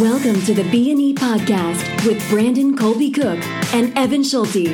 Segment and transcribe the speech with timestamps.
[0.00, 3.44] Welcome to the B&E podcast with Brandon Colby Cook
[3.74, 4.68] and Evan Schulte.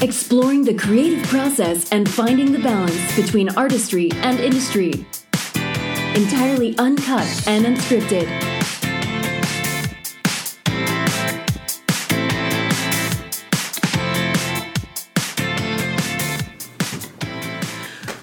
[0.00, 5.04] Exploring the creative process and finding the balance between artistry and industry.
[6.14, 8.51] Entirely uncut and unscripted.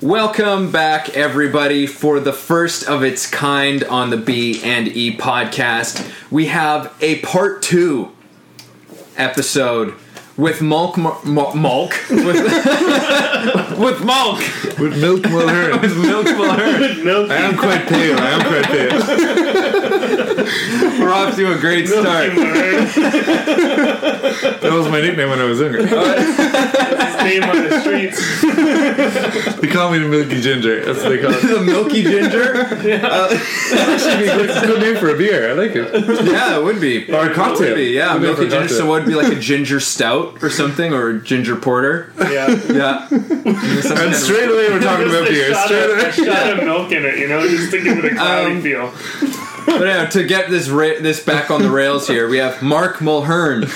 [0.01, 6.09] Welcome back, everybody, for the first of its kind on the B and E podcast.
[6.31, 8.11] We have a part two
[9.17, 9.93] episode
[10.37, 12.25] with Mulk, Mulk, Mulk with,
[13.77, 14.39] with Mulk,
[14.79, 15.81] With milk Mulhern.
[15.81, 17.29] with Milk Mulhern.
[17.29, 18.17] I am quite pale.
[18.17, 19.79] I am quite pale.
[20.99, 22.31] We're off to a great start.
[24.59, 25.81] That was my nickname when I was younger.
[25.83, 28.41] name on the streets.
[29.61, 30.85] They call me the Milky Ginger.
[30.85, 31.41] That's what they call it.
[31.41, 32.55] The Milky Ginger?
[32.55, 35.49] Actually, it's a good name for a beer.
[35.51, 36.25] I like it.
[36.25, 37.11] Yeah, it would be.
[37.11, 37.67] Or a cocktail.
[37.67, 38.67] It would be, yeah, Good Milky a Ginger.
[38.73, 42.11] So what would be like a ginger stout or something, or a ginger porter?
[42.19, 42.49] Yeah.
[42.69, 43.07] Yeah.
[43.09, 45.53] And straight away we're talking about Just a beer.
[45.53, 48.05] shot, Straight of, a shot of milk in it, you know, just to give it
[48.05, 48.93] a cloudy Um, feel.
[49.65, 52.97] But yeah, to get this ra- this back on the rails here, we have Mark
[52.97, 53.69] Mulhern,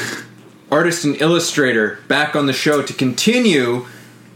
[0.71, 3.85] artist and illustrator, back on the show to continue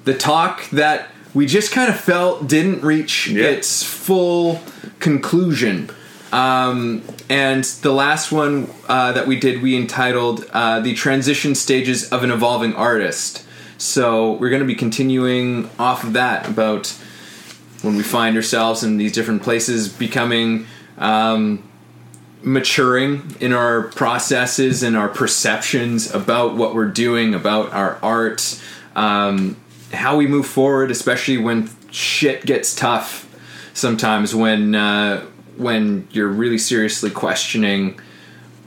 [0.06, 3.46] the talk that we just kind of felt didn't reach Yeah.
[3.46, 4.62] its full
[5.00, 5.90] conclusion.
[6.32, 12.10] Um, and the last one uh, that we did, we entitled uh, "The Transition Stages
[12.12, 13.44] of an Evolving Artist."
[13.78, 16.88] So we're going to be continuing off of that about
[17.84, 20.66] when we find ourselves in these different places, becoming
[20.98, 21.64] um,
[22.42, 28.62] maturing in our processes and our perceptions about what we're doing, about our art,
[28.96, 29.58] um,
[29.94, 33.24] how we move forward, especially when shit gets tough.
[33.74, 35.24] Sometimes when uh,
[35.56, 38.00] when you're really seriously questioning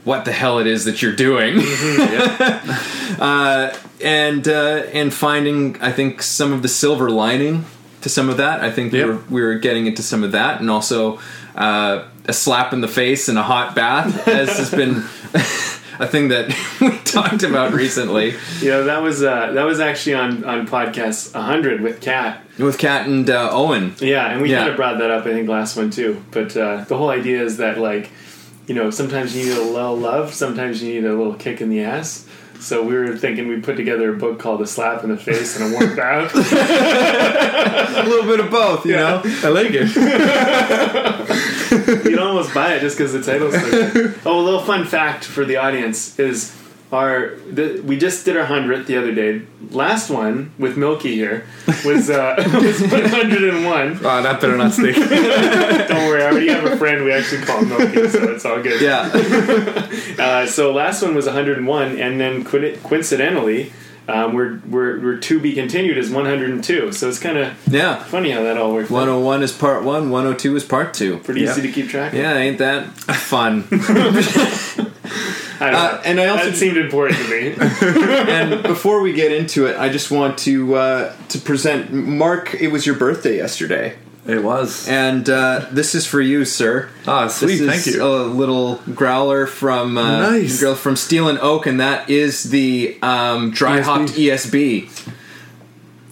[0.03, 1.59] what the hell it is that you're doing,
[3.19, 7.65] uh, and uh, and finding I think some of the silver lining
[8.01, 8.61] to some of that.
[8.61, 9.05] I think Yep.
[9.07, 11.19] we're we were getting into some of that, and also
[11.55, 14.97] uh, a slap in the face and a hot bath, as has been
[15.99, 16.47] a thing that
[16.81, 21.81] we talked about recently Yeah, that was uh, that was actually on on podcast 100
[21.81, 22.41] with Kat.
[22.57, 23.93] with Kat and uh, Owen.
[23.99, 24.59] Yeah, and we Yeah.
[24.59, 26.23] kind of brought that up, I think, last one too.
[26.31, 28.09] But uh, the whole idea is that, like,
[28.67, 31.69] you know, sometimes you need a little love, sometimes you need a little kick in
[31.69, 32.25] the ass.
[32.59, 35.59] So we were thinking we'd put together a book called A Slap in the Face
[35.59, 36.31] and a Warm Bath.
[36.35, 39.19] A little bit of both, you know.
[39.25, 39.89] I like it.
[41.87, 44.13] You'd almost buy it just because the title's so.
[44.25, 46.57] Oh, a little fun fact for the audience is
[46.91, 49.41] our the, we just did our hundredth the other day.
[49.69, 51.45] Last one with Milky here
[51.85, 53.97] was uh, was one hundred and one.
[54.03, 54.95] Oh, that better not stick.
[55.87, 58.81] Don't worry, I already have a friend we actually call Milky, so it's all good.
[58.81, 59.09] Yeah,
[60.19, 63.71] Uh, so last one was 101, and then coincidentally,
[64.07, 66.91] um, we're, we're we're to be continued as 102.
[66.91, 68.03] So it's kind of yeah.
[68.03, 68.91] funny how that all worked.
[68.91, 68.95] out.
[68.95, 70.09] 101 is part one.
[70.09, 71.17] 102 is part two.
[71.19, 71.51] Pretty Yeah.
[71.51, 72.11] easy to keep track.
[72.13, 72.19] of.
[72.19, 73.65] Yeah, ain't that fun?
[73.71, 74.91] I don't
[75.61, 76.01] Uh, know.
[76.05, 77.53] and I also that seemed important to me.
[78.31, 82.55] and before we get into it, I just want to uh, to present Mark.
[82.55, 83.95] It was your birthday yesterday,
[84.27, 84.87] It was.
[84.87, 86.89] and uh, this is for you, sir.
[87.07, 87.57] Ah, sweet.
[87.57, 88.03] This Thank you.
[88.05, 90.59] A little growler from uh, Nice.
[90.61, 94.83] girl from Steel and Oak, and that is the um, dry hopped ESB.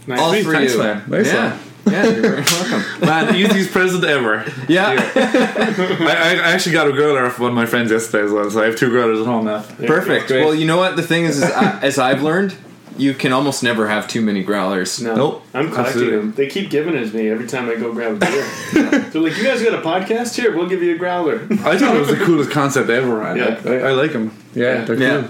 [0.08, 0.19] Nice.
[0.19, 1.03] All Sweet, for thanks, you, man.
[1.08, 2.03] Nice yeah, yeah.
[2.08, 2.84] You're very welcome.
[3.08, 4.44] Man, easiest present ever.
[4.68, 8.50] Yeah, I, I actually got a growler from one of my friends yesterday as well,
[8.50, 9.62] so I have two growlers at home now.
[9.86, 10.31] perfect.
[10.31, 12.56] Well, you know what the thing is, is I, as I've learned,
[13.00, 15.02] you can almost never have too many growlers.
[15.02, 15.44] No, Nope.
[15.54, 16.18] I'm collecting Absolutely.
[16.18, 16.32] them.
[16.34, 18.44] They keep giving it to me every time I go grab a beer.
[19.12, 20.56] They're like, "You guys got a podcast here?
[20.56, 23.38] We'll give you a growler." I thought it was the coolest concept ever, man.
[23.38, 23.62] Yeah.
[23.66, 24.32] I, I like them.
[24.54, 24.86] Yeah, Yeah.
[24.86, 25.06] they're cool.
[25.06, 25.28] Yeah.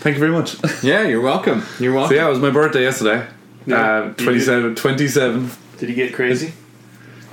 [0.00, 0.56] Thank you very much.
[0.82, 1.62] Yeah, you're welcome.
[1.78, 2.10] You're welcome.
[2.16, 3.26] So yeah, it was my birthday yesterday.
[3.66, 3.80] Yeah.
[4.10, 5.50] Uh, 27, 27.
[5.78, 6.52] Did you get crazy?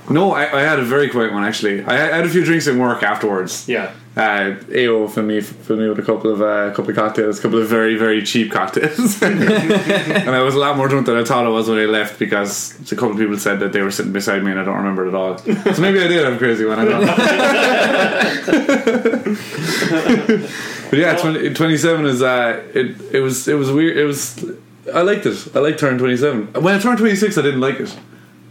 [0.08, 1.84] No, I, I had a very quiet one actually.
[1.84, 3.68] I had I had a few drinks in work afterwards.
[3.68, 3.92] Yeah.
[4.16, 7.42] Uh, AO for me for me with a couple of uh, couple of cocktails, a
[7.42, 11.22] couple of very very cheap cocktails, and I was a lot more drunk than I
[11.22, 13.92] thought I was when I left because a couple of people said that they were
[13.92, 15.38] sitting beside me and I don't remember it at all.
[15.38, 17.06] So maybe I did a crazy when I don't
[20.90, 23.96] but yeah, 20, 27 is uh, it it was it was weird.
[23.96, 24.44] It was
[24.92, 25.48] I liked it.
[25.54, 26.52] I liked turning twenty seven.
[26.52, 27.96] When I turned twenty six, I didn't like it.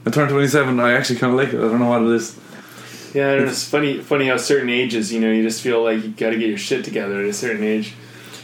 [0.05, 0.79] I turned twenty seven.
[0.79, 1.57] I actually kind of like it.
[1.57, 2.39] I don't know what it is.
[3.13, 3.99] Yeah, I don't know, it's funny.
[3.99, 6.57] Funny how certain ages, you know, you just feel like you got to get your
[6.57, 7.93] shit together at a certain age.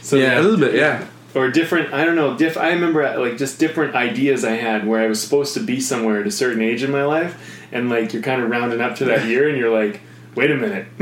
[0.02, 1.06] So Yeah, A little bit, yeah.
[1.34, 1.92] or different.
[1.92, 2.36] I don't know.
[2.36, 2.56] Diff.
[2.56, 6.20] I remember like just different ideas I had where I was supposed to be somewhere
[6.20, 7.36] at a certain age in my life,
[7.72, 10.00] and like you're kind of rounding up to that year, and you're like,
[10.34, 10.86] wait a minute,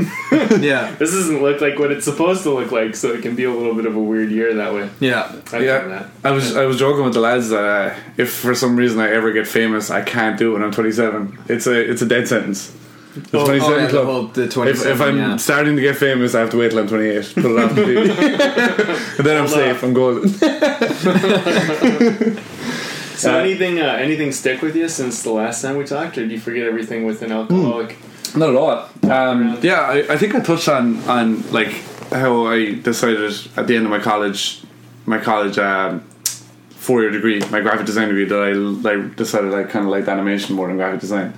[0.61, 3.43] Yeah, this doesn't look like what it's supposed to look like, so it can be
[3.43, 4.89] a little bit of a weird year that way.
[4.99, 6.09] yeah, I've Yeah, that.
[6.23, 9.09] I was I was joking with the lads that uh, if for some reason I
[9.11, 11.37] ever get famous, I can't do it when I'm 27.
[11.49, 12.75] It's a it's a dead sentence.
[13.15, 14.05] The Oh, 27 oh, yeah, the club.
[14.05, 15.37] whole- the if, 27, if I'm yeah.
[15.37, 17.33] starting to get famous, I have to wait till I'm 28.
[17.35, 18.09] Put it on TV.
[19.17, 19.81] and then I'm safe.
[19.83, 20.29] I'm golden.
[23.15, 26.27] So Uh, anything uh, anything stick with you since the last time we talked, or
[26.27, 27.95] do you forget everything with an alcoholic?
[28.35, 28.89] Not at all.
[29.09, 31.71] Um, yeah, I, I think I touched on on like
[32.11, 34.61] how I decided at the end of my college,
[35.05, 36.01] my college um,
[36.71, 40.09] four year degree, my graphic design degree, that I, I decided I kind of liked
[40.09, 41.33] animation more than graphic design.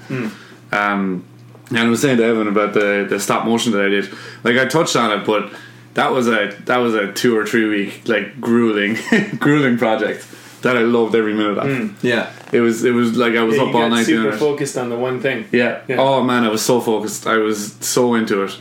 [0.71, 1.23] Um,
[1.69, 4.09] and I was saying to Evan about the the stop motion that I did.
[4.43, 5.51] Like I touched on it, but
[5.95, 8.97] that was a that was a two or three week like grueling
[9.39, 10.25] grueling project
[10.63, 12.03] that I loved every minute of.
[12.03, 12.31] yeah.
[12.51, 14.35] It was it was like I was Yeah, up you all got night doing super
[14.35, 14.39] it.
[14.39, 15.45] focused on the one thing.
[15.51, 15.81] Yeah.
[15.87, 15.97] Yeah.
[15.99, 17.27] Oh man, I was so focused.
[17.27, 18.57] I was so into it.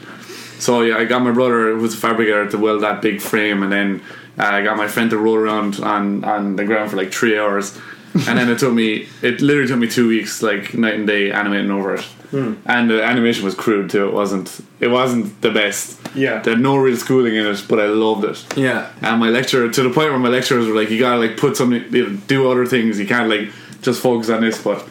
[0.58, 3.62] So yeah, I got my brother, who was a fabricator, to weld that big frame,
[3.62, 4.02] and then
[4.38, 7.38] uh, I got my friend to roll around on on the ground for like three
[7.38, 7.78] hours,
[8.14, 9.06] and then it took me.
[9.22, 12.06] It literally took me two weeks, like night and day, animating over it.
[12.30, 12.54] Hmm.
[12.66, 14.06] And the animation was crude too.
[14.08, 14.60] It wasn't.
[14.80, 15.98] It wasn't the best.
[16.14, 16.40] Yeah.
[16.42, 18.44] There had no real schooling in it, but I loved it.
[18.56, 18.90] Yeah.
[19.02, 21.56] And my lecturer, to the point where my lecturers were like, "You gotta like put
[21.56, 22.98] something, you know, do other things.
[22.98, 23.50] You can't like
[23.82, 24.84] just focus on this." But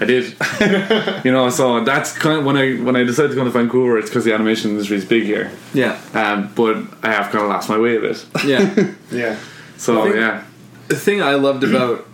[0.00, 0.34] I did,
[1.24, 1.48] you know.
[1.50, 3.98] So that's kind of when I when I decided to go to Vancouver.
[3.98, 5.98] It's because the animation industry is big here, Yeah.
[6.14, 8.24] um, but I have kind of lost my way a bit.
[8.44, 8.92] Yeah.
[9.10, 9.36] Yeah.
[9.78, 10.44] So I think- yeah,
[10.88, 12.06] the thing I loved about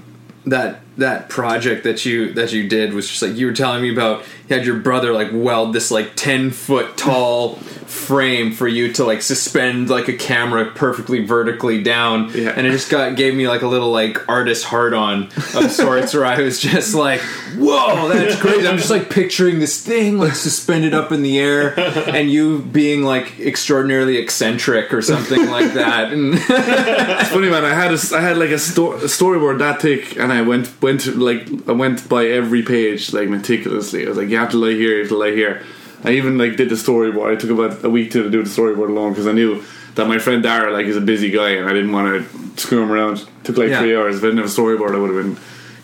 [0.47, 3.93] that that project that you that you did was just like you were telling me
[3.93, 7.57] about you had your brother like weld this like 10 foot tall
[7.87, 12.51] frame for you to like suspend like a camera perfectly vertically down Yeah.
[12.51, 16.13] and it just got gave me like a little like artist hard on of sorts
[16.15, 17.21] where I was just like
[17.57, 21.79] whoa that's crazy I'm just like picturing this thing like suspended up in the air
[21.79, 27.65] and you being like extraordinarily eccentric or something like that and it's funny, man.
[27.65, 30.71] I had a, I had like a, sto- a storyboard that thick, and I went
[30.83, 34.05] went to, like I went by every page like meticulously.
[34.07, 35.62] I was like, you have to lie here, you have to lie here.
[36.05, 37.33] I even like did the storyboard.
[37.33, 39.62] I took about a week to do the storyboard alone because I knew
[39.97, 42.83] that my friend Dara like is a busy guy, and I didn't want to screw
[42.83, 43.27] him around.
[43.44, 43.81] took like Yeah.
[43.81, 44.17] three hours.
[44.17, 45.37] If I didn't have a storyboard, I would have been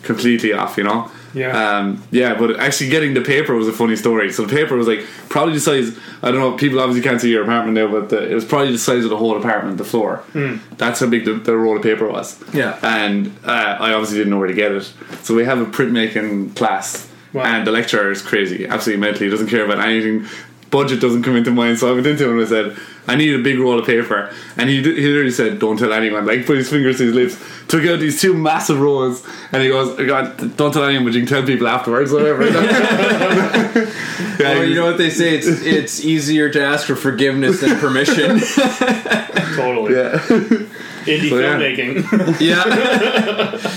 [0.03, 1.09] completely off, you know.
[1.33, 1.49] Yeah.
[1.79, 4.31] Um, yeah, but actually getting the paper was a funny story.
[4.31, 5.97] So the paper was like probably the size.
[6.21, 6.51] I don't know.
[6.55, 9.09] People obviously can't see your apartment now, but the, it was probably the size of
[9.09, 10.17] the whole apartment, the floor.
[10.33, 10.57] Hmm.
[10.77, 12.39] That's how big the, the roll of paper was.
[12.53, 12.77] Yeah.
[12.83, 14.93] And uh, I obviously didn't know where to get it.
[15.23, 17.43] So we have a printmaking class, Wow.
[17.43, 19.25] and the lecturer is crazy, absolutely mentally.
[19.25, 20.25] He doesn't care about anything.
[20.69, 21.77] Budget doesn't come into mind.
[21.79, 22.75] So I went into him and I said,
[23.07, 26.25] "I need a big roll of paper." And he he literally said, "Don't tell anyone."
[26.25, 27.37] Like put his fingers to his lips,
[27.67, 31.19] took out these two massive rolls, and he goes, "God, don't tell anyone, but you
[31.21, 32.43] can tell people afterwards, whatever."
[34.39, 35.35] yeah, Well, you know what they say?
[35.35, 38.39] It's it's easier to ask for forgiveness than permission.
[39.55, 39.93] Totally.
[39.93, 40.62] yeah.
[41.05, 41.57] Indie So, yeah.
[41.59, 42.39] filmmaking.
[42.49, 43.69] yeah,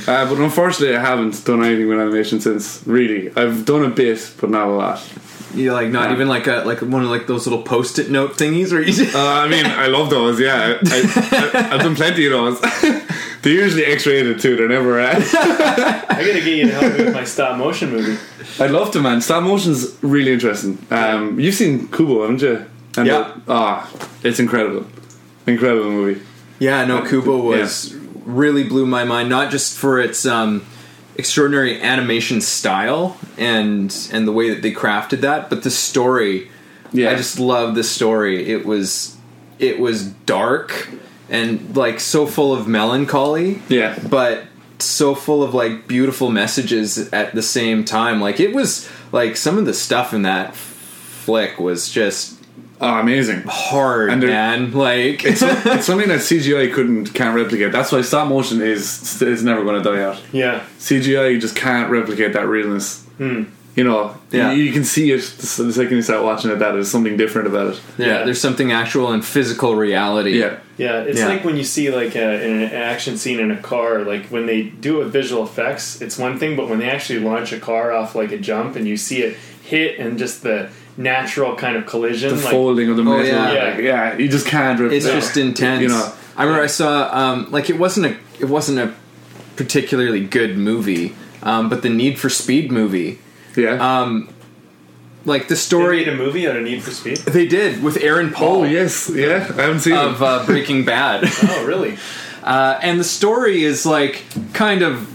[0.06, 2.82] Uh, but unfortunately, I haven't done anything with animation since.
[2.86, 5.12] Really, I've done a bit, but not a lot.
[5.54, 8.72] you like not even like a like one of like those little post-it note thingies
[8.72, 9.04] or you.
[9.14, 10.40] Uh, I mean, I love those.
[10.40, 12.60] Yeah, I, I, I've done plenty of those.
[13.42, 14.56] They're usually X-rated too.
[14.56, 15.00] They're never.
[15.00, 18.18] Uh, I gotta get you to help me with my stop motion movie.
[18.58, 19.20] I'd love to, man.
[19.20, 20.78] Stop motion's really interesting.
[20.90, 22.64] Um, you've seen Kubo, haven't you?
[22.96, 23.32] And Yeah.
[23.46, 23.90] the- Ah,
[24.22, 24.86] it's incredible.
[25.46, 26.20] Incredible movie.
[26.60, 27.92] Yeah, no, Kubo was
[28.24, 29.28] really blew my mind.
[29.28, 30.64] Not just for its um,
[31.16, 36.50] extraordinary animation style and and the way that they crafted that, but the story.
[36.92, 37.10] Yeah.
[37.10, 38.48] I just love the story.
[38.48, 39.16] It was
[39.58, 40.88] it was dark
[41.28, 43.62] and like so full of melancholy.
[43.68, 43.98] Yeah.
[44.08, 44.44] but
[44.78, 48.20] so full of like beautiful messages at the same time.
[48.20, 52.39] Like it was like some of the stuff in that flick was just
[52.80, 53.42] Oh, amazing.
[53.46, 54.72] hard, And man.
[54.72, 57.72] Like It's, it's something that CGI couldn't can't replicate.
[57.72, 60.20] That's why stop motion is is never going to die out.
[60.32, 60.64] Yeah.
[60.78, 63.04] CGI just can't replicate that realness.
[63.18, 63.44] Hmm.
[63.76, 64.50] You know, Yeah.
[64.52, 66.58] you, you can see it the the second you start watching it.
[66.58, 67.80] That there's something different about it.
[67.98, 70.38] yeah, there's something actual and physical reality.
[70.40, 71.28] Yeah, Yeah, it's Yeah.
[71.28, 74.00] like when you see like a, an action scene in a car.
[74.00, 77.20] Like when they do it with visual effects, it's one thing, but when they actually
[77.20, 80.68] launch a car off like a jump and you see it hit and just the
[81.00, 83.26] natural kind of collision, the like folding of the Oh, metal.
[83.26, 83.52] yeah.
[83.52, 83.64] yeah.
[83.74, 84.78] Like, yeah, you just can't.
[84.78, 85.82] Rep- It's just intense.
[85.82, 88.94] You know, I remember I saw um, like it wasn't a it wasn't a
[89.56, 93.18] particularly good movie, um, but the Need for Speed movie,
[93.56, 93.72] yeah.
[94.02, 94.28] um,
[95.24, 97.18] like the story in a movie out of Need for Speed.
[97.18, 99.46] they did with Aaron Paul oh yes, yeah.
[99.56, 100.24] I haven't seen of it.
[100.24, 101.24] uh, Breaking Bad.
[101.42, 101.98] Oh, really?
[102.42, 105.06] Uh, and the story is like kind of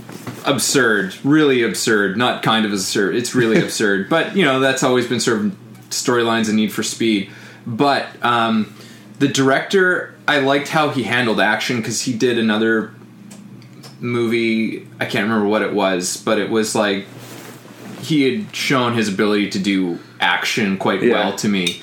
[0.47, 2.17] absurd, really absurd.
[2.17, 3.15] Not kind of absurd.
[3.15, 4.09] It's really absurd.
[4.09, 5.55] But you know that's always been sort of
[5.95, 7.29] storylines in Need for Speed.
[7.65, 8.73] But um,
[9.19, 12.93] the director, I liked how he handled action because he did another
[13.99, 14.87] movie.
[14.99, 17.05] I can't remember what it was, but it was like
[18.01, 21.13] he had shown his ability to do action quite Yeah.
[21.13, 21.81] well to me.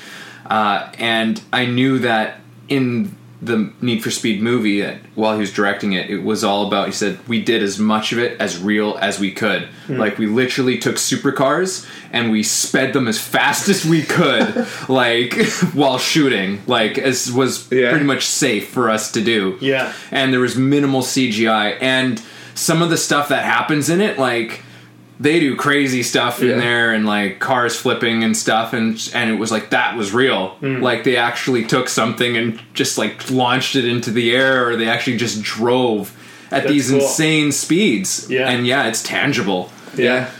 [0.48, 3.14] Uh, and I knew that in
[3.44, 6.86] the Need for Speed movie, uh, while he was directing it, it was all about.
[6.86, 9.64] He said we did as much of it as real as we could.
[9.88, 9.96] Hmm.
[9.98, 15.34] Like we literally took supercars and we sped them as fast as we could, like
[15.74, 17.90] while shooting, like as was Yeah.
[17.90, 19.58] pretty much safe for us to do.
[19.60, 19.92] Yeah.
[20.12, 22.22] and there was minimal CGI, and
[22.54, 24.62] some of the stuff that happens in it, like
[25.22, 29.34] they do crazy stuff in there and like cars flipping and stuff and and it
[29.34, 30.82] was like that was real hmm.
[30.82, 34.88] like they actually took something and just like launched it into the air or they
[34.88, 36.10] actually just drove
[36.46, 37.00] at That's these cool.
[37.00, 38.50] insane speeds Yeah.
[38.50, 40.30] and yeah it's tangible Yeah.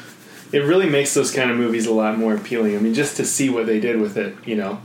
[0.53, 2.77] It really makes those kind of movies a lot more appealing.
[2.77, 4.83] I mean, just to see what they did with it, you know,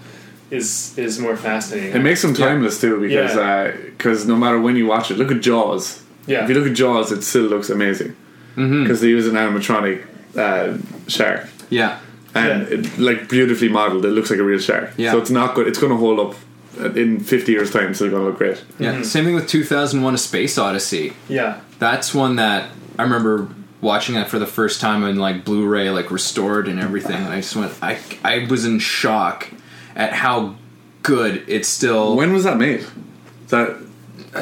[0.49, 1.93] is is more fascinating.
[1.93, 3.41] It makes them timeless too because Yeah.
[3.41, 6.01] Uh, because no matter when you watch it, look at Jaws.
[6.25, 6.43] Yeah.
[6.43, 8.15] If you look at Jaws, it still looks amazing
[8.57, 8.83] Mm-hmm.
[8.83, 11.99] because they use an animatronic uh, shark yeah
[12.35, 12.77] and Yeah.
[12.79, 14.03] it, like beautifully modeled.
[14.05, 14.91] It looks like a real shark.
[14.97, 15.11] Yeah.
[15.11, 15.67] So it's not good.
[15.67, 16.35] It's going to hold up
[16.79, 17.93] uh, in 50 years' time.
[17.95, 18.63] So it's going to look great.
[18.79, 23.47] yeah same thing with 2001 a space odyssey yeah, that's one that I remember
[23.81, 27.15] watching that for the first time in like Blu-ray, like restored and everything.
[27.15, 29.47] And I just went, I, I was in shock
[29.95, 30.55] at how
[31.03, 32.15] good it's still.
[32.15, 32.79] When was that made?
[32.81, 33.77] Is that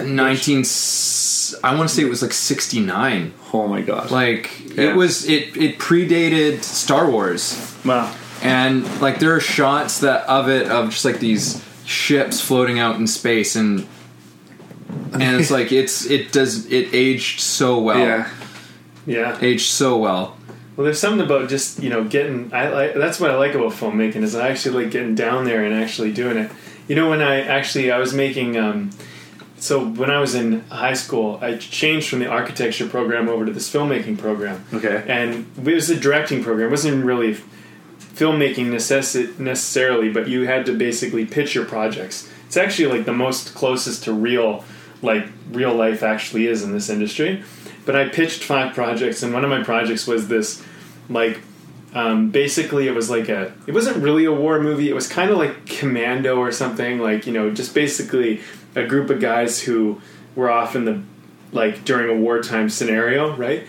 [0.04, 3.34] nineteen, s- I want to say it was like sixty nine.
[3.54, 4.12] oh my god!
[4.12, 4.92] Like Yeah.
[4.92, 10.50] it was, it it predated Star Wars, wow, and like there are shots that of
[10.50, 13.88] it of just like these ships floating out in space and.
[15.14, 18.30] And it's like it's it does it aged so well yeah,
[19.06, 19.38] yeah.
[19.42, 20.38] aged so well
[20.76, 22.54] Well, there's something about just you know getting.
[22.54, 25.64] I like that's what I like about filmmaking is I actually like getting down there
[25.64, 26.52] and actually doing it.
[26.88, 28.58] You know, when I actually I was making.
[28.58, 28.92] Um,
[29.66, 33.52] so when I was in high school, I changed from the architecture program over to
[33.52, 34.64] this filmmaking program.
[34.72, 35.04] Okay.
[35.08, 36.68] And it was a directing program.
[36.68, 37.34] It wasn't really
[38.14, 42.32] filmmaking necessi- necessarily, but you had to basically pitch your projects.
[42.46, 44.64] It's actually like the most closest to real,
[45.02, 47.44] like real life actually is in this industry.
[47.88, 50.64] But I pitched five projects, and one of my projects was this,
[51.10, 51.40] like,
[51.96, 53.52] um, basically it was like a.
[53.66, 54.90] It wasn't really a war movie.
[54.90, 57.00] It was kind of like Commando or something.
[57.00, 58.42] Like you know, just basically
[58.76, 60.02] a group of guys who
[60.36, 61.02] were off in the
[61.52, 63.66] like during a wartime scenario, right?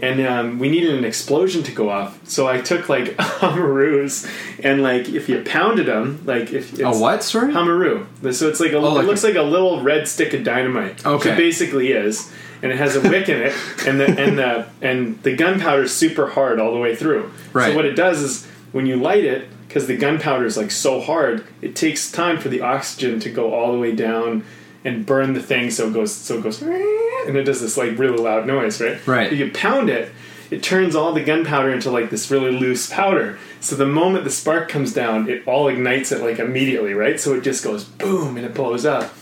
[0.00, 4.30] And um, we needed an explosion to go off, so I took like Humaroos
[4.62, 8.06] and like if you pounded them, like if it's, a what sorry Humaroo.
[8.32, 11.04] So it's like a, Oh, like it looks like a little red stick of dynamite.
[11.04, 11.32] Okay.
[11.32, 13.52] it basically is, and it has a wick in it,
[13.86, 17.32] and the and the and the gunpowder is super hard all the way through.
[17.52, 17.70] Right.
[17.70, 21.00] So what it does is when you light it, because the gunpowder is like so
[21.00, 24.44] hard, it takes time for the oxygen to go all the way down
[24.84, 27.96] and burn the thing, so it goes so it goes and it does this like
[27.96, 29.06] really loud noise, right?
[29.06, 29.32] Right.
[29.32, 30.10] If you pound it,
[30.50, 33.38] it turns all the gunpowder into like this really loose powder.
[33.60, 37.20] So the moment the spark comes down, it all ignites it like immediately, right?
[37.20, 39.14] So it just goes boom and it blows up.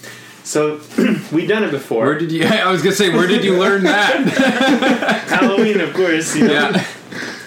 [0.42, 0.80] So
[1.32, 2.06] we've done it before.
[2.06, 2.44] Where did you?
[2.46, 5.26] I was gonna say, where did you learn that?
[5.28, 6.34] Halloween, of course.
[6.34, 6.54] You know?
[6.54, 6.86] yeah,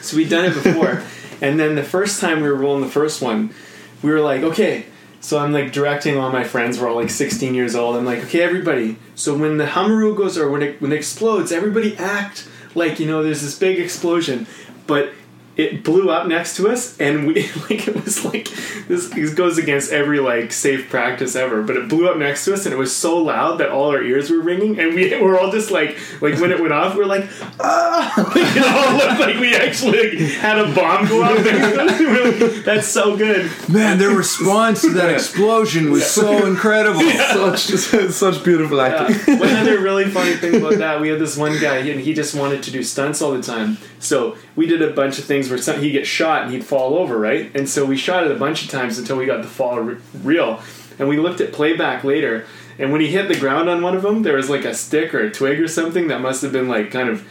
[0.02, 1.02] So we've done it before.
[1.42, 3.54] And then the first time we were rolling the first one,
[4.02, 4.86] we were like, okay.
[5.22, 6.80] So I'm like directing all my friends.
[6.80, 7.98] We're all like 16 years old.
[7.98, 8.98] I'm like, okay, everybody.
[9.16, 13.08] So when the Humaroo goes or when it when it explodes, everybody act like you
[13.08, 14.48] know there's this big explosion,
[14.88, 15.12] but
[15.58, 17.34] it blew up next to us, and we
[17.70, 18.50] like it was like
[18.88, 21.62] this, this goes against every like safe practice ever.
[21.62, 24.02] But it blew up next to us, and it was so loud that all our
[24.02, 27.02] ears were ringing, and we were all just like like when it went off, we
[27.02, 27.28] are like
[27.60, 31.44] ah, like, it all looked like we actually like, had a bomb go off.
[31.44, 32.00] next to us.
[32.00, 33.52] We were like, That's so good.
[33.68, 37.02] man, their response to that explosion was so incredible.
[37.02, 39.16] such just such beautiful acting.
[39.36, 42.14] Uh, one other really funny thing about that, we had this one guy, and he
[42.14, 43.78] just wanted to do stunts all the time.
[44.00, 46.96] So we did a bunch of things where some, he'd get shot and he'd fall
[46.98, 47.50] over, right?
[47.56, 49.98] And so we shot it a bunch of times until we got the fall re-
[50.24, 50.62] real.
[50.98, 52.46] And we looked at playback later,
[52.78, 55.14] and when he hit the ground on one of them, there was like a stick
[55.14, 57.28] or a twig or something that must have been like kind of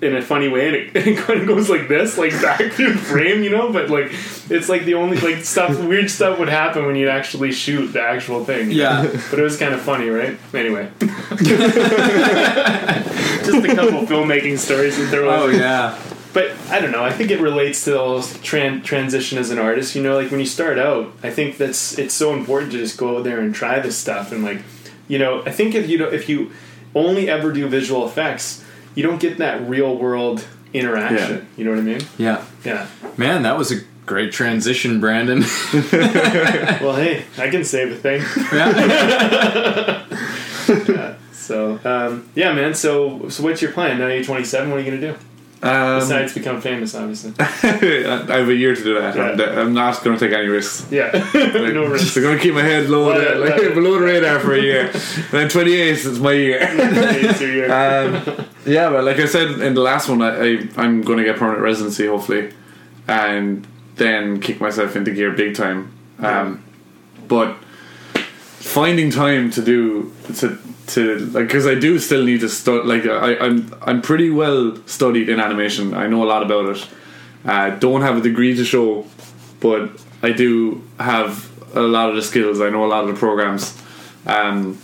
[0.00, 2.72] in a funny way, and it, and it kind of goes like this, like back
[2.72, 3.72] through the frame, you know.
[3.72, 4.12] But like,
[4.50, 8.00] it's like the only like stuff, weird stuff would happen when you'd actually shoot the
[8.02, 8.70] actual thing.
[8.70, 9.02] Yeah.
[9.30, 10.38] But it was kind of funny, right?
[10.54, 10.88] Anyway.
[13.48, 15.56] Just a couple filmmaking stories to throw Oh in.
[15.58, 15.98] yeah,
[16.32, 17.02] But I don't know.
[17.02, 19.94] I think it relates to the whole tran- transition as an artist.
[19.94, 22.98] You know, like when you start out, I think that's it's so important to just
[22.98, 24.30] go out there and try this stuff.
[24.32, 24.60] And like,
[25.08, 26.52] you know, I think if you don't, if you
[26.94, 31.48] only ever do visual effects, you don't get that real world interaction.
[31.56, 32.00] You know what I mean?
[32.18, 32.44] yeah.
[32.64, 32.88] Yeah.
[33.16, 35.44] Man, that was a Great transition, Brandon.
[36.80, 38.22] Well, hey, I can save a thing.
[40.88, 41.16] yeah.
[41.32, 42.72] So, um, yeah, man.
[42.72, 43.98] So, so what's your plan?
[43.98, 44.70] Now you're 27.
[44.70, 45.18] What are you gonna do
[45.60, 46.94] Um, besides become famous?
[46.94, 47.32] Obviously.
[47.38, 47.42] I
[48.38, 49.18] have a year to do that.
[49.18, 49.60] I'm, Yeah.
[49.60, 50.86] I'm not going to take any risks.
[50.90, 51.10] Yeah.
[51.34, 52.14] no risk.
[52.14, 54.54] So I'm going to keep my head low, Let it- like, below the radar for
[54.54, 54.86] a year.
[54.86, 56.60] And then 28 is my year.
[57.40, 57.64] Year.
[57.72, 61.24] um, yeah, but like I said in the last one, I, I I'm going to
[61.24, 62.52] get permanent residency hopefully,
[63.08, 65.90] and then kick myself into gear big time.
[66.20, 66.62] Um,
[67.26, 67.56] but
[68.60, 70.56] finding time to do to
[70.88, 72.86] to like because I do still need to study.
[72.86, 75.94] Like I, I'm I'm pretty well studied in animation.
[75.94, 76.88] I know a lot about it.
[77.44, 79.06] Uh, don't have a degree to show,
[79.60, 79.90] but
[80.22, 82.60] I do have a lot of the skills.
[82.60, 83.80] I know a lot of the programs.
[84.26, 84.78] Um,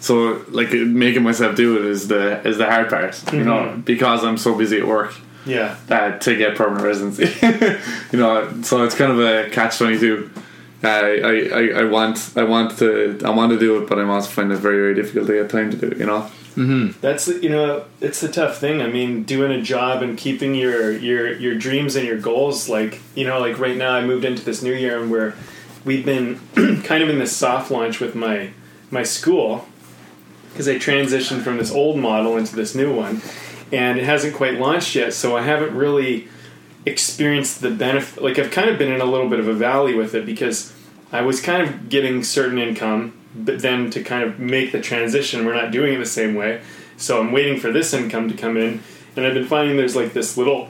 [0.00, 4.24] so like making myself do it is the is the hard part, you know, because
[4.24, 5.76] I'm so busy at work yeah.
[5.90, 7.34] uh, to get permanent residency.
[8.12, 10.30] you know, so it's kind of a catch twenty two.
[10.82, 14.28] I, I, I want I want to I want to do it, but I'm also
[14.30, 15.98] finding it very very difficult to get time to do it.
[15.98, 16.30] You know.
[16.56, 16.98] Mm-hmm.
[17.00, 18.80] That's the- you know it's the tough thing.
[18.82, 22.68] I mean, doing a job and keeping your your your dreams and your goals.
[22.68, 25.34] Like you know, like right now, I moved into this new year and we're
[25.84, 26.40] we've been
[26.84, 28.50] kind of in this soft launch with my
[28.90, 29.66] my school
[30.50, 33.20] because I transitioned from this old model into this new one,
[33.70, 35.12] and it hasn't quite launched yet.
[35.12, 36.28] So I haven't really
[36.86, 38.22] experienced the benefit.
[38.22, 40.72] Like I've kind of been in a little bit of a valley with it because
[41.12, 45.44] I was kind of getting certain income, but then to kind of make the transition,
[45.46, 46.60] we're not doing it the same way.
[46.96, 48.82] So I'm waiting for this income to come in,
[49.16, 50.68] and I've been finding there's like this little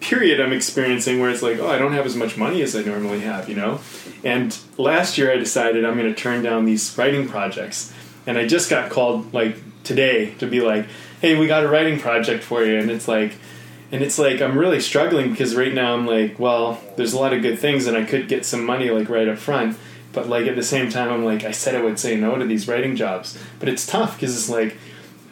[0.00, 2.82] period I'm experiencing where it's like, oh, I don't have as much money as I
[2.82, 3.80] normally have, you know.
[4.24, 7.92] And last year I decided I'm going to turn down these writing projects,
[8.26, 10.86] and I just got called like today to be like,
[11.20, 13.34] hey, we got a writing project for you, and it's like.
[13.92, 17.32] And it's like I'm really struggling because right now I'm like, well, there's a lot
[17.32, 19.76] of good things and I could get some money like right up front,
[20.12, 22.44] but like at the same time I'm like I said I would say no to
[22.44, 24.76] these writing jobs, but it's tough because it's like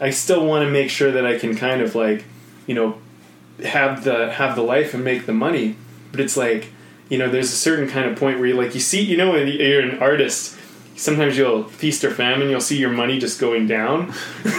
[0.00, 2.24] I still want to make sure that I can kind of like,
[2.66, 2.98] you know,
[3.64, 5.76] have the have the life and make the money,
[6.10, 6.68] but it's like,
[7.08, 9.32] you know, there's a certain kind of point where you like you see, you know,
[9.32, 10.56] when you're an artist,
[10.96, 14.12] sometimes you'll feast or famine, you'll see your money just going down.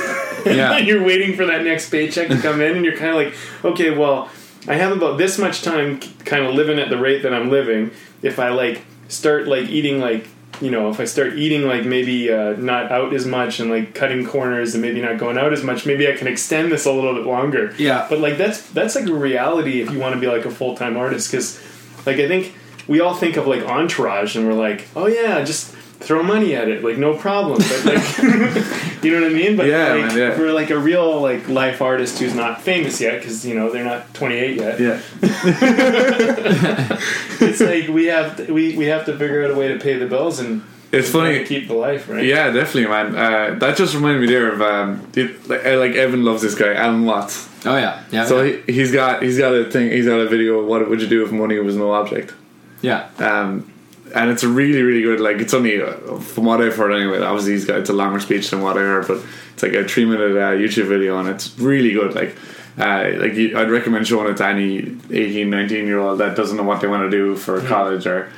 [0.45, 0.77] Yeah.
[0.77, 3.33] and you're waiting for that next paycheck to come in, and you're kind of like,
[3.65, 4.29] okay, well,
[4.67, 7.89] I have about this much time, kind of living at the rate that I'm living.
[8.21, 10.27] If I like start like eating like
[10.61, 13.93] you know, if I start eating like maybe uh, not out as much and like
[13.93, 16.91] cutting corners and maybe not going out as much, maybe I can extend this a
[16.91, 17.73] little bit longer.
[17.77, 18.05] Yeah.
[18.09, 20.75] But like that's that's like a reality if you want to be like a full
[20.77, 21.59] time artist because
[22.05, 22.53] like I think
[22.87, 25.74] we all think of like Entourage and we're like, oh yeah, just
[26.05, 27.57] throw money at it, like no problem.
[27.57, 28.17] But like,
[29.03, 29.57] you know what I mean?
[29.57, 30.35] But Yeah, like, man, yeah.
[30.35, 33.83] for like a real like life artist who's not famous yet because you know they're
[33.83, 34.79] not 28 yet.
[34.79, 35.01] Yeah.
[37.41, 39.97] It's like we have to, we we have to figure out a way to pay
[39.97, 41.39] the bills and It's funny.
[41.39, 42.23] to keep the life right.
[42.23, 43.15] Yeah, definitely, man.
[43.15, 46.73] Uh, that just reminded me there of um, it, like, like Evan loves this guy,
[46.73, 47.49] Alan Watts.
[47.65, 48.03] Oh yeah.
[48.11, 48.25] Yeah.
[48.25, 48.57] So yeah.
[48.67, 49.91] he, he's got he's got a thing.
[49.91, 52.33] He's got a video of what would you do if money was no object.
[52.81, 53.09] yeah.
[53.19, 53.71] Um,
[54.15, 55.19] and it's a really really good.
[55.19, 57.19] Like it's only uh, from what I've heard anyway.
[57.19, 59.23] Obviously, he's got it's a longer speech than what I heard, but
[59.53, 62.15] it's like a three minute uh, YouTube video, and it's really good.
[62.15, 62.35] Like.
[62.77, 66.57] Uh, like you, I'd recommend showing it to any 18, 19 year old that doesn't
[66.57, 68.29] know what they want to do for college or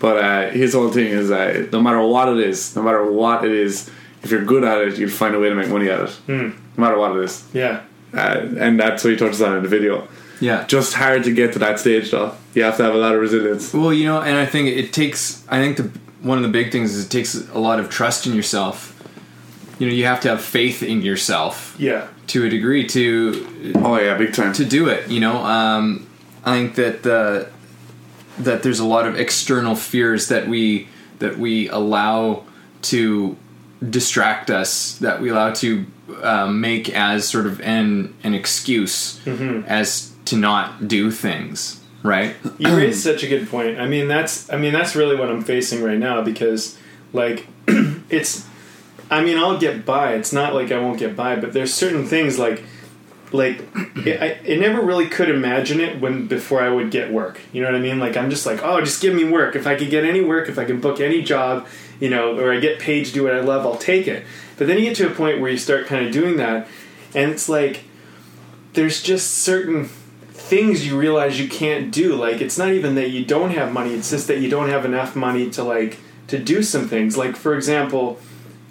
[0.00, 3.44] but uh, his whole thing is uh, no matter what it is, no matter what
[3.44, 3.90] it is,
[4.22, 6.20] if you're good at it, you'll find a way to make money at it.
[6.76, 7.48] No matter what it is.
[7.52, 7.82] Yeah.
[8.12, 10.08] Uh, and that's what he touches on in the video.
[10.40, 10.66] Yeah.
[10.66, 12.32] Just hard to get to that stage though.
[12.54, 13.72] You have to have a lot of resilience.
[13.72, 15.44] Well, you know, and I think it takes.
[15.48, 15.90] I think the
[16.22, 18.90] one of the big things is it takes a lot of trust in yourself.
[19.78, 22.06] You know, you have to have faith in yourself Yeah.
[22.28, 24.52] to a degree to Oh yeah, big time.
[24.54, 25.08] to do it.
[25.10, 26.06] You know, um,
[26.44, 27.48] I think that the
[28.38, 32.44] that there's a lot of external fears that we that we allow
[32.82, 33.36] to
[33.90, 35.84] distract us, that we allow to
[36.22, 41.80] um, make as sort of an an excuse as to not do things.
[42.02, 42.36] Right?
[42.58, 43.80] You raised such a good point.
[43.80, 46.78] I mean, that's I mean that's really what I'm facing right now because
[47.12, 47.46] like
[48.10, 48.46] it's
[49.10, 50.14] I mean, I'll get by.
[50.14, 52.62] It's not like I won't get by, but there's certain things like
[53.32, 53.66] like
[54.06, 57.40] it, I, never really could imagine it when before I would get work.
[57.52, 57.98] You know what I mean?
[57.98, 59.56] Like I'm just like, oh, just give me work.
[59.56, 61.66] If I could get any work, if I can book any job,
[62.00, 64.24] you know, or I get paid to do what I love, I'll take it.
[64.56, 66.68] But then you get to a point where you start kind of doing that,
[67.14, 67.84] and it's like
[68.74, 69.88] there's just certain
[70.44, 72.14] things you realize you can't do.
[72.14, 74.84] Like it's not even that you don't have money; it's just that you don't have
[74.84, 77.16] enough money to like to do some things.
[77.16, 78.18] Like for example,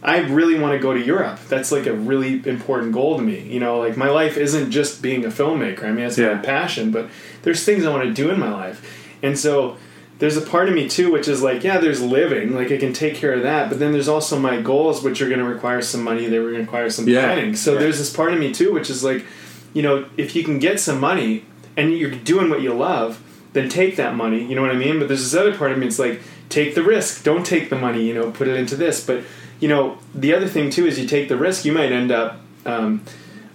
[0.03, 1.39] I really want to go to Europe.
[1.49, 3.41] That's like a really important goal to me.
[3.41, 5.83] You know, like my life isn't just being a filmmaker.
[5.85, 6.35] I mean, it's Yeah.
[6.35, 7.09] my passion, but
[7.43, 8.79] there's things I want to do in my life.
[9.23, 9.77] And so
[10.19, 12.93] there's a part of me too, which is like, yeah, there's living, like I can
[12.93, 15.81] take care of that, but then there's also my goals, which are going to require
[15.81, 16.27] some money.
[16.27, 17.25] They were going to require some Yeah.
[17.25, 17.55] planning.
[17.55, 17.79] So Yeah.
[17.79, 19.25] there's this part of me too, which is like,
[19.73, 21.43] you know, if you can get some money
[21.77, 23.21] and you're doing what you love,
[23.53, 24.43] then take that money.
[24.43, 24.99] You know what I mean?
[24.99, 25.87] But there's this other part of me.
[25.87, 27.23] It's like take the risk.
[27.23, 28.03] Don't take the money.
[28.03, 29.05] You know, put it into this.
[29.05, 29.23] But
[29.59, 32.41] you know, the other thing too is you take the risk, you might end up.
[32.65, 33.03] Um,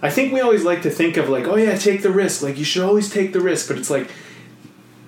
[0.01, 2.41] I think we always like to think of like, oh yeah, take the risk.
[2.41, 3.67] Like you should always take the risk.
[3.67, 4.09] But it's like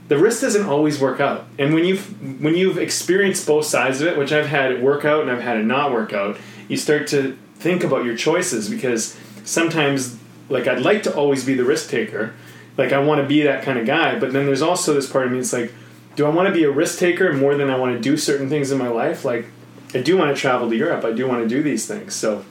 [0.09, 1.45] the risk doesn't always work out.
[1.57, 5.05] And when you've when you've experienced both sides of it, which I've had it work
[5.05, 8.69] out and I've had it not work out, you start to think about your choices
[8.69, 10.17] because sometimes
[10.49, 12.33] like I'd like to always be the risk taker.
[12.81, 15.27] Like I want to be that kind of guy, but then there's also this part
[15.27, 15.71] of me it's like
[16.15, 18.49] do I want to be a risk taker more than I want to do certain
[18.49, 19.23] things in my life?
[19.23, 19.45] Like
[19.93, 21.05] I do want to travel to Europe.
[21.05, 22.15] I do want to do these things.
[22.15, 22.43] So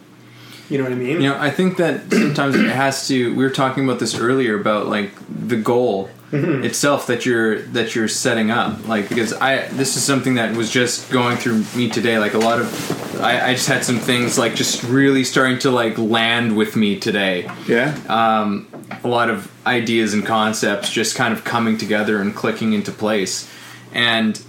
[0.69, 1.21] you know what I mean?
[1.21, 3.35] You know, I think that sometimes it has to.
[3.35, 8.09] We were talking about this earlier about like the goal itself that you're that you're
[8.09, 8.87] setting up.
[8.87, 12.19] Like because I this is something that was just going through me today.
[12.19, 15.71] Like a lot of, I, I just had some things like just really starting to
[15.71, 17.51] like land with me today.
[17.67, 17.99] Yeah.
[18.09, 18.69] Um,
[19.03, 23.51] a lot of ideas and concepts just kind of coming together and clicking into place,
[23.93, 24.41] and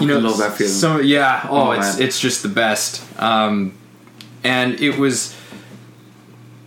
[0.00, 0.72] you know, love that feeling.
[0.72, 2.06] So yeah, oh, Oh, it's man.
[2.08, 3.02] it's just the best.
[3.20, 3.74] Um,
[4.42, 5.34] and it was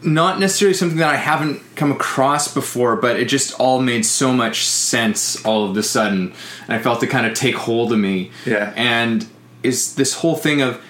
[0.08, 4.34] not necessarily something that I haven't come across before, but it just all made so
[4.34, 6.34] much sense all of a sudden,
[6.68, 8.32] and I felt it kind of take hold of me.
[8.46, 8.74] Yeah.
[8.76, 9.28] and
[9.64, 10.82] is this whole thing of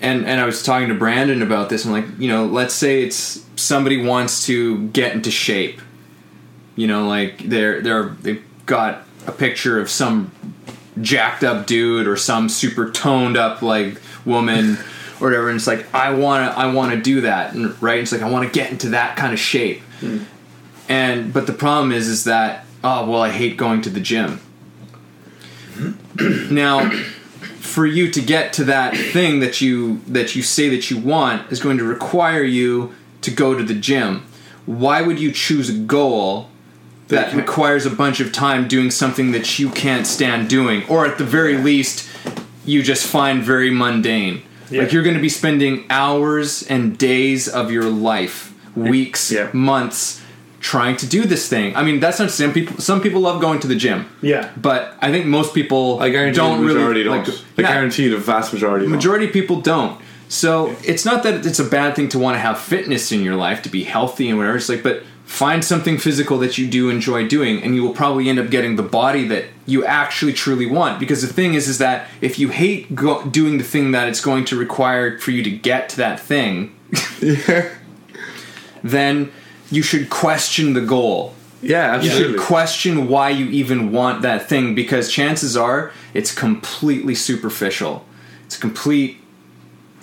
[0.00, 1.84] and and I was talking to Brandon about this.
[1.84, 5.80] I'm like, you know, let's say it's somebody wants to get into shape.
[6.76, 10.30] You know, like they're they're they've got a picture of some
[11.00, 14.78] jacked up dude or some super toned up like woman
[15.20, 17.98] or whatever, and it's like I want to I want to do that, and, right?
[18.00, 19.80] It's like I want to get into that kind of shape.
[20.00, 20.18] Hmm.
[20.88, 24.40] And but the problem is is that oh well I hate going to the gym.
[25.74, 26.54] Hmm.
[26.54, 26.90] now
[27.68, 31.52] for you to get to that thing that you that you say that you want
[31.52, 34.26] is going to require you to go to the gym.
[34.66, 36.48] Why would you choose a goal
[37.08, 41.18] that requires a bunch of time doing something that you can't stand doing, or at
[41.18, 42.08] the very least,
[42.64, 44.42] you just find very mundane?
[44.70, 44.82] Yeah.
[44.82, 49.50] Like you're going to be spending hours and days of your life, weeks, Yeah.
[49.52, 50.20] months,
[50.60, 51.74] trying to do this thing.
[51.76, 52.78] I mean, that's not some people.
[52.78, 54.06] Some people love going to the gym.
[54.20, 54.50] Yeah.
[54.56, 57.28] But I think most people I guarantee don't the majority really don't.
[57.28, 57.38] like.
[57.58, 58.90] I yeah, guarantee the vast majority don't.
[58.94, 60.00] majority of people don't.
[60.28, 63.34] So it's not that it's a bad thing to want to have fitness in your
[63.36, 64.56] life to be healthy and whatever.
[64.58, 68.30] It's like, but find something physical that you do enjoy doing, and you will probably
[68.30, 70.98] end up getting the body that you actually truly want.
[70.98, 74.22] Because the thing is, is that if you hate go- doing the thing that it's
[74.22, 76.74] going to require for you to get to that thing,
[78.82, 79.30] then
[79.70, 84.74] you should question the goal Yeah, you should question why you even want that thing
[84.74, 88.06] because chances are it's completely superficial.
[88.46, 89.20] It's complete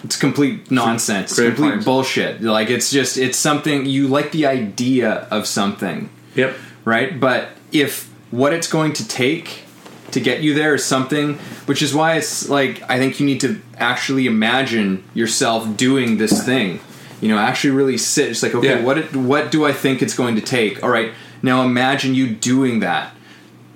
[0.05, 1.37] it's complete nonsense.
[1.37, 2.41] It's complete bullshit.
[2.41, 6.55] Like it's just it's something you like the idea of something, Yep.
[6.85, 7.19] right?
[7.19, 9.63] But if what it's going to take
[10.11, 11.33] to get you there is something
[11.65, 16.45] which is why it's like I think you need to actually imagine yourself doing this
[16.45, 16.79] thing.
[17.21, 18.29] You know, actually really sit.
[18.29, 18.83] It's like, okay, Yeah.
[18.83, 20.83] what it, what do I think it's going to take?
[20.83, 23.13] All right, now imagine you doing that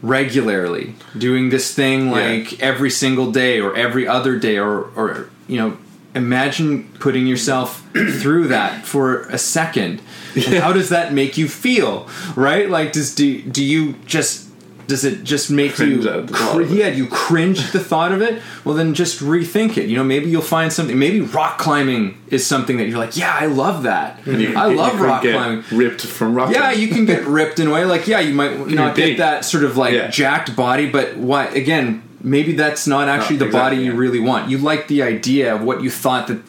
[0.02, 5.58] regularly, doing this thing like every single day or every other day, or or you
[5.58, 5.78] know,
[6.16, 10.02] imagine putting yourself through that for a second.
[10.36, 12.08] And how does that make you feel?
[12.36, 12.70] Right?
[12.70, 14.48] Like, does do do you just
[14.88, 18.42] does it just make Cringe you cr- yeah you cringe at the thought of it
[18.66, 22.44] well then just rethink it you know maybe you'll find something maybe rock climbing is
[22.44, 26.04] something that you're like yeah i love that You- i love rock get climbing Ripped
[26.08, 26.52] from rock.
[26.52, 27.86] yeah, you can get ripped in a way.
[27.86, 30.08] Like, yeah, you might not get that sort of like Yeah.
[30.08, 31.46] jacked body, but why?
[31.46, 33.98] Again, maybe that's not actually the exactly, body you yeah.
[34.00, 34.50] really want.
[34.50, 36.42] You like the idea of what you thought that,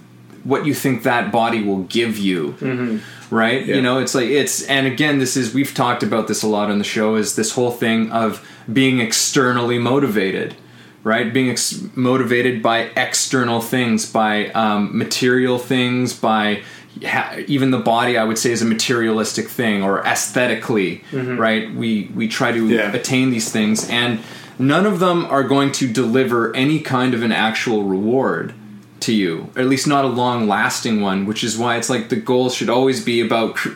[0.45, 3.65] what you think that body will give you, right?
[3.67, 3.77] Yeah.
[3.77, 4.63] You know, it's like it's.
[4.67, 7.17] And again, this is we've talked about this a lot on the show.
[7.17, 10.55] Is this whole thing of being externally motivated.
[11.03, 16.63] Right, being ex- motivated by external things, by um, material things, by
[17.07, 22.11] ha- even the body i would say is a materialistic thing or aesthetically right we
[22.15, 22.93] we try to Yeah.
[22.93, 24.19] attain these things and
[24.61, 28.55] none of them are going to deliver any kind of an actual reward
[29.01, 32.11] to you or at least not a long lasting one which is why it's like
[32.11, 33.71] the goal should always be about cr-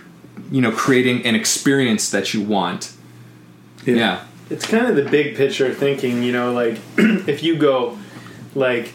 [0.51, 2.93] you know creating an experience that you want.
[3.85, 7.99] Yeah, it's kind of the big picture thinking, you know, like if you go
[8.55, 8.93] like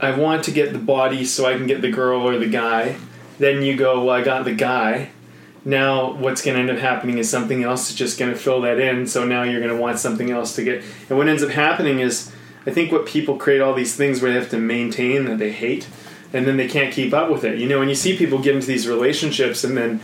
[0.00, 2.96] I want to get the body so I can get the girl or the guy,
[3.38, 5.10] then you go, well, I got the guy.
[5.64, 8.62] Now what's going to end up happening is something else is just going to fill
[8.62, 9.06] that in.
[9.06, 10.82] So now you're going to want something else to get.
[11.08, 12.32] And what ends up happening is,
[12.66, 15.52] I think what people create all these things where they have to maintain that they
[15.52, 15.88] hate,
[16.32, 17.58] and then they can't keep up with it.
[17.58, 20.00] You know, when you see people get into these relationships and then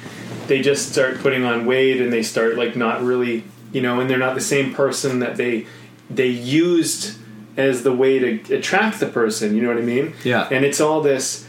[0.46, 4.10] they just start putting on weight and they start like not really, you know, and
[4.10, 5.66] they're not the same person that they
[6.10, 7.18] they used
[7.56, 9.54] as the way to attract the person.
[9.54, 10.14] You know what I mean?
[10.24, 10.48] Yeah.
[10.50, 11.47] And it's all this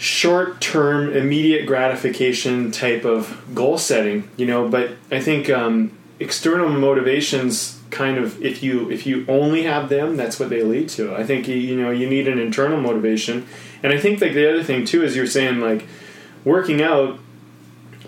[0.00, 4.66] short term, immediate gratification type of goal setting, you know.
[4.66, 10.16] But I think um, external motivations kind of if you if you only have them,
[10.16, 11.14] that's what they lead to.
[11.14, 13.46] I think you, you know you need an internal motivation,
[13.82, 15.86] and I think like the other thing too is you're saying like
[16.44, 17.18] working out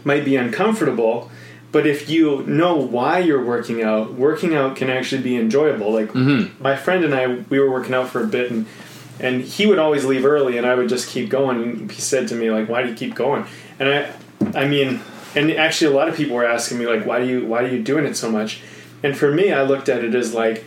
[0.02, 1.30] might be uncomfortable.
[1.72, 5.92] But if you know why you're working out, working out can actually be enjoyable.
[5.92, 6.14] Like
[6.58, 8.66] my friend and I, we were working out for a bit, and
[9.20, 11.62] and he would always leave early and i would just keep going.
[11.62, 13.46] And he said to me like why do you keep going?
[13.78, 14.12] And i
[14.54, 15.00] i mean
[15.34, 17.68] and actually a lot of people were asking me like why do you why are
[17.68, 18.60] you doing it so much?
[19.02, 20.64] And for me i looked at it as like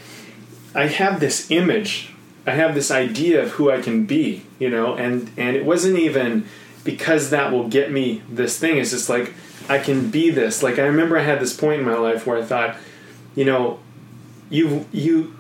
[0.74, 2.12] i have this image.
[2.48, 4.96] I have this idea of who i can be you know?
[4.96, 6.48] And and it wasn't even
[6.84, 8.78] because that will get me this thing.
[8.78, 9.34] It's just like
[9.68, 10.64] i can be this.
[10.64, 12.78] Like i remember i had this point in my life where i thought
[13.36, 13.80] you know
[14.50, 15.35] you you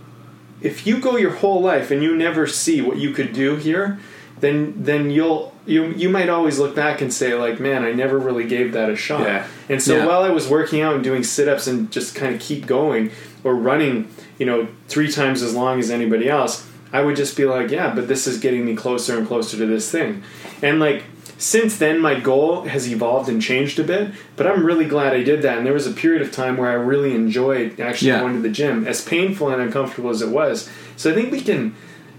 [0.65, 3.99] if you go your whole life and you never see what you could do here,
[4.39, 8.17] then then you'll you you might always look back and say like, man, I never
[8.19, 9.21] really gave that a shot.
[9.21, 9.47] Yeah.
[9.69, 10.05] And so Yeah.
[10.05, 13.11] while I was working out and doing sit-ups and just kind of keep going
[13.43, 14.07] or running,
[14.39, 17.93] you know, three times as long as anybody else, I would just be like, yeah,
[17.95, 20.23] but this is getting me closer and closer to this thing.
[20.61, 21.03] And like
[21.37, 25.21] since then my goal has evolved and changed a bit, but I'm really glad I
[25.23, 25.57] did that.
[25.57, 28.21] And there was a period of time where I really enjoyed actually Yeah.
[28.21, 30.69] going to the gym, as painful and uncomfortable as it was.
[30.95, 31.75] So I think we can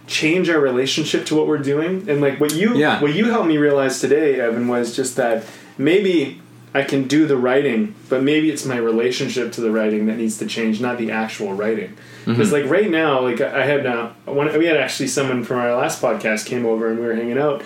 [0.07, 2.05] change our relationship to what we're doing.
[2.09, 3.01] And like what you Yeah.
[3.01, 5.45] what you helped me realize today, Evan, was just that
[5.79, 6.41] maybe
[6.75, 10.37] I can do the writing, but maybe it's my relationship to the writing that needs
[10.39, 11.95] to change, not the actual writing.
[12.27, 15.75] Because like right now, like I had uh, one, we had actually someone from our
[15.75, 17.63] last podcast came over and we were hanging out,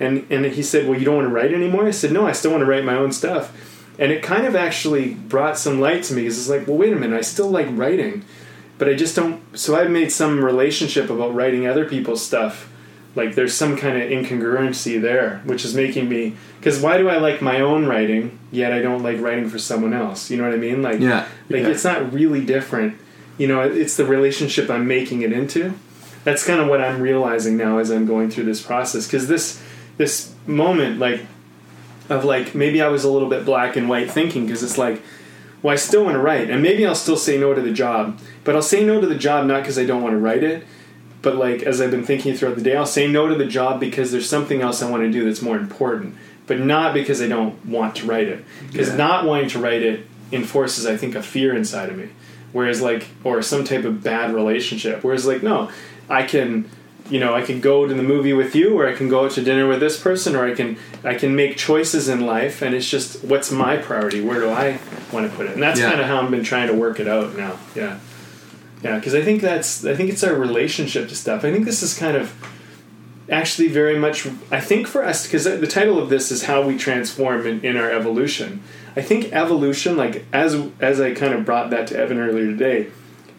[0.00, 2.32] and and he said, "Well, you don't want to write anymore." I said, "No, I
[2.32, 3.52] still want to write my own stuff."
[3.98, 6.92] And it kind of actually brought some light to me because it's like, well, wait
[6.92, 8.24] a minute, I still like writing,
[8.76, 9.40] but I just don't.
[9.56, 12.68] So I've made some relationship about writing other people's stuff.
[13.14, 16.34] Like there's some kind of incongruency there, which is making me.
[16.58, 19.92] Because why do I like my own writing yet I don't like writing for someone
[19.94, 20.28] else?
[20.30, 20.82] You know what I mean?
[20.82, 21.26] Like, Yeah.
[21.48, 21.68] like Yeah.
[21.68, 22.94] it's not really different.
[23.38, 25.74] You know, it's the relationship I'm making it into.
[26.24, 29.06] That's kind of what I'm realizing now as I'm going through this process.
[29.06, 29.60] Because this
[29.96, 31.20] this moment, like
[32.10, 35.02] of like maybe I was a little bit black and white thinking because it's like,
[35.62, 38.18] well, I still want to write, and maybe I'll still say no to the job,
[38.44, 40.64] but I'll say no to the job not because I don't want to write it,
[41.22, 43.80] but like as I've been thinking throughout the day, I'll say no to the job
[43.80, 47.28] because there's something else I want to do that's more important, but not because I
[47.28, 48.44] don't want to write it.
[48.70, 48.96] Because Yeah.
[48.96, 52.08] not wanting to write it enforces, I think, a fear inside of me.
[52.52, 55.02] Whereas like, or some type of bad relationship.
[55.02, 55.70] Whereas like, no,
[56.10, 56.66] I can
[57.10, 59.32] you know, I can go to the movie with you, or I can go out
[59.32, 62.74] to dinner with this person, or I can I can make choices in life, and
[62.74, 64.20] it's just what's my priority?
[64.22, 64.78] Where do I
[65.12, 65.52] want to put it?
[65.52, 65.90] And that's Yeah.
[65.90, 67.58] kind of how I've been trying to work it out now.
[67.74, 67.98] Yeah,
[68.82, 71.44] yeah, because I think that's I think it's our relationship to stuff.
[71.44, 72.32] I think this is kind of
[73.30, 76.76] actually very much I think for us because the title of this is how we
[76.76, 78.62] transform in, in our evolution.
[78.96, 82.88] I think evolution, like as as I kind of brought that to Evan earlier today,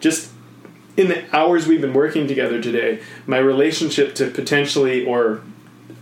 [0.00, 0.30] just
[0.96, 5.42] in the hours we've been working together today, my relationship to potentially or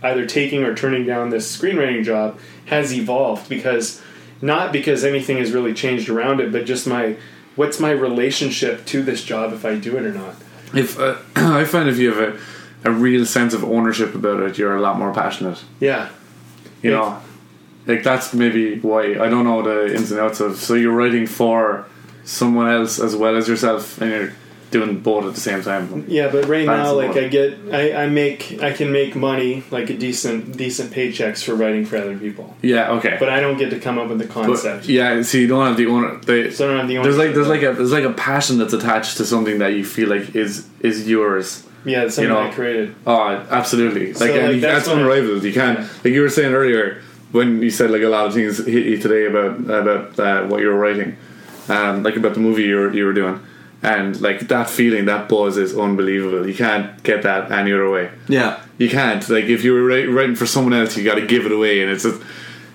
[0.03, 4.01] either taking or turning down this screenwriting job has evolved because
[4.41, 7.15] not because anything has really changed around it, but just my
[7.55, 10.35] what's my relationship to this job if I do it or not.
[10.73, 12.35] If uh, I find if you have
[12.85, 15.63] a, a real sense of ownership about it, you're a lot more passionate.
[15.79, 16.09] Yeah.
[16.81, 16.97] You Yeah.
[16.97, 17.21] know,
[17.87, 20.57] like that's maybe why I don't know the ins and outs of.
[20.57, 21.85] So you're writing for
[22.25, 24.33] someone else as well as yourself, and you're
[24.77, 25.83] doing both at the same time.
[26.07, 27.23] Yeah, but right now, like board.
[27.25, 31.53] I get, I, I make, I can make money, like a decent, decent paychecks for
[31.61, 32.91] writing for other people, Yeah.
[32.97, 33.15] Okay.
[33.19, 34.81] but I don't get to come up with the But, concept.
[34.97, 35.21] yeah.
[35.29, 36.11] So you don't have the owner.
[36.29, 37.05] The, So I don't have the owner.
[37.07, 39.83] there's like there's like a there's like a passion that's attached to something that you
[39.95, 40.53] feel like is
[40.89, 41.63] is yours.
[41.85, 42.87] yeah, it's something you know, I created.
[43.07, 43.21] Oh,
[43.59, 44.07] absolutely!
[44.07, 45.43] Like, So, and like, you- that's that's, unrivaled.
[45.43, 45.87] You can't Yeah.
[46.03, 46.85] like you were saying earlier
[47.31, 50.59] when you said like a lot of things hit you today about about uh, what
[50.61, 51.09] you were writing,
[51.75, 53.37] um, like about the movie you were you were doing,
[53.85, 56.47] and like that feeling, that buzz is unbelievable.
[56.47, 58.09] You can't get that any other way.
[58.27, 58.59] Yeah.
[58.79, 59.27] You can't.
[59.29, 61.91] Like if you were writing for someone else, you got to give it away, and
[61.91, 62.21] it's just,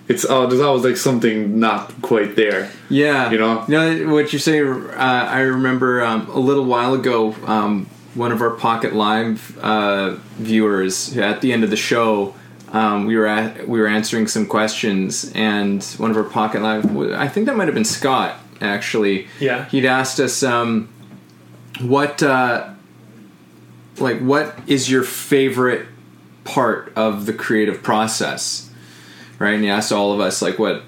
[0.07, 2.71] it's oh, there's always like something not quite there.
[2.89, 3.65] Yeah, You know?
[3.67, 4.61] you know what you say.
[4.61, 10.17] Uh, I remember um, a little while ago, um, one of our Pocket Live uh,
[10.39, 12.35] viewers at the end of the show
[12.73, 16.85] um, we were at, we were answering some questions, and one of our pocket live,
[17.13, 19.27] I think that might have been Scott actually.
[19.41, 19.65] Yeah.
[19.67, 20.89] he'd asked us um,
[21.83, 22.71] what uh,
[23.99, 25.87] like what is your favorite
[26.45, 28.71] part of the creative process,
[29.39, 29.55] right?
[29.55, 30.83] And he asked all of us like what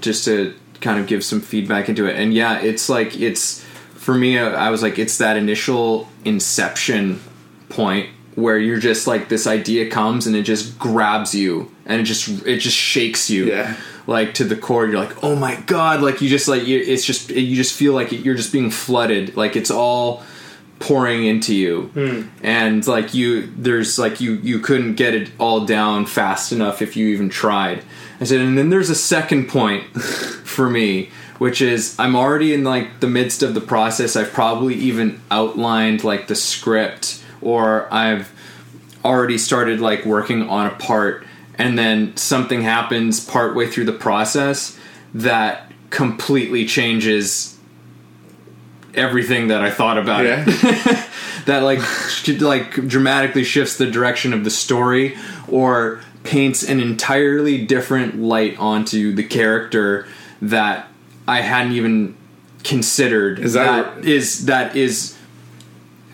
[0.00, 3.62] just to kind of give some feedback into it, and yeah, it's like it's
[3.94, 4.38] for me.
[4.38, 7.20] uh, I was like it's that initial inception
[7.68, 12.04] point where you're just like this idea comes and it just grabs you and it
[12.04, 13.76] just it just shakes you Yeah.
[14.08, 17.04] like to the core you're like oh my god like you just like you, it's
[17.04, 20.24] just you just feel like you're just being flooded like it's all
[20.78, 21.82] pouring into you.
[21.94, 22.22] Hmm.
[22.42, 26.96] And like you there's like you you couldn't get it all down fast enough if
[26.96, 27.84] you even tried.
[28.20, 29.84] I said and then there's a second point
[30.44, 34.16] for me which is i'm already in like the midst of the process.
[34.16, 38.32] I've probably even outlined like the script or i've
[39.04, 41.26] already started like working on a part.
[41.56, 44.78] And then something happens partway through the process
[45.12, 47.53] that completely changes
[48.96, 50.44] everything that I thought about Yeah.
[50.46, 51.08] it.
[51.46, 51.80] that like
[52.40, 55.16] like dramatically shifts the direction of the story
[55.48, 60.06] or paints an entirely different light onto the character
[60.40, 60.88] that
[61.28, 62.16] I hadn't even
[62.62, 65.16] considered Is that- that is that is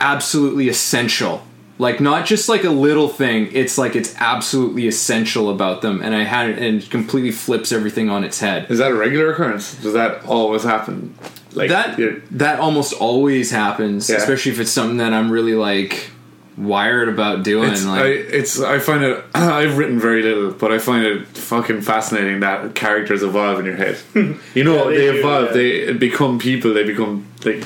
[0.01, 1.43] absolutely essential.
[1.79, 6.15] Like not just like a little thing, it's like it's absolutely essential about them and
[6.15, 8.71] I had it and it completely flips everything on its head.
[8.71, 9.75] Is that a regular occurrence?
[9.77, 11.15] Does that always happen?
[11.55, 14.17] Like that you- that almost always happens, Yeah.
[14.17, 16.11] especially if it's something that I'm really like
[16.57, 17.71] wired about doing.
[17.73, 21.27] It's, like I, it's I find it I've written very little, but I find it
[21.37, 23.97] fucking fascinating that characters evolve in your head.
[24.55, 25.53] You know, Yeah, they they, do, evolve, yeah.
[25.53, 27.65] they become people, they become like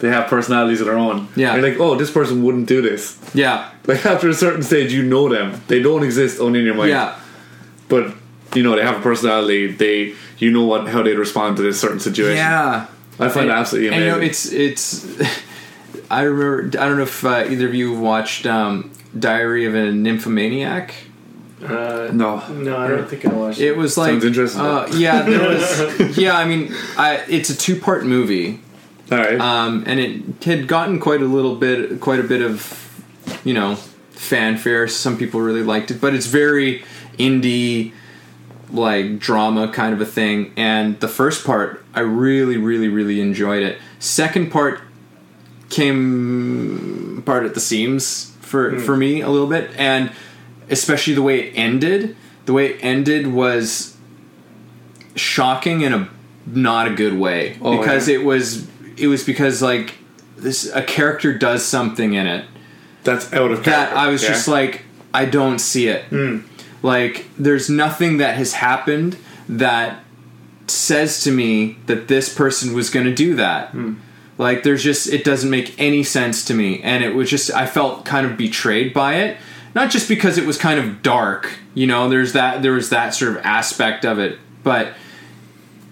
[0.00, 1.28] they have personalities of their own.
[1.36, 1.54] Yeah.
[1.54, 3.16] You're like, oh, this person wouldn't do this.
[3.34, 5.60] yeah, Like after a certain stage, you know them.
[5.68, 6.90] They don't exist only in your mind.
[6.90, 7.14] yeah,
[7.88, 8.12] But
[8.54, 9.68] you know they have a personality.
[9.68, 12.36] They you know what how they'd respond to this certain situation.
[12.36, 12.86] yeah.
[13.22, 15.06] I find And- absolutely and, you know, it's it's.
[16.10, 16.78] I remember.
[16.78, 20.92] I don't know if uh, either of you watched um, Diary of a Nymphomaniac.
[21.64, 23.68] Uh, no, no, I don't think I watched it.
[23.68, 24.60] It was like Sounds interesting.
[24.60, 25.48] Uh, yeah, there
[25.98, 26.18] was.
[26.18, 28.60] yeah, I mean, I, it's a two part movie.
[29.12, 29.38] all right.
[29.40, 33.02] um, and it had gotten quite a little bit, quite a bit of,
[33.44, 33.76] you know,
[34.10, 34.88] fanfare.
[34.88, 36.84] Some people really liked it, but it's very
[37.18, 37.92] indie,
[38.72, 40.52] like drama kind of a thing.
[40.56, 43.78] And the first part, I really, really, really enjoyed it.
[43.98, 44.80] Second part
[45.68, 48.78] came apart at the seams for hmm.
[48.80, 50.12] for me a little bit, and
[50.70, 52.16] especially the way it ended.
[52.44, 53.96] The way it ended was
[55.14, 56.08] shocking in a
[56.46, 58.16] not a good way Oh, because yeah.
[58.16, 59.94] it was it was because like
[60.36, 62.44] this a character does something in it
[63.04, 63.96] That's out of that character.
[63.96, 64.30] I was Yeah.
[64.30, 64.82] just like
[65.14, 66.04] I don't see it.
[66.06, 66.38] Hmm.
[66.82, 69.16] Like there's nothing that has happened
[69.48, 70.02] that
[70.66, 73.70] says to me that this person was going to do that.
[73.70, 73.94] Hmm.
[74.38, 77.66] Like there's just it doesn't make any sense to me and it was just I
[77.66, 79.36] felt kind of betrayed by it.
[79.74, 83.14] Not just because it was kind of dark, you know, there's that there was that
[83.14, 84.94] sort of aspect of it, but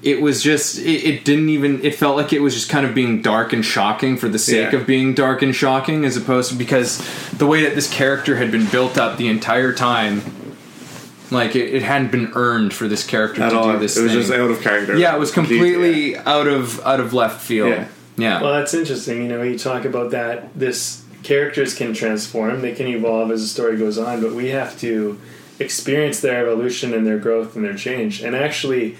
[0.03, 2.95] it was just it, it didn't even it felt like it was just kind of
[2.95, 4.81] being dark and shocking for the sake Yeah.
[4.81, 6.99] of being dark and shocking as opposed to because
[7.33, 10.23] the way that this character had been built up the entire time
[11.31, 13.73] like it, it hadn't been earned for this character at to all.
[13.73, 14.21] do this it was thing.
[14.21, 14.97] just out of character.
[14.97, 15.73] yeah it was Completely,
[16.13, 17.89] completely out of out of left field Yeah.
[18.17, 19.23] yeah Well, that's interesting.
[19.23, 20.59] You know, you talk about that.
[20.59, 24.79] This characters can transform; they can evolve as the story goes on, but we have
[24.81, 25.19] to
[25.59, 28.23] experience their evolution and their growth and their change.
[28.23, 28.97] And actually,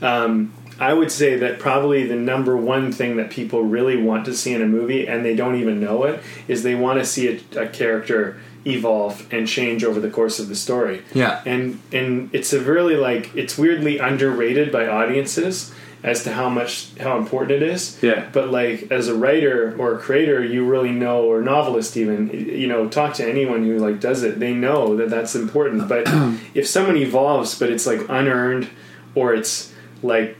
[0.00, 4.34] um, I would say that probably the number one thing that people really want to
[4.34, 7.28] see in a movie, and they don't even know it, is they want to see
[7.56, 11.02] a, a character evolve and change over the course of the story.
[11.14, 11.42] Yeah.
[11.44, 15.72] and and it's a really like it's weirdly underrated by audiences
[16.04, 17.98] as to how much how important it is.
[18.02, 18.28] Yeah.
[18.30, 22.66] But like as a writer or a creator, you really know, or novelist even, you
[22.66, 24.38] know, talk to anyone who like does it.
[24.38, 25.88] They know that that's important.
[25.88, 26.04] But
[26.54, 28.68] if someone evolves, but it's like unearned,
[29.14, 30.36] or it's like,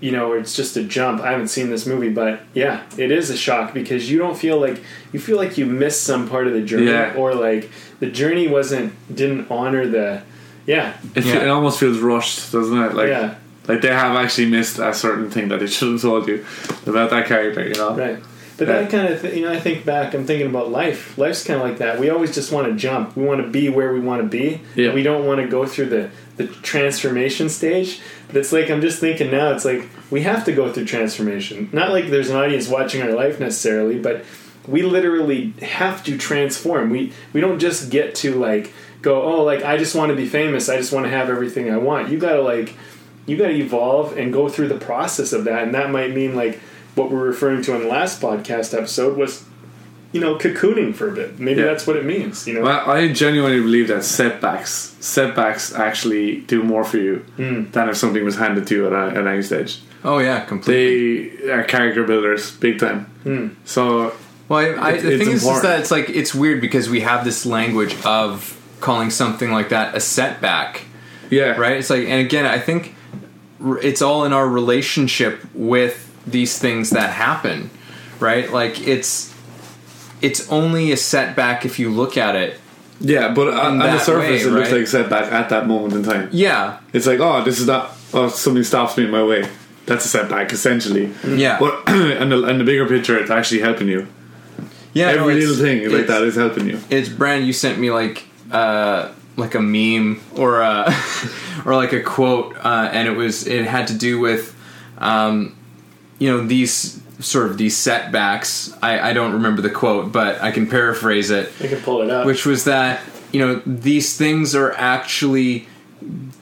[0.00, 1.20] you know, it's just a jump.
[1.20, 4.58] I haven't seen this movie, but yeah, it is a shock because you don't feel
[4.60, 4.80] like
[5.12, 7.14] you feel like you missed some part of the journey, Yeah.
[7.16, 7.70] or like
[8.00, 10.22] the journey wasn't didn't honor the,
[10.66, 11.42] yeah, It, Yeah.
[11.44, 12.94] it almost feels rushed, doesn't it?
[12.94, 13.34] Like, Yeah.
[13.68, 16.44] like they have actually missed a certain thing that they should have told you
[16.86, 17.62] about that character.
[17.66, 18.18] You know, Right.
[18.60, 18.82] But Yeah.
[18.82, 20.12] that kind of, th- you know, I think back.
[20.14, 21.16] I'm thinking about life.
[21.16, 21.98] Life's kind of like that.
[21.98, 23.16] We always just want to jump.
[23.16, 24.60] We want to be where we want to be.
[24.76, 24.92] Yeah.
[24.92, 28.00] We don't want to go through the the transformation stage.
[28.28, 29.50] But it's like I'm just thinking now.
[29.52, 31.68] It's like we have to go through transformation.
[31.72, 34.24] Not like there's an audience watching our life necessarily, but
[34.68, 36.90] we literally have to transform.
[36.90, 40.26] We we don't just get to like go, oh, like I just want to be
[40.26, 40.68] famous.
[40.68, 42.10] I just want to have everything I want.
[42.10, 42.74] You gotta like,
[43.24, 46.60] you gotta evolve and go through the process of that, and that might mean like
[46.94, 49.44] what we're referring to in the last podcast episode was,
[50.12, 51.38] you know, cocooning for a bit.
[51.38, 51.66] Maybe Yeah.
[51.68, 52.46] that's what it means.
[52.46, 57.64] You know, Well, I genuinely believe that setbacks setbacks actually do more for you Hmm.
[57.72, 59.78] than if something was handed to you at, a, at any stage.
[60.04, 61.36] Oh yeah, completely.
[61.46, 63.06] They are character builders, big time.
[63.22, 63.46] Hmm.
[63.64, 64.12] So
[64.48, 67.00] Well, I, I, the it's thing is, is that it's like it's weird because we
[67.00, 70.80] have this language of calling something like that a setback,
[71.30, 71.76] yeah, right?
[71.76, 72.94] It's like, and again, I think
[73.82, 77.70] it's all in our relationship with these things that happen,
[78.18, 78.50] right?
[78.52, 79.34] Like it's
[80.22, 82.58] it's only a setback if you look at it.
[83.00, 85.94] Yeah, but on, on the surface, way, it looks like a setback at that moment
[85.94, 86.28] in time.
[86.32, 87.92] Yeah, It's like, oh, this is not.
[88.12, 89.48] Oh, something stops me in my way.
[89.86, 91.10] That's a setback, essentially.
[91.26, 94.06] yeah, But and the, in the bigger picture, it's actually helping you.
[94.92, 95.06] yeah.
[95.08, 96.78] Every it's- little thing like that is helping you.
[96.90, 97.46] it's Brand.
[97.46, 100.94] You sent me like uh, like a meme or a
[101.64, 104.54] or like a quote, uh, and it was it had to do with
[104.98, 105.56] um,
[106.20, 108.72] you know these sort of these setbacks.
[108.80, 112.10] I, I don't remember the quote, but I can paraphrase it, I can pull it
[112.10, 112.24] up.
[112.26, 113.00] which was that
[113.32, 115.66] you know these things are actually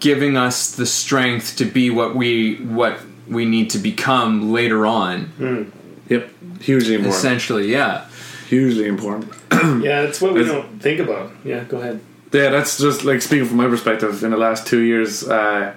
[0.01, 5.73] giving us the strength to be what we what we need to become later on.
[6.09, 7.15] Yep, hugely important.
[7.17, 8.07] Essentially, yeah.
[8.49, 9.33] Hugely important.
[9.85, 11.31] yeah, that's what we It's- don't think about.
[11.45, 12.01] Yeah, go ahead.
[12.33, 14.23] Yeah, that's just like speaking from my perspective.
[14.25, 15.75] In the last two years, uh,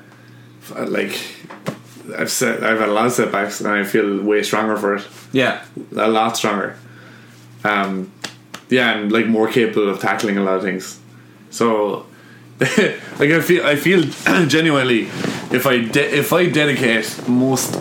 [0.87, 1.17] like
[2.17, 5.07] I've said, I've had a lot of setbacks, and I feel way stronger for it.
[5.31, 5.63] Yeah,
[5.95, 6.75] A lot stronger.
[7.63, 8.11] Um,
[8.69, 10.99] yeah, and like more capable of tackling a lot of things.
[11.49, 12.05] So,
[12.59, 14.01] like I feel, I feel
[14.47, 15.01] genuinely,
[15.51, 17.75] if I de- if I dedicate most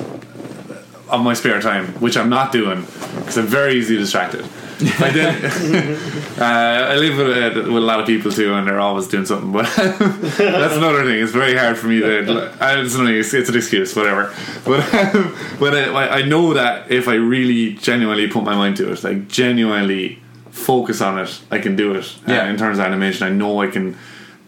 [1.09, 2.83] of my spare time, which I'm not doing,
[3.16, 4.45] because I'm very easily distracted.
[4.83, 5.45] I did.
[6.39, 9.26] uh, I live with, uh, with a lot of people too, and they're always doing
[9.26, 9.53] something.
[9.53, 11.22] But that's another thing.
[11.22, 12.53] It's very hard for me to.
[12.61, 14.35] I- It's, only, it's an excuse, whatever.
[14.64, 14.83] But
[15.61, 19.28] when I, I know that if I really genuinely put my mind to it, like
[19.28, 20.18] genuinely
[20.51, 22.05] focus on it, I can do it.
[22.28, 22.51] Uh, Yeah.
[22.51, 23.97] in terms of animation, I know I can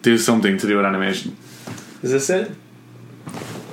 [0.02, 1.36] do something to do with animation.
[2.02, 2.50] Is this it?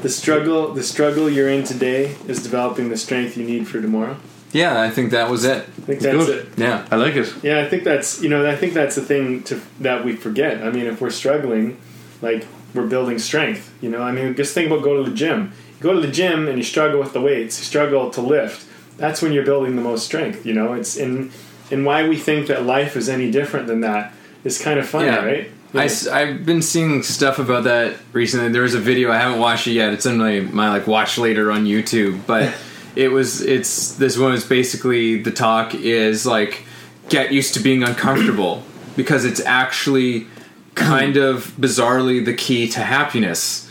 [0.02, 4.16] The struggle, the struggle you're in today is developing the strength you need for tomorrow.
[4.52, 4.82] Yeah.
[4.82, 5.58] I think that was it.
[5.58, 6.48] I think that's Good.
[6.48, 6.60] it.
[6.60, 6.88] Yeah.
[6.92, 7.34] I like it.
[7.44, 10.64] Yeah, I think that's you know I think that's the thing to that we forget.
[10.64, 11.78] I mean, if we're struggling,
[12.22, 13.74] like we're building strength.
[13.82, 15.52] You know, I mean, just think about go to the gym.
[15.78, 18.66] You go to the gym and you struggle with the weights, you struggle to lift.
[18.98, 20.46] That's when you're building the most strength.
[20.46, 21.32] You know, it's in
[21.72, 25.08] and why we think that life is any different than that is kind of funny,
[25.08, 25.24] Yeah.
[25.24, 25.52] right?
[25.74, 28.50] I, have been seeing stuff about that recently.
[28.50, 29.94] There was a video I haven't watched it yet.
[29.94, 32.52] It's in my, my like watch later on YouTube, but
[32.96, 36.64] it was it's this one is basically the talk is like
[37.10, 38.64] get used to being uncomfortable
[38.96, 40.28] because it's actually
[40.76, 43.68] kind of bizarrely the key to happiness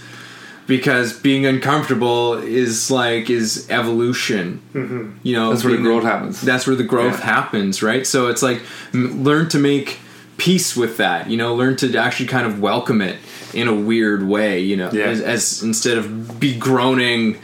[0.66, 5.11] because being uncomfortable is like is evolution mm-hmm.
[5.23, 6.41] you know That's where the being- growth happens.
[6.43, 7.25] that's where the growth Yeah.
[7.35, 8.61] happens right so it's like
[8.93, 9.99] m- learn to make
[10.37, 13.16] peace with that you know learn to actually kind of welcome it
[13.55, 15.05] in a weird way you know Yeah.
[15.05, 17.39] as, as instead of begroaning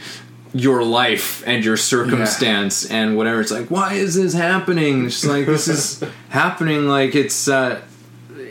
[0.55, 3.41] your life and your circumstance and whatever.
[3.41, 5.05] It's like why is this happening?
[5.07, 7.81] It's like this is happening like it's uh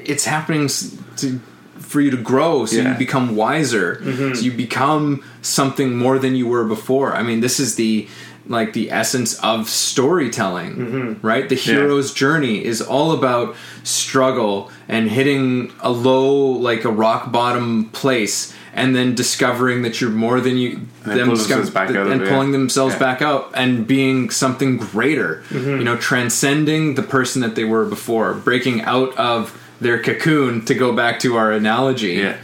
[0.05, 0.69] it's happening
[1.17, 1.41] to
[1.79, 2.93] for you to grow so Yeah.
[2.93, 4.01] you become wiser.
[4.35, 7.15] So you become something more than you were before.
[7.15, 8.07] I mean this is the
[8.47, 11.49] like the essence of storytelling right?
[11.49, 16.35] The hero's journey is all about struggle and hitting a low
[16.69, 21.27] like a rock bottom place and then discovering that you're more than you then them
[21.29, 22.59] pull discover- themselves back out and it, pulling yeah.
[22.59, 22.99] themselves Yeah.
[23.01, 25.79] back up and being something greater mm-hmm.
[25.79, 30.75] you know transcending the person that they were before breaking out of their cocoon to
[30.75, 32.37] go back to our analogy Yeah.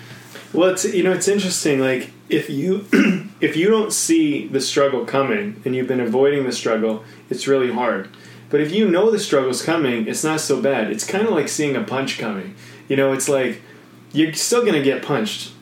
[0.53, 1.79] Well, it's you know it's interesting.
[1.79, 2.85] Like if you
[3.41, 7.73] if you don't see the struggle coming and you've been avoiding the struggle, it's really
[7.73, 8.09] hard.
[8.49, 10.91] But if you know the struggle's coming, it's not so bad.
[10.91, 12.57] It's kind of like seeing a punch coming.
[12.89, 13.63] You know, it's like
[14.13, 15.53] you're still gonna get punched,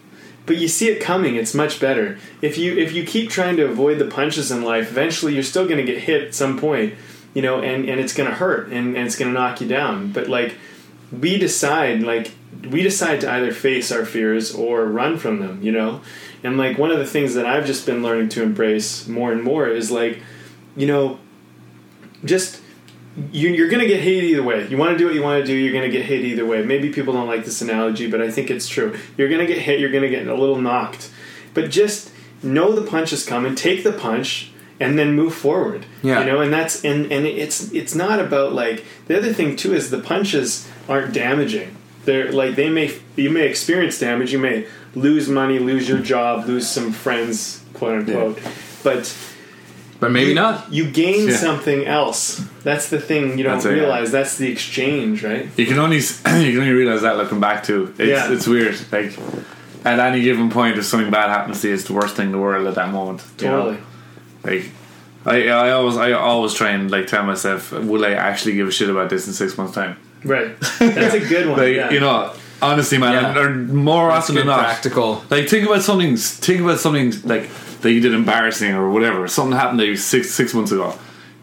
[0.48, 1.36] but you see it coming.
[1.36, 2.18] It's much better.
[2.42, 5.68] If you if you keep trying to avoid the punches in life, eventually you're still
[5.68, 6.94] gonna get hit at some point.
[7.34, 10.10] You know, and and it's gonna hurt and, and it's gonna knock you down.
[10.10, 10.56] But like
[11.12, 12.32] we decide like
[12.70, 16.00] we decide to either face our fears or run from them you know
[16.42, 19.42] and like one of the things that i've just been learning to embrace more and
[19.42, 20.20] more is like
[20.76, 21.18] you know
[22.24, 22.60] just
[23.32, 24.66] you, you're gonna get hate either way.
[24.68, 26.62] You want to do what you want to do you're gonna get hit either way.
[26.62, 28.96] Maybe people don't like this analogy but i think it's true.
[29.16, 31.10] You're gonna get hit you're gonna get a little knocked.
[31.54, 32.12] But just
[32.42, 35.86] know the punch is coming take the punch and then move forward.
[36.02, 36.20] Yeah.
[36.20, 39.74] you know and that's and and it's it's not about like the other thing too
[39.74, 41.76] is the punches aren't damaging.
[42.04, 46.46] They're like they may you may experience damage, you may lose money, lose your job,
[46.46, 48.38] lose some friends, quote unquote,
[48.82, 49.06] but
[50.00, 50.72] But maybe you, not.
[50.72, 51.36] You gain Yeah.
[51.36, 52.40] something else.
[52.62, 53.80] That's the thing you don't That's it, yeah.
[53.82, 54.12] realize.
[54.12, 55.48] That's the exchange, right?
[55.56, 55.96] You can only
[56.46, 58.32] you can only realize that looking back to it's, Yeah.
[58.32, 58.76] it's weird.
[58.92, 59.18] Like
[59.84, 62.32] at any given point, if something bad happens to you, it's the worst thing in
[62.32, 63.22] the world at that moment.
[63.40, 63.56] you know?
[63.62, 63.78] Totally.
[64.44, 64.70] Like
[65.26, 68.70] I, I always I always try and like tell myself, will I actually give a
[68.70, 69.96] shit about this in six months' time?
[70.24, 70.58] Right.
[70.78, 71.58] That's a good one.
[71.58, 71.90] Like yeah.
[71.90, 72.32] you know,
[72.62, 73.28] honestly, man, Yeah.
[73.30, 75.24] and, or more That's often than not, practical.
[75.30, 76.16] like think about something.
[76.16, 77.48] Think about something like
[77.82, 79.26] that you did embarrassing or whatever.
[79.28, 80.94] Something happened to you six six months ago.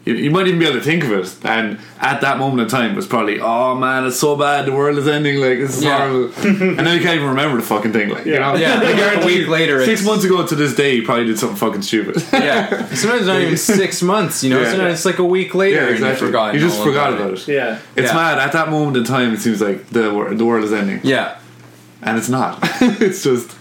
[0.04, 2.68] You, you might even be able to think of it, and at that moment in
[2.68, 4.64] time, it was probably, oh man, it's so bad.
[4.66, 5.40] The world is ending.
[5.40, 5.98] Like this is Yeah.
[6.08, 6.32] horrible.
[6.46, 8.10] and then you can't even remember the fucking thing.
[8.10, 9.80] Like you know, Yeah, like a week later.
[9.84, 12.22] Six it's- months ago to this day, you probably did something fucking stupid.
[12.32, 14.44] Yeah, sometimes not even six months.
[14.44, 14.70] You know, Yeah.
[14.70, 15.76] sometimes it's like a week later.
[15.78, 16.26] yeah, and exactly.
[16.26, 16.54] You forgot.
[16.54, 17.48] You just forgot about it.
[17.48, 17.78] yeah.
[17.96, 18.14] It's Yeah.
[18.14, 18.38] mad.
[18.38, 20.02] At that moment in time, it seems like the
[20.36, 21.34] the world is ending, Yeah,
[22.02, 22.60] and it's not.
[22.80, 23.55] it's just,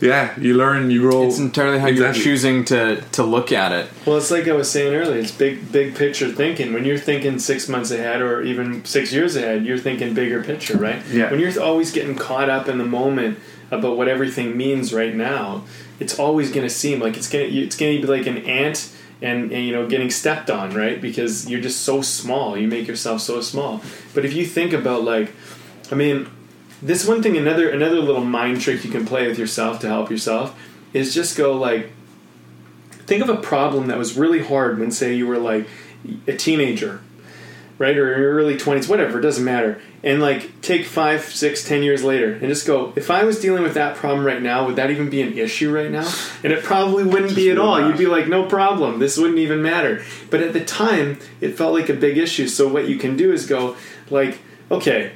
[0.00, 1.26] yeah, you learn, you grow.
[1.26, 2.18] it's entirely how Exactly.
[2.18, 3.88] you're choosing to to look at it.
[4.06, 5.18] Well, it's like I was saying earlier.
[5.18, 6.72] It's big, big picture thinking.
[6.72, 10.76] When you're thinking six months ahead or even six years ahead, you're thinking bigger picture,
[10.76, 11.00] right?
[11.10, 11.30] Yeah.
[11.30, 13.38] When you're always getting caught up in the moment
[13.70, 15.64] about what everything means right now,
[15.98, 18.38] it's always going to seem like it's going to it's going to be like an
[18.44, 18.92] ant
[19.22, 21.00] and, and you know getting stepped on, right?
[21.00, 22.56] Because you're just so small.
[22.56, 23.80] You make yourself so small.
[24.14, 25.32] But if you think about like,
[25.90, 26.28] I mean,
[26.82, 30.10] this one thing another another little mind trick you can play with yourself to help
[30.10, 30.58] yourself
[30.92, 31.90] is just go like
[32.90, 35.66] think of a problem that was really hard when say you were like
[36.26, 37.00] a teenager
[37.78, 41.66] right or in your early 20s whatever it doesn't matter and like take five six
[41.66, 44.66] ten years later and just go if i was dealing with that problem right now
[44.66, 46.08] would that even be an issue right now?
[46.44, 47.80] And it probably wouldn't be at all.
[47.86, 48.98] You'd be like no problem.
[48.98, 50.04] This wouldn't even matter.
[50.30, 52.46] But at the time it felt like a big issue.
[52.46, 53.76] So what you can do is go
[54.10, 54.38] like
[54.70, 55.12] okay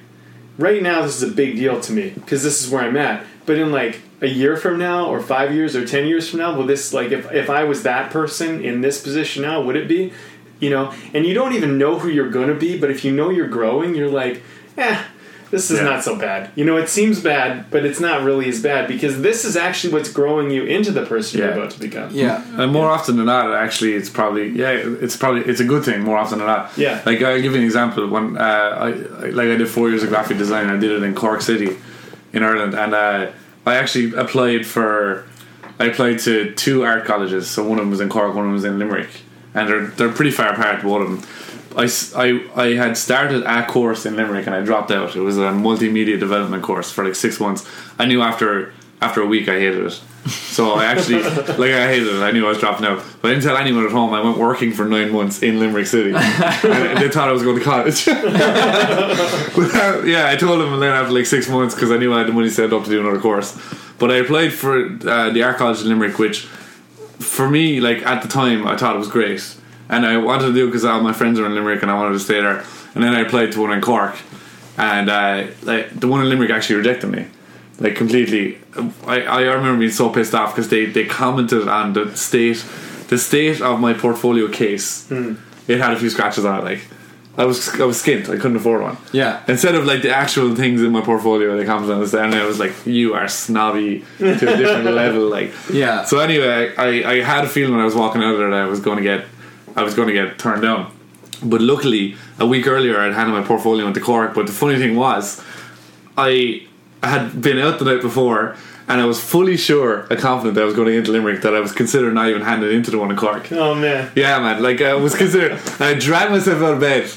[0.61, 3.25] right now this is a big deal to me because this is where I'm at.
[3.47, 6.55] But in like a year from now, or five years, or ten years from now,
[6.55, 9.89] will this like if if I was that person in this position now, would it
[9.89, 10.13] be?
[10.61, 13.31] You know, and you don't even know who you're gonna be, but if you know
[13.31, 14.43] you're growing, you're like,
[14.77, 15.03] eh.
[15.51, 15.85] This is Yeah.
[15.85, 16.51] not so bad.
[16.55, 19.93] You know, it seems bad, but it's not really as bad because this is actually
[19.93, 22.09] what's growing you into the person you're about to become.
[22.13, 25.85] Yeah, And more often than not, actually, it's probably yeah, it's probably it's a good
[25.85, 26.71] thing more often than not.
[26.77, 27.01] Yeah.
[27.05, 28.07] Like I'll give you an example.
[28.09, 28.89] When uh, I
[29.27, 31.71] I- like I did four years of graphic design, I did it in Cork City,
[32.33, 33.27] in Ireland, and uh,
[33.67, 35.25] I actually applied for.
[35.81, 37.49] I applied to two art colleges.
[37.49, 39.09] So one of them was in Cork, one of them was in Limerick,
[39.55, 40.83] and they're they're pretty far apart.
[40.83, 41.23] Both of them.
[41.77, 45.15] I, I- I had started a course in Limerick and I dropped out.
[45.17, 47.69] It was a multimedia development course for like six months.
[47.99, 49.93] I knew after after a week I hated it.
[50.29, 51.23] So I actually
[51.63, 52.21] like I hated it.
[52.23, 54.13] I knew I was dropping out, but I didn't tell anyone at home.
[54.13, 56.11] I went working for nine months in Limerick City.
[56.15, 58.07] and they thought I was going to college.
[59.57, 62.13] But, uh, yeah, I told them, and then after like six months, because I knew
[62.15, 63.59] I had the money set up to do another course.
[63.99, 66.43] But I applied for uh, the art college in Limerick, which
[67.19, 69.41] for me, like at the time, I thought it was great,
[69.91, 71.95] and I wanted to do it because all my friends are in Limerick, and I
[71.95, 72.65] wanted to stay there.
[72.95, 74.17] And then I applied to one in Cork,
[74.79, 77.27] and uh, like the one in Limerick actually rejected me,
[77.79, 78.59] like completely.
[79.07, 82.65] I, I remember being so pissed off because they, they commented on the state,
[83.09, 85.11] the state of my portfolio case.
[85.69, 86.81] It had a few scratches on it, like.
[87.39, 88.29] I was I was skint.
[88.29, 88.99] I couldn't afford one.
[89.13, 89.43] Yeah.
[89.49, 92.45] Instead of like the actual things in my portfolio, they commented on this, and I
[92.45, 96.05] was like, "You are snobby to a different level." Like, Yeah.
[96.05, 98.61] So anyway, I, I had a feeling when I was walking out of there that
[98.61, 99.25] I was going to get
[99.77, 100.93] I was going to get turned down.
[101.43, 104.35] But luckily, a week earlier, I'd handed my portfolio into Cork.
[104.35, 105.43] But the funny thing was,
[106.17, 106.67] I
[107.03, 108.57] had been out the night before,
[108.89, 111.61] and I was fully sure and confident that I was going into Limerick that I
[111.61, 113.51] was considering not even handing into the one in Cork.
[113.53, 114.11] Oh man.
[114.15, 114.63] Yeah, man.
[114.63, 115.59] Like I was considered.
[115.79, 117.11] I dragged myself out of bed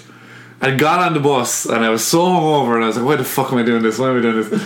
[0.61, 3.15] and got on the bus, and I was so hungover, and I was like, "Why
[3.15, 3.99] the fuck am I doing this?
[3.99, 4.63] Why am I doing this?"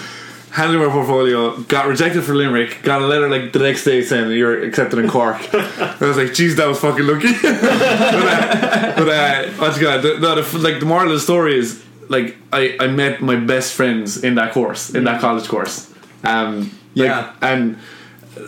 [0.51, 4.31] Handed my portfolio, got rejected for Limerick, got a letter like the next day saying
[4.31, 5.35] you're accepted in Cork.
[5.53, 10.01] I was like, "Jeez, that was fucking lucky." but uh, but uh, what's God?
[10.01, 13.35] The, no, the, like the moral of the story is like I I met my
[13.35, 15.93] best friends in that course, in that college course.
[16.23, 17.33] Um, like, Yeah.
[17.41, 17.77] and.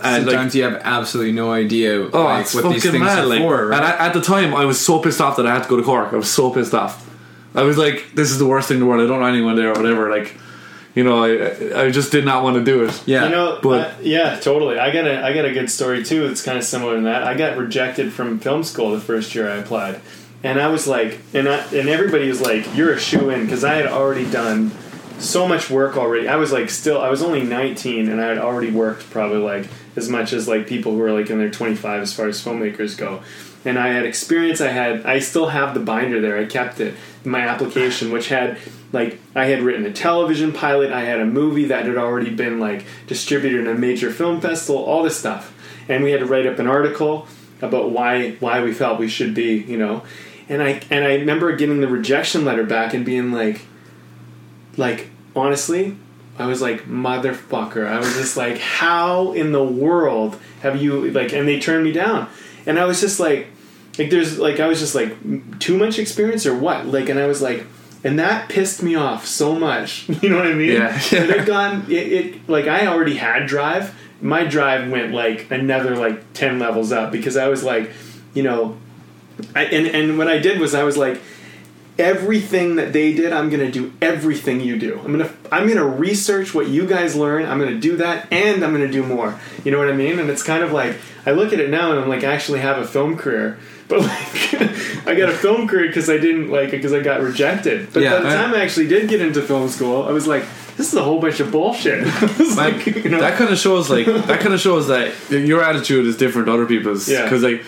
[0.03, 3.19] And like, Sometimes you have absolutely no idea Oh, like, what these things mad!
[3.19, 3.67] are Like, for.
[3.69, 3.77] Right?
[3.77, 5.77] and at, at the time, I was so pissed off that I had to go
[5.77, 6.13] to Cork.
[6.13, 7.09] I was so pissed off.
[7.55, 9.01] I was like, "This is the worst thing in the world.
[9.03, 10.37] I don't know anyone there or whatever." Like,
[10.95, 13.01] you know, I I just did not want to do it.
[13.05, 14.79] yeah, You know, But- uh, yeah, totally.
[14.79, 16.25] I got a I got a good story too.
[16.25, 17.23] It's kind of similar to that.
[17.23, 20.01] I got rejected from film school the first year I applied,
[20.43, 23.63] and I was like, and I, and everybody was like, "You're a shoe in," because
[23.63, 24.71] I had already done
[25.19, 26.27] so much work already.
[26.29, 29.67] I was like still I was only 19 and I had already worked probably like
[29.97, 32.97] as much as like people who are like in their 25 as far as filmmakers
[32.97, 33.21] go.
[33.65, 34.61] And I had experience.
[34.61, 36.37] I had I still have the binder there.
[36.37, 36.95] I kept it
[37.25, 38.57] my application which had
[38.91, 42.59] like I had written a television pilot, I had a movie that had already been
[42.59, 45.53] like distributed in a major film festival, all this stuff.
[45.87, 47.27] And we had to write up an article
[47.61, 50.03] about why why we felt we should be, you know.
[50.47, 53.61] And I and I remember getting the rejection letter back and being like
[54.77, 55.97] like honestly,
[56.37, 57.85] I was like motherfucker.
[57.85, 61.91] I was just like how in the world have you like and they turned me
[61.91, 62.27] down.
[62.69, 63.47] And I was just like
[63.97, 66.85] like there's like I was just like too much experience or what?
[66.85, 67.65] Like and I was like
[68.03, 70.07] and that pissed me off so much.
[70.21, 70.73] You know what I mean?
[70.73, 70.95] Yeah.
[70.95, 73.95] it had gone it, it like I already had drive.
[74.21, 77.89] My drive went like another like ten levels up because I was like,
[78.35, 78.77] you know,
[79.55, 81.19] I, and and what I did was I was like,
[81.99, 84.99] everything that they did, I'm gonna do everything you do.
[85.03, 87.45] I'm gonna I'm gonna research what you guys learn.
[87.45, 89.39] I'm gonna do that, and I'm gonna do more.
[89.63, 90.17] You know what I mean?
[90.19, 90.95] And it's kind of like
[91.25, 93.57] I look at it now, and I'm like, I actually have a film career.
[93.89, 94.53] But like,
[95.07, 97.91] I got a film career because I didn't like it because I got rejected.
[97.91, 100.43] But Yeah, by the time I actually did get into film school, I was like,
[100.77, 102.05] this is a whole bunch of bullshit.
[102.55, 106.05] Like, you know, that kind of shows like that kind of shows that your attitude
[106.05, 107.23] is different to other people's Yeah.
[107.23, 107.63] because like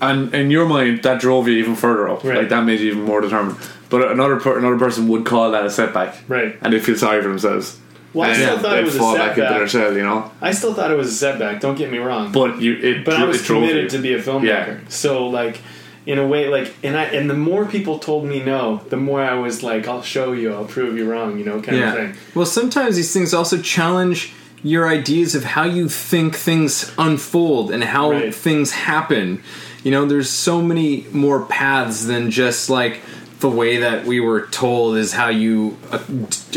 [0.00, 2.38] and in your mind that drove you even further up Right.
[2.38, 3.56] like that made you even more determined
[3.88, 6.56] but another per- another person would call that a setback Right.
[6.62, 7.78] and they feel sorry for themselves
[8.12, 9.58] Well, I and still thought it they'd was a fall back into setback.
[9.58, 11.60] their shell you know I still thought it was a setback.
[11.60, 12.32] Don't get me wrong.
[12.32, 14.44] but you it, but I was it committed to be a filmmaker.
[14.44, 14.76] Yeah.
[14.88, 15.60] So like
[16.06, 19.20] in a way like and I and the more people told me no, the more
[19.22, 22.14] I was like I'll show you, I'll prove you wrong, you know, kind of thing.
[22.34, 24.32] Well, sometimes these things also challenge
[24.62, 28.34] your ideas of how you think things unfold and how Right.
[28.34, 29.42] things happen.
[29.86, 33.02] You know, there's so many more paths than just like
[33.38, 36.02] the way that we were told is how you uh,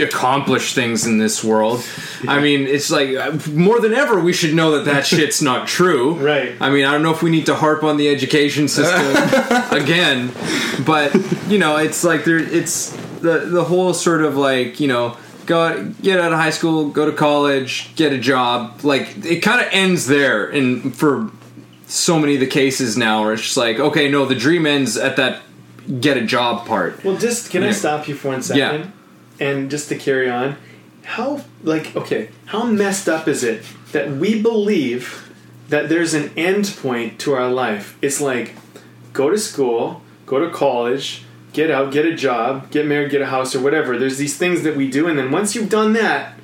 [0.01, 1.86] accomplish things in this world.
[2.27, 5.67] I mean, it's like uh, more than ever we should know that that shit's not
[5.67, 6.15] true.
[6.15, 6.55] Right.
[6.59, 9.15] I mean, I don't know if we need to harp on the education system
[9.80, 10.32] again,
[10.84, 11.13] but
[11.49, 15.15] you know, it's like there it's the the whole sort of like, you know,
[15.45, 18.84] go get out of high school, go to college, get a job.
[18.84, 21.30] Like it kind of ends there and for
[21.89, 24.95] so many of the cases now where it's just like, okay, no, the dream ends
[24.95, 25.41] at that
[25.99, 27.03] get a job part.
[27.03, 28.91] Well, just can I stop you for one second?
[29.39, 29.47] Yeah.
[29.47, 30.57] And just to carry on,
[31.03, 35.33] how like okay, how messed up is it that we believe
[35.69, 37.97] that there's an end point to our life?
[38.01, 38.53] It's like
[39.11, 41.23] go to school, go to college,
[41.53, 43.97] get out, get a job, get married, get a house or whatever.
[43.97, 46.38] There's these things that we do and then once you've done that,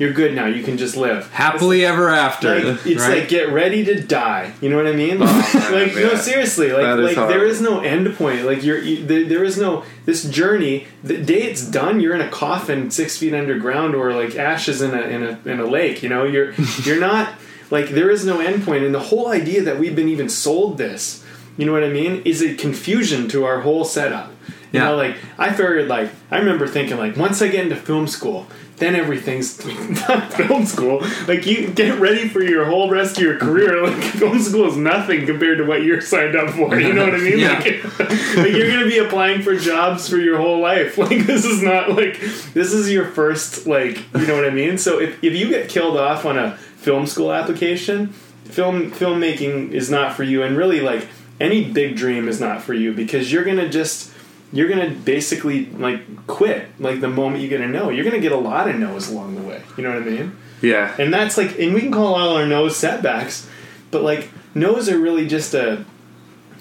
[0.00, 0.46] you're good now.
[0.46, 1.30] You can just live.
[1.30, 2.58] Happily ever after.
[2.58, 3.18] Like, it's right?
[3.20, 4.52] like get ready to die.
[4.62, 5.18] You know what I mean?
[5.20, 6.72] Oh, man, like no, seriously.
[6.72, 7.46] Like like there horrible.
[7.46, 8.44] is no end point.
[8.46, 10.86] Like you're you, there, there is no this journey.
[11.04, 14.94] The day it's done, you're in a coffin six feet underground or like ashes in
[14.94, 16.02] a in a in a lake.
[16.02, 17.34] You know, you're you're not
[17.70, 18.82] like there is no end point.
[18.82, 21.22] And the whole idea that we've been even sold this,
[21.58, 24.30] you know what I mean, is a confusion to our whole setup.
[24.72, 24.84] You Yeah.
[24.86, 28.46] know, like I figured, like I remember thinking, like once I get into film school,
[28.80, 29.64] then everything's
[30.08, 31.02] not film school.
[31.28, 33.60] Like you get ready for your whole rest of your career.
[33.90, 36.78] Like film school is nothing compared to what you're signed up for.
[36.78, 37.38] You know what I mean?
[37.38, 37.58] Yeah.
[37.58, 37.98] Like,
[38.36, 40.98] like you're gonna be applying for jobs for your whole life.
[40.98, 42.20] Like this is not like
[42.54, 44.78] this is your first like you know what I mean.
[44.78, 48.08] So if if you get killed off on a film school application,
[48.44, 51.06] film filmmaking is not for you, and really like
[51.40, 54.12] any big dream is not for you because you're gonna just
[54.52, 57.90] you're gonna basically like quit like the moment you get a no.
[57.90, 59.62] You're gonna get a lot of no's along the way.
[59.76, 60.36] You know what I mean?
[60.60, 63.48] yeah And that's like, and we can call all our no's setbacks,
[63.90, 65.84] but like no's are really just a.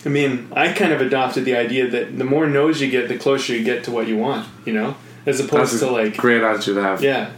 [0.06, 3.18] I mean, I kind of adopted the idea that the more no's you get, the
[3.18, 4.48] closer you get to what you want.
[4.66, 7.32] You know, as opposed that's a to like, great attitude to have yeah,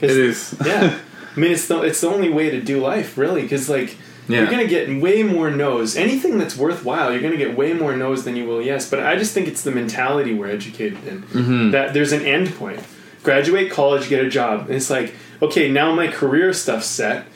[0.00, 0.98] it is yeah.
[1.36, 3.96] I mean, it's the it's the only way to do life, really, because like
[4.26, 4.40] Yeah.
[4.40, 5.96] you're gonna get way more no's.
[5.96, 8.88] Anything that's worthwhile, you're gonna get way more no's than you will yes.
[8.88, 11.70] But I just think it's the mentality we're educated in Mm-hmm.
[11.72, 12.80] that there's an end point.
[13.22, 17.26] Graduate college, get a job, and it's like okay, now my career stuff's set.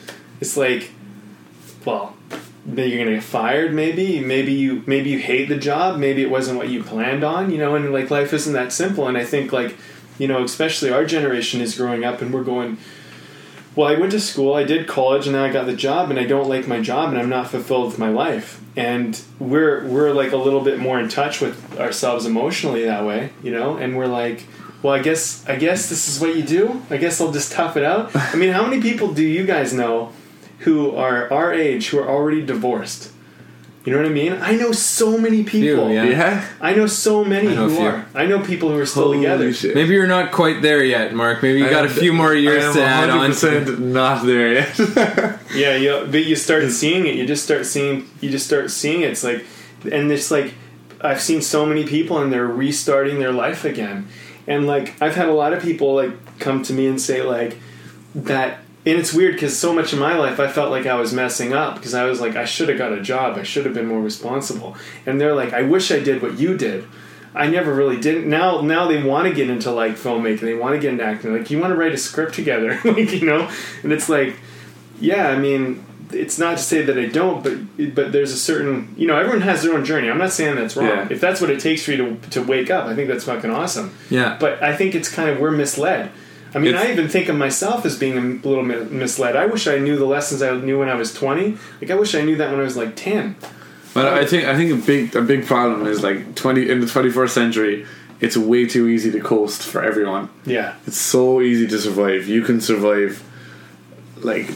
[0.41, 0.89] It's like,
[1.85, 2.15] well,
[2.65, 3.73] you're gonna get fired.
[3.73, 5.99] Maybe, maybe you maybe you hate the job.
[5.99, 7.51] Maybe it wasn't what you planned on.
[7.51, 9.07] You know, and like life isn't that simple.
[9.07, 9.75] And I think like,
[10.17, 12.77] you know, especially our generation is growing up, and we're going
[13.75, 16.19] well, I went to school, I did college, and then I got the job, and
[16.19, 18.61] I don't like my job, and I'm not fulfilled with my life.
[18.75, 23.31] And we're we're like a little bit more in touch with ourselves emotionally that way,
[23.43, 23.77] you know.
[23.77, 24.45] And we're like,
[24.81, 26.81] well, I guess I guess this is what you do.
[26.89, 28.11] I guess I'll just tough it out.
[28.15, 30.13] I mean, how many people do you guys know
[30.59, 33.11] who are our age who are already divorced?
[33.85, 34.33] You know what I mean?
[34.33, 35.87] I know so many people.
[35.87, 36.03] Few, yeah.
[36.05, 36.49] Yeah.
[36.59, 38.05] I know so many I know who are.
[38.13, 39.53] I know people who are still together.
[39.53, 39.73] Shit.
[39.73, 41.41] Maybe you're not quite there yet, Mark.
[41.41, 43.31] Maybe you I got a am- few more years I am to add on.
[43.31, 45.39] 100% not there yet.
[45.55, 47.15] Yeah, you, but you start seeing it.
[47.15, 48.07] You just start seeing.
[48.21, 49.11] You just start seeing it.
[49.11, 49.43] It's like,
[49.91, 50.53] and it's like,
[51.01, 54.07] I've seen so many people, and they're restarting their life again.
[54.45, 57.57] And like, I've had a lot of people like come to me and say like
[58.13, 58.59] that.
[58.85, 61.53] And it's weird because so much of my life I felt like I was messing
[61.53, 63.37] up because I was like I should have got a job.
[63.37, 64.77] I should have been more responsible.
[65.05, 66.85] And they're like, I wish I did what you did.
[67.35, 68.27] I never really didn't.
[68.27, 70.41] Now, now they want to get into like filmmaking.
[70.41, 71.37] They want to get into acting.
[71.37, 73.49] Like, you want to write a script together, like you know.
[73.83, 74.37] And it's like,
[74.99, 78.93] yeah, I mean, it's not to say that I don't, but but there's a certain,
[78.97, 80.09] you know, everyone has their own journey.
[80.09, 80.87] I'm not saying that's wrong.
[80.87, 81.07] Yeah.
[81.09, 83.51] If that's what it takes for you to to wake up, I think that's fucking
[83.51, 83.95] awesome.
[84.09, 84.37] Yeah.
[84.39, 86.11] But I think it's kind of we're misled.
[86.53, 89.35] I mean, It's- I even think of myself as being a little misled.
[89.35, 91.57] I wish I knew the lessons I knew when I was 20.
[91.81, 93.35] Like I wish I knew that when I was like 10.
[93.93, 96.85] But I think I think a big a big problem is like twenty in the
[96.87, 97.85] twenty first century.
[98.21, 100.29] It's way too easy to coast for everyone.
[100.45, 100.73] Yeah.
[100.85, 102.27] It's so easy to survive.
[102.27, 103.23] You can survive.
[104.17, 104.49] Like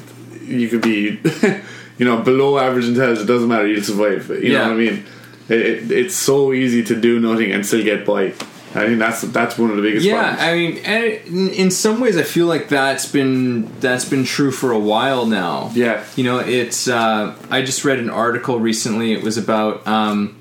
[0.45, 1.19] you could be,
[1.97, 3.21] you know, below average intelligence.
[3.21, 3.65] It doesn't matter.
[3.67, 4.29] You'll survive.
[4.29, 4.57] You Yeah.
[4.59, 5.05] know what I mean?
[5.49, 8.33] It, it, it's so easy to do nothing and still get by.
[8.75, 10.41] I think that's that's one of the biggest Yeah, problems.
[10.41, 14.23] I mean, and it- in- in some ways, I feel like that's been that's been
[14.23, 15.71] true for a while now.
[15.75, 16.03] Yeah.
[16.15, 16.87] you know, it's.
[16.87, 19.13] Uh, I just read an article recently.
[19.13, 20.35] It was about um,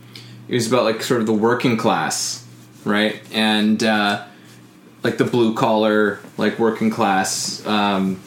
[0.48, 2.44] it was about like sort of the working class,
[2.84, 4.24] right, and uh,
[5.02, 7.64] like the blue collar, like working class.
[7.66, 8.20] Um,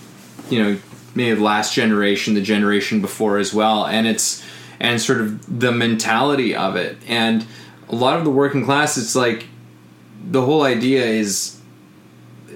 [0.52, 0.78] you know,
[1.16, 4.44] maybe last generation, the generation before as well, and it's
[4.80, 7.44] and sort of the mentality of it, and
[7.90, 9.48] a lot of the working class, it's like
[10.32, 11.60] the whole idea is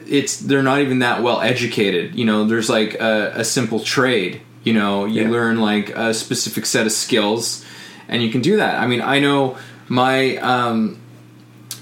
[0.07, 4.41] it's they're not even that well educated you know there's like a, a simple trade
[4.63, 5.29] you know you Yeah.
[5.29, 7.63] learn like a specific set of skills
[8.07, 9.57] and you can do that i mean i know
[9.87, 10.99] my um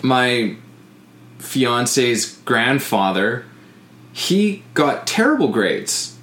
[0.02, 0.56] my
[1.40, 3.46] fiance's grandfather
[4.12, 6.18] he got terrible grades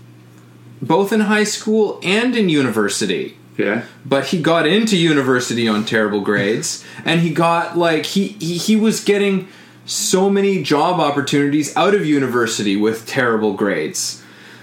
[0.83, 3.85] both in high school and in university yeah.
[4.05, 8.77] but he got into university on terrible grades and he got like he, he he
[8.77, 9.49] was getting
[9.87, 14.23] so many job opportunities out of university with terrible grades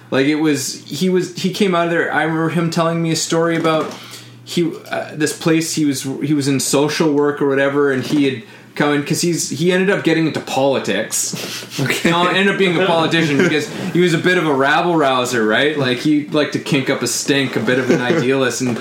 [0.09, 3.11] like it was he was he came out of there i remember him telling me
[3.11, 3.95] a story about
[4.43, 8.29] he uh, this place he was he was in social work or whatever and he
[8.29, 8.43] had
[8.75, 11.79] come in because he's he ended up getting into politics.
[11.79, 12.13] Okay.
[12.13, 15.77] Ended up being a politician because he was a bit of a rabble rouser right?
[15.77, 18.77] Like he liked to kink up a stink a bit of an idealist and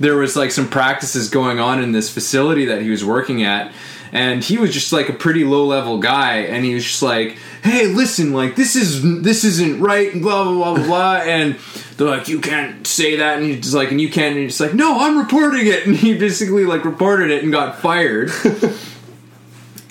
[0.00, 3.72] there was like some practices going on in this facility that he was working at
[4.12, 7.36] and he was just like a pretty low level guy and he was just like
[7.62, 11.56] hey listen like this is this isn't right and blah blah blah blah blah and
[11.96, 14.56] they're like you can't say that and he's just like and you can't and he's
[14.56, 18.30] just like no i'm reporting it and he basically like reported it and got fired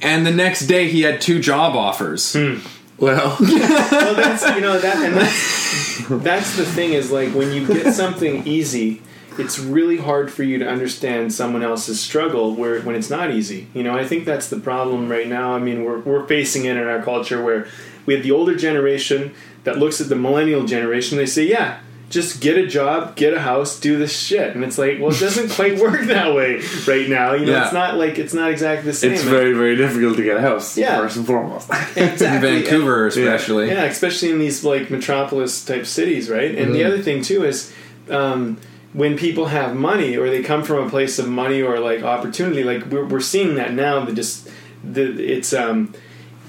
[0.04, 2.58] and the next day he had two job offers hmm.
[3.04, 7.68] Well, well, that's you know that, and that's that's the thing is like when you
[7.68, 9.02] get something easy,
[9.38, 13.68] it's really hard for you to understand someone else's struggle where when it's not easy.
[13.74, 15.54] You know, I think that's the problem right now.
[15.54, 17.68] I mean, we're we're facing it in our culture where
[18.06, 19.34] we have the older generation
[19.64, 21.18] that looks at the millennial generation.
[21.18, 21.80] They say, yeah.
[22.14, 25.20] Just get a job, get a house, do this shit, and it's like, well, it
[25.20, 27.34] doesn't quite work that way right now.
[27.34, 27.64] You know, Yeah.
[27.66, 29.14] it's not like it's not exactly the same.
[29.14, 30.78] it's very very difficult to get a house.
[30.78, 30.98] Yeah.
[30.98, 31.70] First and foremost.
[31.98, 32.62] in exactly.
[32.62, 36.54] vancouver especially Yeah, especially in these like metropolis type cities, right?
[36.56, 37.74] And the other thing too is
[38.10, 38.58] um,
[38.94, 42.64] when people have money or they come from a place of money or like opportunity,
[42.64, 44.06] like we're, we're seeing that now.
[44.06, 44.50] The just
[44.84, 45.94] the it's um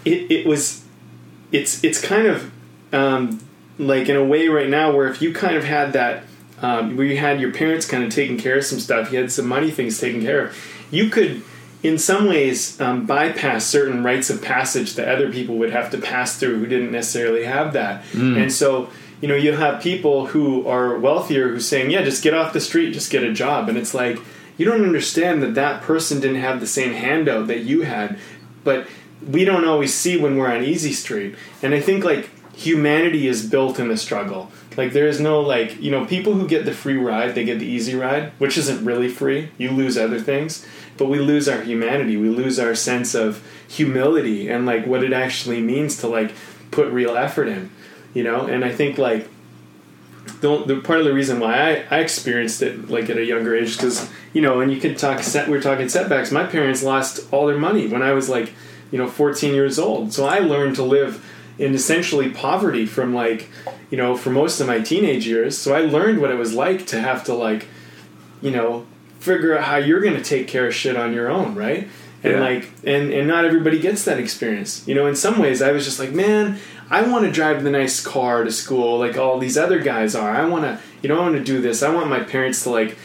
[0.04, 0.84] it it was
[1.52, 2.52] it's it's kind of
[2.92, 3.40] um
[3.78, 6.24] like in a way right now where if you kind of had that
[6.62, 9.30] um, where you had your parents kind of taking care of some stuff, you had
[9.32, 10.56] some money things taken care of,
[10.90, 11.42] you could
[11.82, 15.98] in some ways um, bypass certain rites of passage that other people would have to
[15.98, 18.02] pass through who didn't necessarily have that.
[18.38, 18.88] And so,
[19.20, 22.60] you know, you have people who are wealthier who's saying, yeah, just get off the
[22.60, 23.68] street, just get a job.
[23.68, 24.18] And it's like,
[24.56, 28.18] you don't understand that that person didn't have the same handout that you had.
[28.62, 28.86] But
[29.26, 31.34] we don't always see when we're on easy street.
[31.62, 34.50] And I think, like, humanity is built in the struggle.
[34.76, 37.58] Like there is no like you know people who get the free ride, they get
[37.58, 39.50] the easy ride, which isn't really free.
[39.58, 42.16] You lose other things, but we lose our humanity.
[42.16, 46.32] We lose our sense of humility and like what it actually means to like
[46.70, 47.70] put real effort in.
[48.14, 49.28] You know, and I think like
[50.40, 53.54] the, the part of the reason why I, I experienced it like at a younger
[53.54, 57.30] age because you know and you could talk set we're talking setbacks my parents lost
[57.32, 58.52] all their money when i was like
[58.90, 61.24] you know 14 years old so i learned to live
[61.58, 63.48] in essentially poverty from like
[63.90, 66.86] you know for most of my teenage years so i learned what it was like
[66.86, 67.66] to have to like
[68.42, 68.84] you know
[69.20, 71.88] figure out how you're going to take care of shit on your own, right?
[72.22, 72.40] And Yeah.
[72.40, 74.86] like, and and not everybody gets that experience.
[74.86, 76.58] You know, in some ways, I was just like, man,
[76.90, 80.30] I want to drive the nice car to school, like all these other guys are.
[80.30, 81.82] I want to, you know, I want to do this.
[81.82, 82.98] I want my parents to like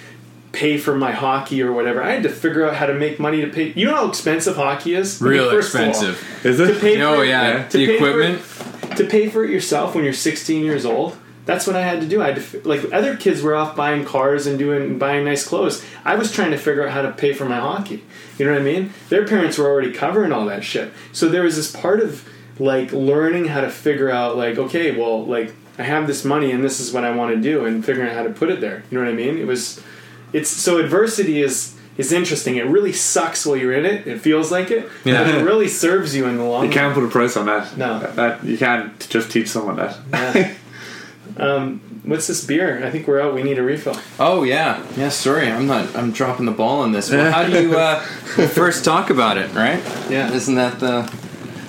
[0.52, 2.02] pay for my hockey or whatever.
[2.04, 3.72] I had to figure out how to make money to pay.
[3.76, 5.22] You know how expensive hockey is?
[5.22, 6.46] I mean, Real all, expensive.
[6.46, 6.82] Is to it?
[6.82, 7.68] pay Oh for, yeah, Yeah.
[7.68, 8.98] to the pay for- equipment.
[8.98, 12.08] to pay for it yourself when you're 16 years old that's what i had to
[12.08, 15.48] do i had to like other kids were off buying cars and doing buying nice
[15.48, 18.04] clothes i was trying to figure out how to pay for my hockey
[18.38, 21.44] you know what i mean their parents were already covering all that shit so there
[21.44, 22.28] was this part of
[22.60, 26.64] like learning how to figure out like okay well like i have this money and
[26.64, 28.84] this is what i want to do and figuring out how to put it there
[28.92, 29.82] you know what i mean it was
[30.34, 34.52] it's so adversity is is interesting it really sucks while you're in it it feels
[34.52, 35.24] like it Yeah.
[35.24, 37.76] but it really serves you in the long You can't put a price on that.
[37.78, 38.00] No.
[38.00, 39.98] That, that- you can't just teach someone that.
[40.14, 40.54] Yeah.
[41.38, 42.86] um, what's this beer?
[42.86, 43.34] I think we're out.
[43.34, 43.98] We need a refill.
[44.20, 45.10] Oh yeah, yeah.
[45.10, 45.96] Sorry, I'm not.
[45.96, 47.12] I'm dropping the ball on this.
[47.12, 48.00] Well, how do you uh,
[48.54, 49.54] first talk about it?
[49.54, 49.82] Right?
[50.10, 50.32] Yeah.
[50.32, 51.02] Isn't that the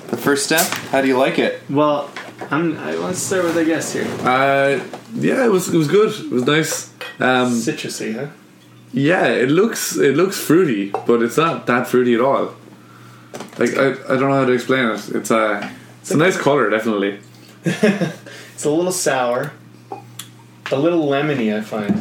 [0.08, 0.66] the first step?
[0.92, 1.61] How do you like it?
[1.68, 2.11] Well,
[2.50, 2.76] I'm.
[2.78, 4.06] I, let's start with a guest here.
[4.20, 4.80] Uh,
[5.14, 6.08] yeah, it was it was good.
[6.26, 6.90] It was nice.
[7.18, 8.26] Um, Citrusy, huh?
[8.93, 12.55] Yeah, it looks it looks fruity, but it's not that fruity at all.
[13.59, 15.09] Like I, I don't know how to explain it.
[15.11, 15.70] It's a
[16.01, 17.20] it's a nice color, definitely.
[18.61, 19.53] It's a little sour,
[20.70, 21.57] a little lemony.
[21.57, 21.95] I find.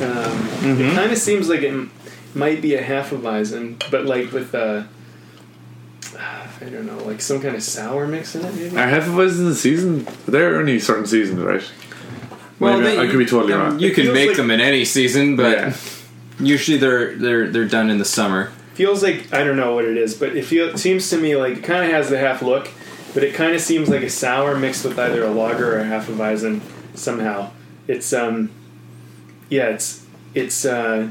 [0.00, 0.48] Um,
[0.80, 1.90] It kind of seems like it m-
[2.34, 4.84] might be a half of Hefeweizen, but like with uh,
[6.18, 8.54] I don't know, like some kind of sour mix in it.
[8.54, 8.76] Maybe.
[8.78, 10.06] Are Hefeweizens in season?
[10.26, 11.62] They're only certain seasons, right?
[12.60, 13.78] Maybe they- I could be totally um, wrong.
[13.80, 15.76] You can make like- them in any season, but yeah.
[16.40, 18.50] usually they're they're they're done in the summer.
[18.74, 21.36] feels like I don't know what it is, but it feel, it seems to me
[21.36, 22.68] like it kind of has the half look,
[23.14, 25.84] but it kind of seems like a sour mixed with either a lager or a
[25.84, 26.60] half a Weizen
[26.94, 27.50] somehow.
[27.88, 28.50] It's um,
[29.48, 30.04] yeah, it's
[30.34, 31.08] it's uh,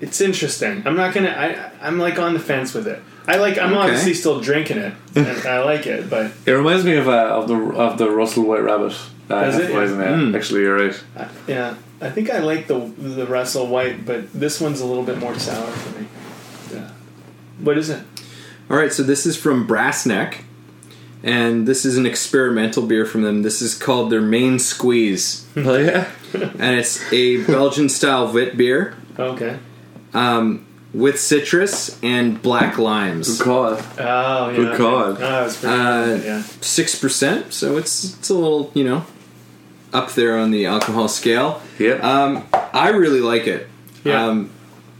[0.00, 0.82] it's interesting.
[0.86, 1.28] I'm not gonna.
[1.30, 3.00] I I'm like on the fence with it.
[3.26, 3.56] I like.
[3.58, 3.80] I'm Okay.
[3.80, 7.48] obviously still drinking it, and I like it, but It reminds me of uh, of
[7.48, 8.94] the of the Russell White Rabbit.
[9.30, 9.70] Uh, Does it?
[9.70, 10.12] Hefeweizen, yeah.
[10.16, 10.36] Mm.
[10.36, 11.04] Actually, you're right.
[11.16, 15.04] I, yeah, I think I like the the Russell White, but this one's a little
[15.04, 16.06] bit more sour for me.
[16.72, 16.90] Yeah.
[17.60, 18.02] What is it?
[18.70, 20.42] All right, so this is from Brassneck,
[21.22, 23.42] and this is an experimental beer from them.
[23.42, 26.10] This is called their Main Squeeze, oh yeah.
[26.34, 29.58] and it's a Belgian style wit beer Okay.
[30.14, 33.38] um, with citrus and black limes.
[33.38, 33.78] Good call.
[33.98, 34.56] Oh, yeah.
[34.56, 34.76] Good okay.
[34.76, 35.00] call.
[35.02, 36.42] Oh, that's pretty Uh, good, yeah.
[36.60, 39.04] Six percent, so it's it's a little you know
[39.94, 41.62] up there on the alcohol scale.
[41.78, 41.94] Yeah.
[41.94, 43.68] Um, I really like it.
[44.04, 44.26] Yeah.
[44.26, 44.50] Um,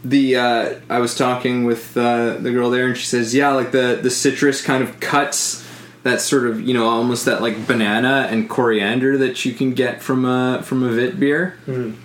[0.05, 3.73] the uh, I was talking with uh, the girl there, and she says, "Yeah, like
[3.73, 5.63] the the citrus kind of cuts
[6.03, 10.03] that sort of you know almost that like banana and coriander that you can get
[10.03, 11.97] from a from a vit beer." Mm.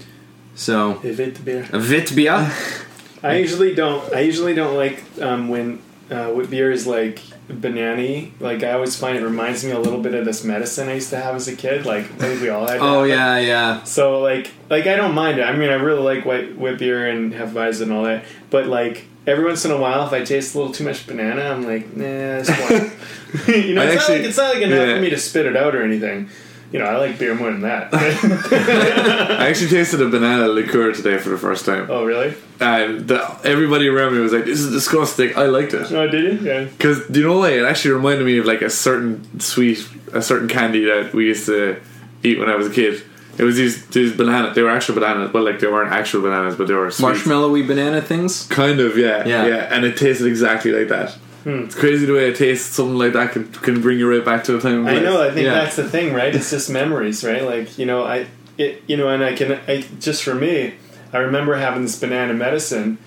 [0.56, 1.68] So If it beer.
[1.72, 2.52] a vit beer.
[3.24, 4.14] I usually don't.
[4.14, 7.20] I usually don't like um, when uh, wheat beer is like
[7.50, 10.96] banana Like I always find it reminds me a little bit of this medicine I
[10.96, 11.86] used to have as a kid.
[11.86, 12.80] Like I think we all had.
[12.80, 13.84] oh yeah, yeah.
[13.84, 15.44] So like like I don't mind it.
[15.44, 18.26] I mean I really like white wheat beer and Hefeweizen and all that.
[18.50, 21.42] But like every once in a while, if I taste a little too much banana,
[21.42, 22.92] I'm like, nah, one.
[23.48, 24.96] you know, it's, actually- not like, it's not like enough yeah.
[24.96, 26.30] for me to spit it out or anything.
[26.72, 27.90] You know, I like beer more than that.
[27.94, 31.88] I actually tasted a banana liqueur today for the first time.
[31.90, 32.36] oh really?
[32.60, 36.42] And the, everybody around me was like, "This is disgusting." I liked it Oh, did
[36.42, 36.48] you?
[36.48, 36.64] Yeah.
[36.66, 37.54] because do you know what?
[37.54, 41.46] It actually reminded me of like a certain sweet, a certain candy that we used
[41.48, 41.80] to
[42.24, 43.02] eat when I was a kid.
[43.38, 44.54] It was these these bananas.
[44.56, 47.16] They were actual bananas, but like they weren't actual bananas, but they were sweet.
[47.16, 48.46] Marshmallowy banana things.
[48.48, 49.46] Kind of, yeah, Yeah.
[49.48, 51.18] yeah, And it tasted exactly like that.
[51.44, 51.64] Hmm.
[51.66, 52.68] It's crazy the way it tastes.
[52.76, 54.86] Something like that can can bring you right back to a time.
[54.88, 55.22] I know.
[55.22, 55.54] I think Yeah.
[55.54, 56.34] that's the thing, right?
[56.36, 57.44] It's just memories, right?
[57.44, 58.28] Like you know, I
[58.58, 60.74] it you know, and I can I just for me,
[61.14, 62.98] I remember having this banana medicine,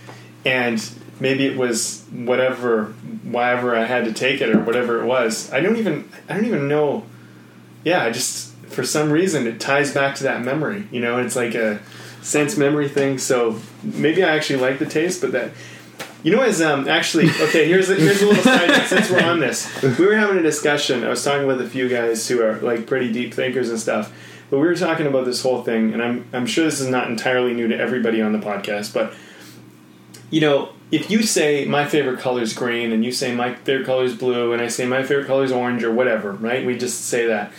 [0.46, 0.82] and
[1.20, 2.86] maybe it was whatever,
[3.22, 5.52] whatever I had to take it or whatever it was.
[5.52, 7.04] I don't even I don't even know.
[7.84, 11.18] Yeah, I just for some reason it ties back to that memory, you know.
[11.18, 11.80] It's like a
[12.22, 13.18] sense memory thing.
[13.18, 15.50] So maybe I actually like the taste, but that.
[16.22, 17.66] You know, as um, actually, okay.
[17.66, 18.86] Here's a, here's a little side note.
[18.86, 21.02] Since we're on this, we were having a discussion.
[21.04, 24.12] I was talking with a few guys who are like pretty deep thinkers and stuff,
[24.48, 25.92] but we were talking about this whole thing.
[25.92, 29.14] And I'm I'm sure this is not entirely new to everybody on the podcast, but
[30.30, 33.86] you know, if you say my favorite color is green, and you say my favorite
[33.86, 36.64] color is blue, and I say my favorite color is orange or whatever, right?
[36.64, 37.52] We just say that.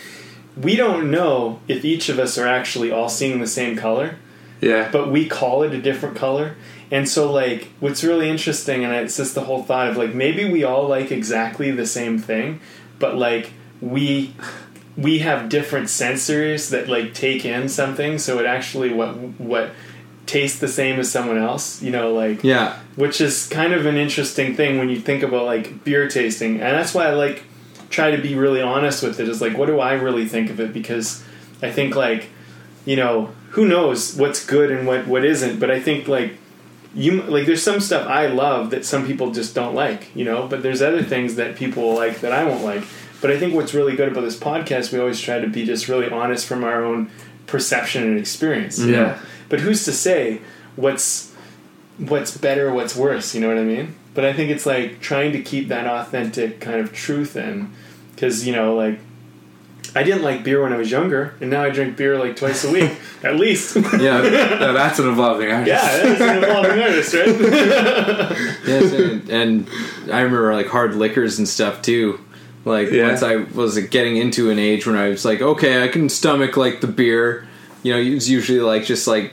[0.56, 4.16] We don't know if each of us are actually all seeing the same color
[4.60, 6.54] Yeah, but we call it a different color.
[6.94, 10.42] And so, like, what's really interesting, and it's just the whole thought of like maybe
[10.50, 12.60] we all like exactly the same thing,
[12.98, 14.32] but like we
[14.96, 18.18] we have different sensors that like take in something.
[18.18, 19.70] So it actually what what
[20.26, 21.82] tastes the same as someone else.
[21.82, 22.78] You know, like Yeah.
[22.96, 26.72] which is kind of an interesting thing when you think about like beer tasting and
[26.78, 27.42] that's why i like
[27.90, 30.58] try to be really honest with it is like what do i really think of
[30.60, 31.22] it because
[31.62, 32.28] i think like
[32.86, 36.30] you know who knows what's good and what what isn't but i think like
[36.94, 40.46] you like there's some stuff i love that some people just don't like you know
[40.46, 42.84] but there's other things that people like that i won't like
[43.20, 45.88] but i think what's really good about this podcast we always try to be just
[45.88, 47.10] really honest from our own
[47.46, 48.98] perception and experience you Yeah.
[49.02, 49.16] know?
[49.48, 50.40] but who's to say
[50.76, 51.32] what's
[51.98, 53.36] what's better, what's worse.
[53.36, 53.94] You know what I mean?
[54.14, 57.72] But I think it's like trying to keep that authentic kind of truth in,
[58.12, 58.98] because you know, like
[59.94, 62.64] I didn't like beer when I was younger, and now I drink beer like twice
[62.64, 62.90] a week
[63.22, 63.76] at least.
[63.76, 64.20] Yeah.
[64.72, 65.68] That's an evolving artist.
[65.68, 67.26] yeah, that's an evolving artist, right?
[68.66, 69.68] yes, and, and
[70.12, 72.18] I remember like hard liquors and stuff too.
[72.64, 73.08] Like Yeah.
[73.08, 76.08] once I was like, getting into an age when I was like, okay, I can
[76.08, 77.46] stomach like the beer.
[77.82, 79.32] You know, it's usually like just like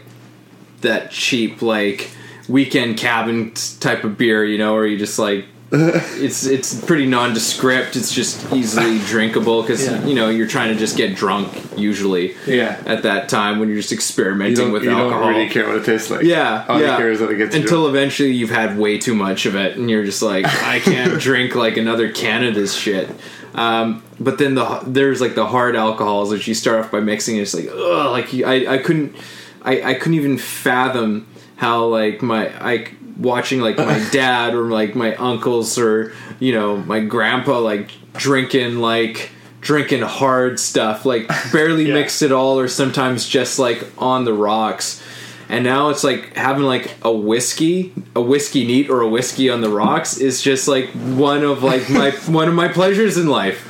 [0.81, 2.09] that cheap like
[2.49, 4.43] weekend cabin type of beer.
[4.45, 7.95] You know, where you just like it's it's pretty nondescript.
[7.95, 10.05] It's just easily drinkable because Yeah.
[10.05, 12.35] you know you're trying to just get drunk usually.
[12.45, 12.81] Yeah.
[12.85, 15.09] At that time when you're just experimenting don't, with you alcohol.
[15.19, 16.23] You don't really care what it tastes like.
[16.23, 16.91] Yeah, All yeah.
[16.91, 19.55] you care is that it gets you Until eventually you've had way too much of
[19.55, 23.09] it, and you're just like, I can't drink like another Canada's shit.
[23.55, 27.35] Um, but then the there's like the hard alcohols, which you start off by mixing.
[27.35, 29.15] And it's like, ugh, like you- I, I couldn't,
[29.61, 31.27] I, I couldn't even fathom
[31.61, 32.87] how like my I
[33.17, 38.79] watching like my dad or like my uncles or you know my grandpa like drinking
[38.79, 39.29] like
[39.61, 41.93] drinking hard stuff like barely Yeah.
[41.93, 45.03] mixed at all or sometimes just like on the rocks
[45.49, 49.61] and now it's like having like a whiskey a whiskey neat or a whiskey on
[49.61, 53.67] the rocks is just like one of like my one of my pleasures in life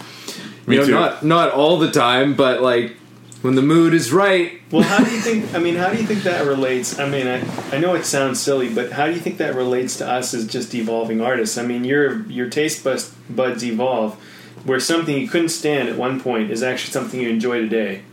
[0.66, 0.94] Me you know too.
[0.94, 2.96] not not all the time but like
[3.42, 5.54] when the mood is right well, how do you think?
[5.54, 6.98] I mean, how do you think that relates?
[6.98, 7.44] I mean, I,
[7.76, 10.48] I know it sounds silly, but how do you think that relates to us as
[10.48, 11.58] just evolving artists?
[11.58, 14.16] I mean, your your taste buds, buds evolve,
[14.64, 18.04] where something you couldn't stand at one point is actually something you enjoy today.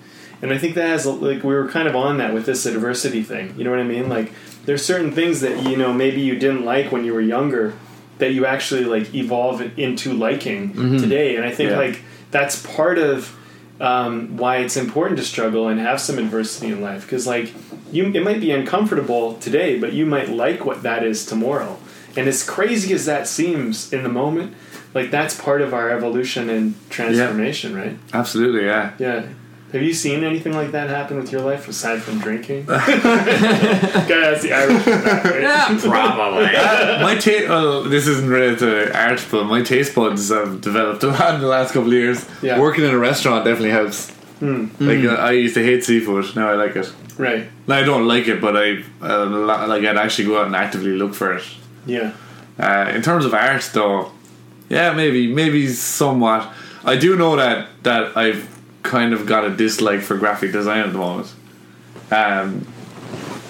[0.43, 3.23] And I think that has like we were kind of on that with this adversity
[3.23, 3.55] thing.
[3.57, 4.09] You know what I mean?
[4.09, 4.33] Like
[4.65, 7.75] there's certain things that you know maybe you didn't like when you were younger
[8.19, 10.97] that you actually like evolve into liking mm-hmm.
[10.99, 11.37] today.
[11.37, 11.79] And I think Yeah.
[11.79, 12.03] like
[12.33, 13.33] that's part of
[13.81, 17.03] um, why it's important to struggle and have some adversity in life.
[17.03, 17.53] Because like
[17.93, 21.79] you it might be uncomfortable today but you might like what that is tomorrow.
[22.17, 24.55] And as crazy as that seems in the moment
[24.95, 27.97] like that's part of our evolution and transformation right?
[28.13, 28.93] Absolutely, yeah.
[28.99, 29.29] yeah
[29.73, 32.65] have you seen anything like that happen with your life aside from drinking?
[32.67, 35.81] Gotta ask the Irish for that, right?
[35.81, 36.45] probably
[37.05, 37.49] my taste.
[37.49, 41.41] Well, this isn't related to art, but my taste buds have developed a lot in
[41.41, 42.27] the last couple of years.
[42.43, 42.59] Yeah.
[42.59, 44.17] Working in a restaurant definitely helps.
[44.41, 46.35] Like uh, I used to hate seafood.
[46.37, 46.93] Now I like it.
[47.19, 47.49] Right.
[47.67, 50.93] Now, I don't like it, but I uh, like I'd actually go out and actively
[50.93, 51.45] look for it.
[51.85, 52.13] Yeah.
[52.59, 54.13] Uh, in terms of art, though,
[54.69, 56.51] yeah, maybe maybe somewhat.
[56.85, 58.49] I do know that that I've
[58.83, 61.35] kind of got a dislike for graphic design at the moment.
[62.11, 62.67] Um,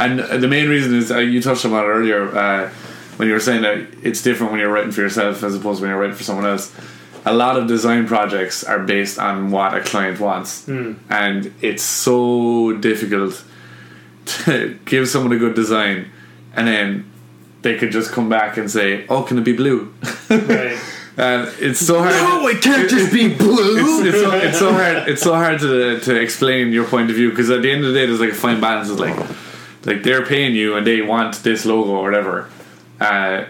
[0.01, 2.71] and the main reason is uh, you touched on it earlier uh,
[3.17, 5.83] when you were saying that it's different when you're writing for yourself as opposed to
[5.83, 6.73] when you're writing for someone else.
[7.25, 10.67] A lot of design projects are based on what a client wants,
[11.11, 13.43] and it's so difficult
[14.27, 16.11] to give someone a good design,
[16.55, 17.11] and then
[17.63, 19.93] they could just come back and say, "Oh, can it be blue?"
[20.31, 20.79] Right.
[21.19, 22.13] And it's so hard.
[22.15, 25.09] no it can't just be blue It's, it's, so, it's so hard.
[25.09, 27.93] It's so hard to to explain your point of view because at the end of
[27.93, 28.89] the day, there's like a fine balance.
[28.89, 29.17] It's like
[29.85, 32.49] like they're paying you and they want this logo or whatever,
[33.01, 33.45] uh,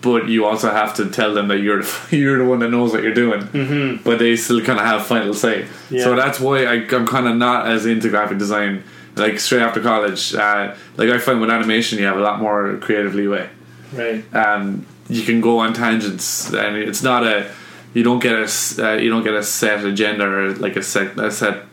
[0.00, 2.92] but you also have to tell them that you're the, you're the one that knows
[2.92, 3.42] what you're doing.
[3.42, 4.02] Mm-hmm.
[4.02, 5.66] But they still kind of have final say.
[5.90, 6.04] Yeah.
[6.04, 8.82] So that's why I, I'm kind of not as into graphic design.
[9.14, 12.78] Like straight after college, uh, like I find with animation, you have a lot more
[12.78, 13.46] creative leeway
[13.92, 14.24] Right.
[14.34, 17.50] um, you can go on tangents, and it's not a
[17.94, 18.46] you don't get a
[18.84, 21.64] uh, you don't get a set agenda or like a set a set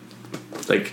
[0.68, 0.92] like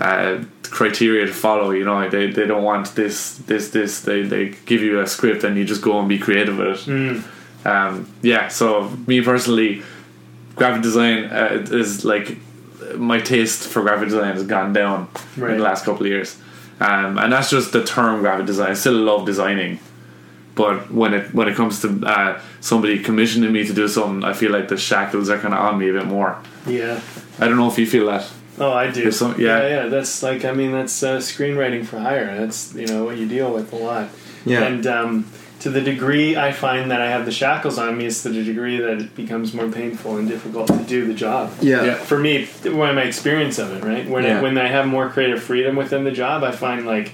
[0.00, 1.70] uh, criteria to follow.
[1.70, 4.00] You know, they they don't want this this this.
[4.00, 6.88] They they give you a script and you just go and be creative with it.
[7.64, 8.48] Um, yeah.
[8.48, 9.82] So me personally,
[10.56, 12.36] graphic design uh, is like
[12.96, 15.08] my taste for graphic design has gone down
[15.52, 16.36] in the last couple of years.
[16.80, 18.70] Um, and that's just the term graphic design.
[18.70, 19.78] I still love designing,
[20.54, 24.32] but when it when it comes to uh, somebody commissioning me to do something, I
[24.32, 26.36] feel like the shackles are kind of on me a bit more.
[26.66, 27.00] Yeah.
[27.38, 28.28] I don't know if you feel that.
[28.58, 29.10] Oh, I do.
[29.10, 29.62] Some- yeah.
[29.62, 29.86] yeah, yeah.
[29.88, 32.36] That's like, I mean, that's uh, screenwriting for hire.
[32.38, 34.10] That's you know what you deal with a lot.
[34.44, 34.64] Yeah.
[34.64, 35.26] And um,
[35.60, 38.44] to the degree I find that I have the shackles on me, it's to the
[38.44, 41.50] degree that it becomes more painful and difficult to do the job.
[41.62, 41.94] yeah, Yeah.
[41.94, 44.06] For me, when my experience of it, right?
[44.08, 44.38] When Yeah.
[44.38, 47.12] I, when I have more creative freedom within the job, I find like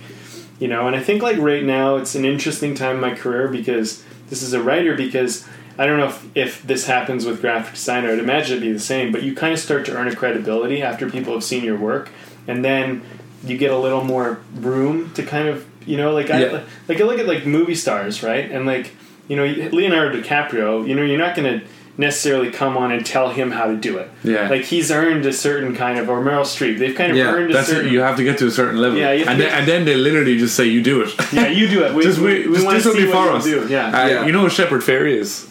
[0.59, 0.87] you know.
[0.87, 4.43] And I think like right now it's an interesting time in my career because this
[4.43, 5.47] is a writer because
[5.79, 8.11] I don't know if, if this happens with graphic designer.
[8.13, 10.83] I'd imagine it'd be the same, but you kind of start to earn a credibility
[10.83, 12.11] after people have seen your work,
[12.49, 13.03] and then
[13.45, 16.65] you get a little more room to kind of you know like I Yeah.
[16.89, 18.91] like I look at like movie stars right and like
[19.29, 21.67] you know Leonardo DiCaprio you know you're not going to
[21.99, 24.49] necessarily come on and tell him how to do it Yeah.
[24.49, 27.51] like he's earned a certain kind of or Meryl Streep they've kind of Yeah, earned
[27.51, 27.93] a That's certain it.
[27.93, 28.97] You have to get to a certain level.
[28.99, 31.11] Yeah, you and then, and then they literally just say you do it.
[31.33, 33.45] yeah you do it we, just we, just wanna do something see what for us.
[33.45, 33.67] do.
[33.69, 34.27] yeah Uh, Yeah.
[34.27, 35.49] You know who Shepard Fairey is?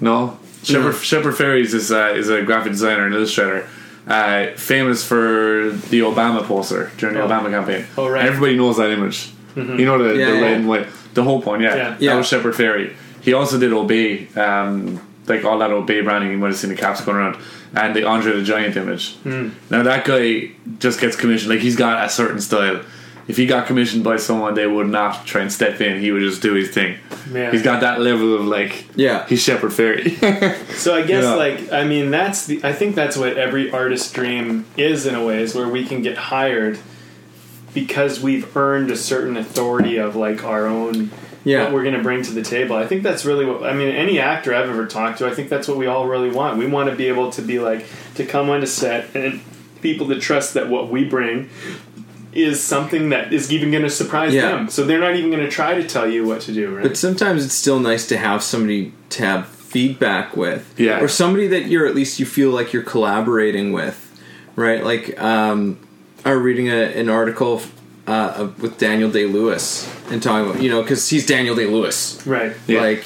[0.00, 0.38] No.
[0.64, 0.98] Shepard No.
[0.98, 3.66] Shepard Fairey is is, uh, is a graphic designer and illustrator,
[4.08, 7.28] uh, famous for the Obama poster during the Oh.
[7.28, 7.84] Obama campaign.
[7.98, 8.20] Oh, right.
[8.20, 8.28] Mm-hmm.
[8.28, 9.28] Everybody knows that image.
[9.56, 10.40] You know the, Yeah, the yeah.
[10.42, 11.60] red and white, the whole point.
[11.62, 12.10] Yeah, Yeah.
[12.12, 12.92] that was Shepard Fairey.
[13.22, 16.30] He also did Obey, um, like all that old Obey branding.
[16.32, 17.36] You might have seen the caps going around,
[17.74, 19.14] and the Andre the Giant image.
[19.18, 19.50] Hmm.
[19.70, 21.50] Now that guy just gets commissioned.
[21.50, 22.82] Like he's got a certain style.
[23.28, 26.00] If he got commissioned by someone, they would not try and step in.
[26.00, 26.96] He would just do his thing.
[27.32, 27.50] Yeah.
[27.50, 29.26] He's got that level of like, Yeah.
[29.26, 30.14] he's Shepard Fairey.
[30.76, 31.34] So I guess Yeah.
[31.34, 35.24] like I mean that's the I think that's what every artist's dream is in a
[35.24, 36.78] way is where we can get hired
[37.74, 41.10] because we've earned a certain authority of like our own
[41.46, 41.62] Yeah.
[41.62, 42.74] what we're going to bring to the table.
[42.74, 45.48] I think that's really what I mean any actor I've ever talked to I think
[45.48, 46.58] that's what we all really want.
[46.58, 47.86] We want to be able to be like
[48.16, 49.40] to come on onto set and
[49.80, 51.48] people to trust that what we bring
[52.32, 54.48] is something that is even going to surprise Yeah.
[54.50, 54.68] them.
[54.68, 56.82] So they're not even going to try to tell you what to do, right?
[56.82, 61.00] But sometimes it's still nice to have somebody to have feedback with, Yeah.
[61.00, 63.96] or somebody that you're at least you feel like you're collaborating with,
[64.56, 64.82] right?
[64.84, 65.78] Like um,
[66.24, 67.62] I was reading a, an article
[68.06, 72.24] uh, with Daniel Day Lewis and talking about you know because he's Daniel Day Lewis,
[72.26, 72.52] right.
[72.66, 72.80] Yeah.
[72.80, 73.04] like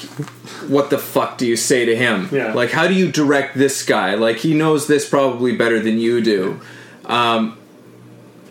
[0.69, 2.29] what the fuck do you say to him?
[2.31, 2.53] Yeah.
[2.53, 4.13] Like how do you direct this guy?
[4.15, 6.59] Like he knows this probably better than you do.
[7.05, 7.57] Um,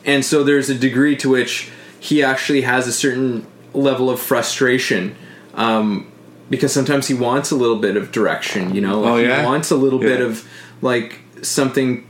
[0.05, 1.71] and so there's a degree to which
[2.01, 5.15] he actually has a certain level of frustration
[5.55, 6.11] um,
[6.49, 9.41] because sometimes he wants a little bit of direction you know like Oh, yeah?
[9.41, 10.49] he wants a little bit of
[10.83, 12.05] like something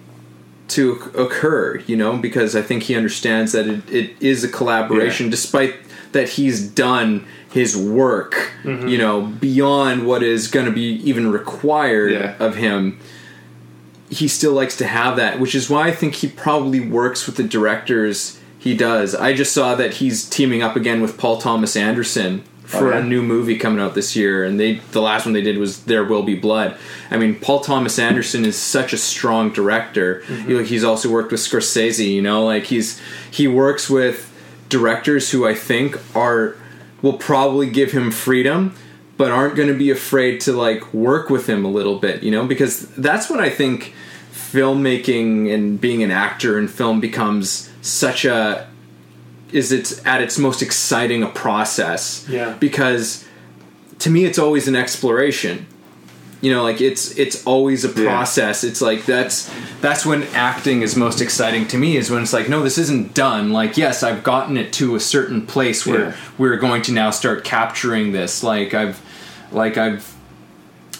[0.70, 5.26] to occur you know because i think he understands that it, it is a collaboration
[5.26, 5.30] Yeah.
[5.30, 5.74] despite
[6.12, 8.88] that he's done his work Mm-hmm.
[8.88, 12.34] you know beyond what is going to be even required Yeah.
[12.38, 12.98] of him
[14.08, 17.36] he still likes to have that, which is why I think he probably works with
[17.36, 19.14] the directors he does.
[19.14, 22.98] I just saw that he's teaming up again with Paul Thomas Anderson for Oh, yeah?
[22.98, 25.84] a new movie coming out this year, and they the last one they did was
[25.84, 26.76] There Will Be Blood.
[27.10, 30.22] I mean, Paul Thomas Anderson is such a strong director.
[30.26, 30.50] Mm-hmm.
[30.50, 32.08] You know, he's also worked with Scorsese.
[32.08, 33.00] You know, like he's
[33.30, 34.26] he works with
[34.68, 36.56] directors who I think are
[37.02, 38.74] will probably give him freedom
[39.16, 42.30] but aren't going to be afraid to like work with him a little bit, you
[42.30, 43.92] know, because that's when I think
[44.32, 48.66] filmmaking and being an actor in film becomes such a
[49.52, 52.26] is it's at its most exciting a process.
[52.28, 52.56] Yeah.
[52.58, 53.24] Because
[54.00, 55.66] to me it's always an exploration.
[56.42, 58.04] You know, like it's it's always a Yeah.
[58.08, 58.64] process.
[58.64, 59.50] It's like that's
[59.82, 63.12] that's when acting is most exciting to me is when it's like, no, this isn't
[63.14, 63.50] done.
[63.52, 66.12] Like, yes, I've gotten it to a certain place where Yeah.
[66.38, 68.42] we're going to now start capturing this.
[68.42, 69.00] Like I've
[69.52, 70.14] like I've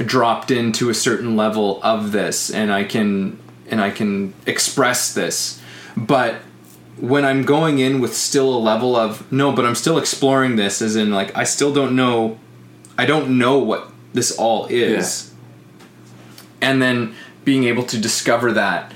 [0.05, 3.39] dropped into a certain level of this and I can
[3.71, 5.59] and I can express this.
[5.97, 6.37] But
[7.01, 10.83] when I'm going in with still a level of no, but I'm still exploring this
[10.83, 12.39] as in like I still don't know
[12.99, 15.33] I don't know what this all is.
[16.61, 18.93] And then being able to discover that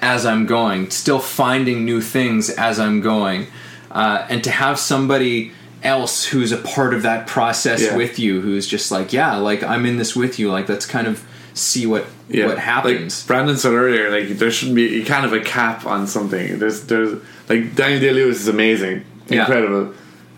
[0.00, 3.46] as I'm going, still finding new things as I'm going.
[3.90, 5.52] Uh, and to have somebody
[5.82, 7.96] else who's a part of that process Yeah.
[7.96, 11.06] with you who's just like, yeah, like I'm in this with you, like let's kind
[11.06, 11.24] of
[11.56, 13.22] see what what happens.
[13.22, 16.58] Like Brandon said earlier, like there shouldn't be kind of a cap on something.
[16.58, 17.18] There's there's
[17.48, 19.40] like Daniel Day Lewis is amazing, Yeah.
[19.40, 19.94] incredible,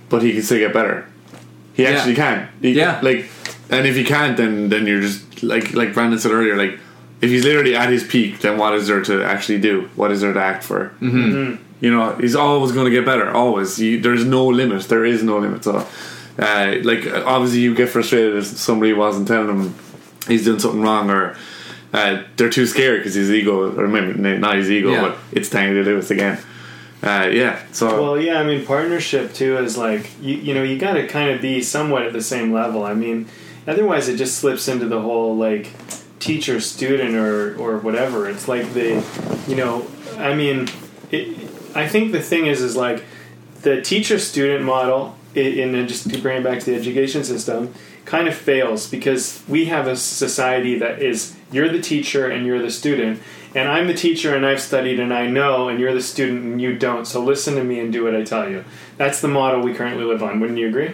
[0.08, 1.04] but he can still get better.
[1.74, 1.90] He Yeah.
[1.90, 2.48] actually can.
[2.62, 2.98] He- Yeah.
[3.02, 3.26] Like,
[3.70, 6.78] and if he can't, then then you're just like like Brandon said earlier, like
[7.20, 9.88] if he's literally at his peak, then what is there to actually do?
[9.96, 10.92] What is there to act for?
[11.02, 11.56] Mm-hmm.
[11.80, 13.30] You know, he's always going to get better.
[13.30, 13.78] Always.
[13.78, 14.82] You, there's no limit.
[14.88, 15.62] There is no limit.
[15.64, 15.84] So,
[16.38, 19.74] uh, like obviously, you get frustrated if somebody wasn't telling him
[20.28, 21.36] he's doing something wrong or.
[21.90, 25.00] Uh, they're too scared because his ego, or maybe not his ego, Yeah.
[25.00, 26.38] but it's Daniel Day Lewis again.
[27.02, 30.78] Uh, yeah, so Well, yeah, I mean, partnership too is like you, you know you
[30.78, 32.84] got to kind of be somewhat at the same level.
[32.84, 33.26] I mean,
[33.66, 35.70] otherwise it just slips into the whole like
[36.18, 38.28] teacher student or or whatever.
[38.28, 39.02] It's like the
[39.46, 39.86] you know,
[40.18, 40.68] I mean,
[41.10, 41.38] it,
[41.74, 43.04] I think the thing is is like
[43.62, 47.72] the teacher student model and just to bring it back to the education system
[48.08, 52.60] kind of fails because we have a society that is you're the teacher and you're
[52.60, 53.20] the student
[53.54, 56.60] and I'm the teacher and I've studied and I know, and you're the student and
[56.60, 57.06] you don't.
[57.06, 58.62] So listen to me and do what I tell you.
[58.98, 60.38] That's the model we currently live on.
[60.40, 60.90] Wouldn't you agree?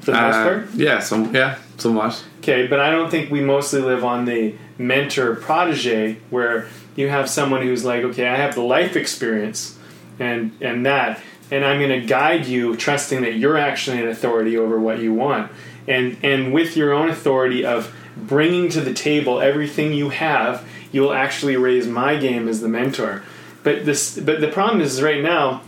[0.00, 0.68] For the most Uh, part.
[0.74, 2.24] yeah, some yeah, somewhat.
[2.38, 7.28] Okay, but I don't think we mostly live on the mentor protege where you have
[7.28, 9.76] someone who's like, okay, I have the life experience
[10.18, 14.56] and and that, and I'm going to guide you, trusting that you're actually an authority
[14.56, 15.50] over what you want,
[15.88, 21.02] and and with your own authority of bringing to the table everything you have, you
[21.02, 23.22] will actually raise my game as the mentor.
[23.62, 25.62] But this, but the problem is right now,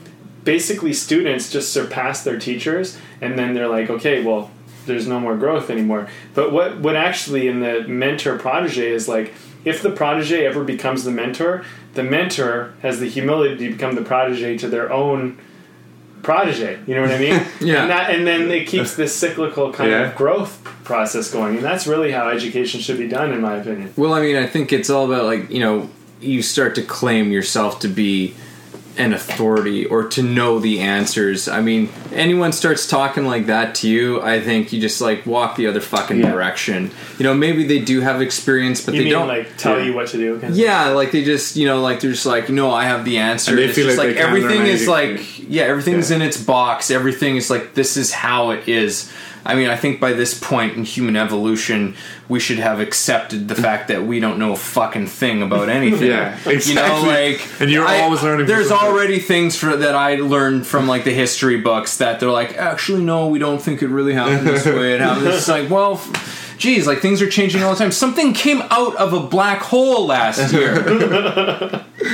[0.44, 4.50] basically students just surpass their teachers, and then they're like, okay, well,
[4.86, 6.08] there's no more growth anymore.
[6.34, 9.34] But what what actually in the mentor protege is like
[9.64, 11.64] if the protege ever becomes the mentor,
[11.94, 15.38] the mentor has the humility to become the protege to their own
[16.22, 16.78] protege.
[16.86, 17.40] You know what I mean?
[17.60, 17.82] Yeah.
[17.82, 20.08] And, that, and then it keeps this cyclical kind Yeah.
[20.10, 23.92] of growth process going, and that's really how education should be done, in my opinion.
[23.96, 25.90] Well, I mean, I think it's all about like you know,
[26.20, 28.34] you start to claim yourself to be
[28.98, 31.48] an authority or to know the answers.
[31.48, 35.56] I mean, anyone starts talking like that to you, I think you just like walk
[35.56, 36.32] the other fucking Yeah.
[36.32, 36.90] direction.
[37.18, 39.84] You know, maybe they do have experience, but You they mean don't like tell yeah.
[39.86, 40.38] you what to do?
[40.38, 43.04] kind of- Yeah, like they just, you know, like they're just like, no, I have
[43.04, 43.52] the answer.
[43.52, 46.10] And they it's feel just like like, they can learn everything is like, yeah, everything's
[46.10, 46.16] Yeah.
[46.16, 46.90] in its box.
[46.90, 49.10] Everything is like, this is how it is.
[49.44, 51.94] I mean, I think by this point in human evolution,
[52.28, 56.08] we should have accepted the fact that we don't know a fucking thing about anything.
[56.08, 60.16] Yeah, You know, like, And you're I- always learning There's already things for that I
[60.16, 63.88] learned from like the history books that they're like, actually, no, we don't think it
[63.88, 64.94] really happened this way.
[64.94, 65.28] It happened.
[65.28, 65.94] It's like, well.
[65.94, 67.92] f- Geez, like things are changing all the time.
[67.92, 70.80] Something came out of a black hole last year.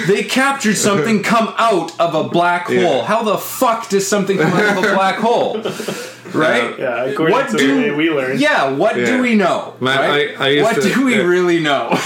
[0.06, 2.76] they captured something come out of a black hole.
[2.76, 3.04] Yeah.
[3.06, 5.60] How the fuck does something come out of a black hole?
[6.34, 6.76] Right?
[6.80, 8.40] Yeah, according What to do- the way we learned.
[8.40, 9.04] Yeah, what Yeah.
[9.06, 9.74] do we know?
[9.78, 10.30] Man, right?
[10.40, 11.90] I- I what to- do we uh, really know?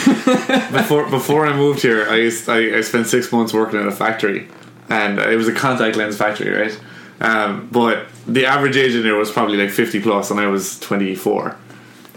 [0.71, 3.91] before before I moved here, I used I, I spent six months working in a
[3.91, 4.47] factory,
[4.91, 6.79] and it was a contact lens factory, right?
[7.23, 10.79] Um, but the average age in there was probably like fifty plus, and I was
[10.79, 11.57] twenty four.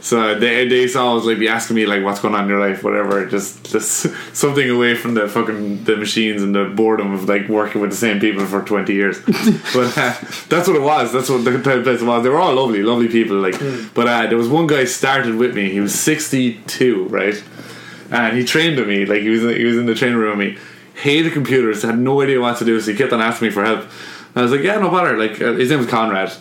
[0.01, 2.83] So they they always like be asking me like what's going on in your life,
[2.83, 7.47] whatever, just just something away from the fucking the machines and the boredom of like
[7.47, 9.19] working with the same people for twenty years.
[9.73, 10.15] but uh,
[10.49, 11.13] that's what it was.
[11.13, 12.23] That's what the type of place it was.
[12.23, 13.37] They were all lovely, lovely people.
[13.37, 13.59] Like,
[13.93, 15.69] but uh, there was one guy started with me.
[15.69, 17.41] He was sixty two, right?
[18.11, 19.05] and he trained with me.
[19.05, 20.57] Like he was he was in the training room with me.
[20.95, 23.63] Hated computers, had no idea what to do, so he kept on asking me for
[23.63, 23.85] help.
[24.35, 25.17] I was like, yeah, no bother.
[25.17, 26.31] Like uh, his name was Conrad.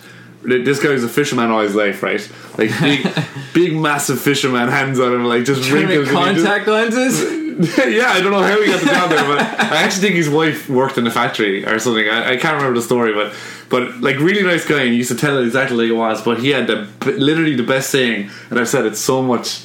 [0.43, 2.21] This guy was a fisherman all his life, right?
[2.57, 3.07] Like big,
[3.55, 6.09] big, massive fisherman hands on him, like just wrinkles.
[6.09, 7.41] make just- contact lenses?
[7.79, 10.31] yeah, I don't know how he got the job there, but I actually think his
[10.31, 12.09] wife worked in the factory or something.
[12.09, 13.35] I, I can't remember the story, but
[13.69, 16.23] but like really nice guy, and he used to tell it exactly like it was.
[16.23, 19.65] But he had the literally the best saying, and I've said it so much.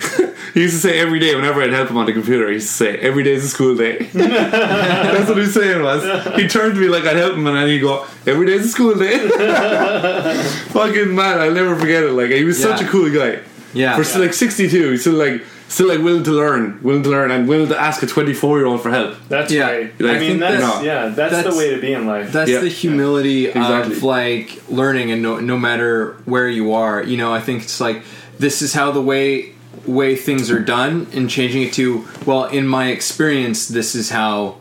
[0.54, 2.68] he used to say every day whenever I'd help him on the computer, he used
[2.68, 3.98] to say every day is a school day.
[4.14, 6.02] That's what his saying was.
[6.36, 8.66] He turned to me like I'd help him, and then he'd go, "Every day is
[8.66, 9.18] a school day."
[10.70, 12.12] Fucking man, I'll never forget it.
[12.12, 13.40] Like he was such a cool guy.
[13.74, 13.96] Yeah.
[13.96, 17.30] For still like 62, he's still like still like willing to learn, willing to learn,
[17.30, 19.16] and willing to ask a 24 year old for help.
[19.28, 19.70] That's Yeah.
[19.70, 19.92] right.
[20.00, 22.32] I I mean, that's that- yeah, that's, that's- the way to be in life.
[22.32, 22.60] That's Yeah.
[22.60, 23.96] the humility Exactly.
[23.96, 27.80] of like learning, and no, no matter where you are, you know, I think it's
[27.80, 28.02] like
[28.38, 29.52] this is how the way
[29.88, 34.56] way things are done, and changing it to well, in my experience, this is how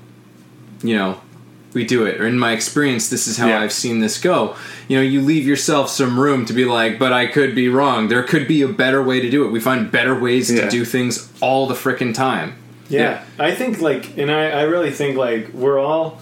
[0.81, 1.19] you know
[1.73, 3.59] we do it, or in my experience, this is how Yeah.
[3.61, 4.55] I've seen this go.
[4.87, 8.07] You know, you leave yourself some room to be like, but I could be wrong.
[8.07, 9.51] There could be a better way to do it.
[9.51, 10.63] We find better ways Yeah.
[10.63, 12.53] to do things all the frickin' time.
[12.89, 16.19] Yeah, I think like, and I, I really think like we're all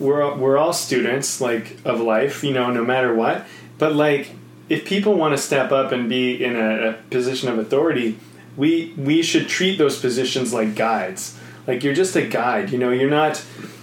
[0.00, 3.46] we're all- we're all students like of life, you know, no matter what.
[3.78, 4.30] But like,
[4.68, 8.18] if people want to step up and be in a, a position of authority,
[8.58, 11.38] we we should treat those positions like guides.
[11.66, 12.90] Like you're just a guide, you know.
[12.90, 13.42] You're not.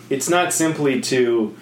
[0.10, 1.56] It's not simply to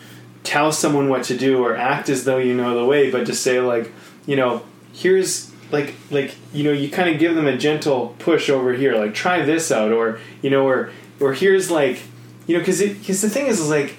[0.43, 3.33] tell someone what to do or act as though you know the way, but to
[3.33, 3.91] say like,
[4.25, 8.49] you know, here's like like you know you kind of give them a gentle push
[8.49, 11.99] over here like try this out or you know or or here's like
[12.45, 13.95] you know because because the thing is, is like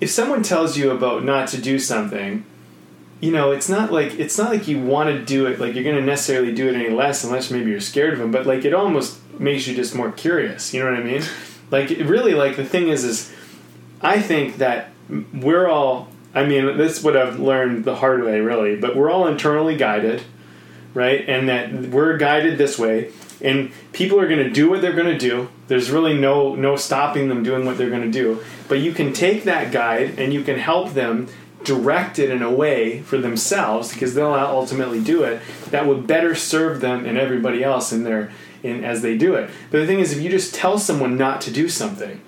[0.00, 2.44] if someone tells you about not to do something
[3.24, 5.84] you know it's not like it's not like you want to do it like you're
[5.84, 8.64] going to necessarily do it any less unless maybe you're scared of them but like
[8.64, 11.22] it almost makes you just more curious you know what i mean
[11.70, 13.32] like it really like the thing is is
[14.02, 14.90] i think that
[15.32, 19.10] we're all i mean this is what i've learned the hard way really but we're
[19.10, 20.22] all internally guided
[20.94, 21.28] right?
[21.28, 23.10] And that we're guided this way,
[23.40, 25.50] and people are going to do what they're going to do.
[25.66, 28.42] There's really no no stopping them doing what they're going to do.
[28.68, 31.28] But you can take that guide and you can help them
[31.64, 36.34] direct it in a way for themselves because they'll ultimately do it that would better
[36.34, 38.30] serve them and everybody else in their
[38.62, 39.50] in as they do it.
[39.70, 42.20] But the thing is, if you just tell someone not to do something,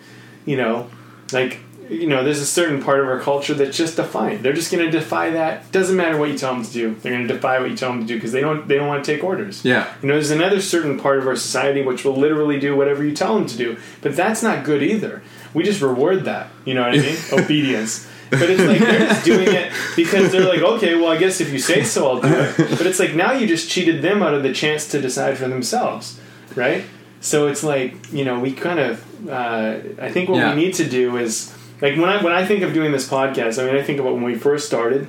[0.44, 0.90] you know,
[1.32, 4.42] like you know, there's a certain part of our culture that's just defiant.
[4.42, 5.70] They're just going to defy that.
[5.70, 6.94] Doesn't matter what you tell them to do.
[6.96, 8.88] They're going to defy what you tell them to do because they don't they don't
[8.88, 9.64] want to take orders.
[9.64, 9.92] Yeah.
[10.02, 13.14] You know, there's another certain part of our society which will literally do whatever you
[13.14, 15.22] tell them to do, but that's not good either.
[15.54, 16.50] We just reward that.
[16.64, 17.16] You know what I mean?
[17.32, 18.08] Obedience.
[18.30, 21.52] But it's like they're just doing it because they're like, okay, well, I guess if
[21.52, 22.56] you say so, I'll do it.
[22.78, 25.48] But it's like now you just cheated them out of the chance to decide for
[25.48, 26.20] themselves,
[26.56, 26.84] right?
[27.20, 30.54] So it's like you know we kind of uh, I think what Yeah.
[30.54, 33.62] we need to do is like when I when I think of doing this podcast,
[33.62, 35.06] I mean I think about when we first started,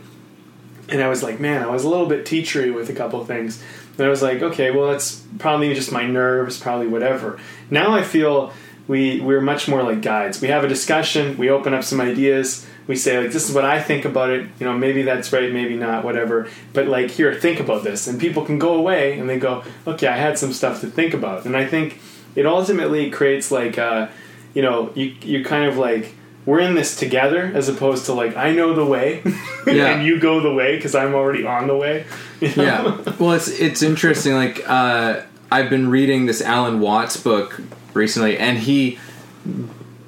[0.89, 3.63] and I was like, man, I was a little bit teachery with a couple things.
[3.97, 7.39] And I was like, okay, well, that's probably just my nerves, probably whatever.
[7.71, 8.53] Now I feel
[8.87, 10.39] we we're much more like guides.
[10.39, 13.65] We have a discussion, we open up some ideas, we say like, this is what
[13.65, 14.47] I think about it.
[14.59, 16.47] You know, maybe that's right, maybe not, whatever.
[16.73, 20.07] But like, here, think about this, and people can go away and they go, okay,
[20.07, 21.45] I had some stuff to think about.
[21.45, 21.99] And I think
[22.35, 24.07] it ultimately creates like, uh,
[24.53, 26.13] you know, you you kind of like
[26.45, 29.21] we're in this together as opposed to like I know the way
[29.67, 29.87] Yeah.
[29.89, 32.05] and you go the way because I'm already on the way.
[32.39, 32.63] you know?
[32.63, 37.59] yeah well it's it's interesting like uh i've been reading this alan watts book
[37.95, 38.99] recently and he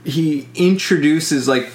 [0.06, 1.66] he introduces like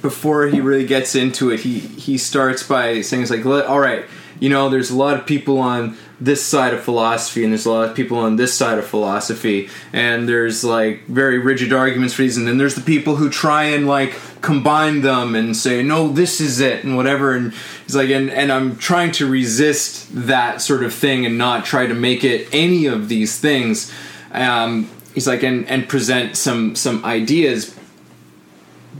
[0.00, 4.04] before he really gets into it he he starts by saying it's like all right
[4.40, 7.70] you know there's a lot of people on this side of philosophy and there's a
[7.70, 12.22] lot of people on this side of philosophy and there's like very rigid arguments for
[12.22, 16.08] these and then there's the people who try and like combine them and say no
[16.08, 17.52] this is it and whatever and
[17.84, 21.86] he's like and, and i'm trying to resist that sort of thing and not try
[21.86, 23.92] to make it any of these things.
[24.32, 27.73] Um, he's like and and present some some ideas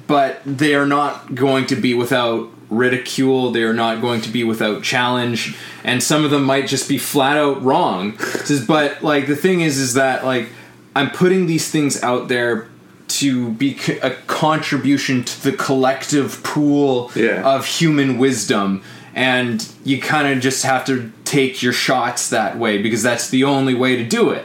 [0.06, 4.42] but they are not going to be without ridicule they are not going to be
[4.42, 8.18] without challenge and some of them might just be flat out wrong.
[8.18, 10.48] Says, but like the thing is is that like
[10.96, 12.68] i'm putting these things out there
[13.06, 17.42] to be a contribution to the collective pool Yeah.
[17.44, 18.82] of human wisdom
[19.14, 23.44] and you kind of just have to take your shots that way because that's the
[23.44, 24.44] only way to do it.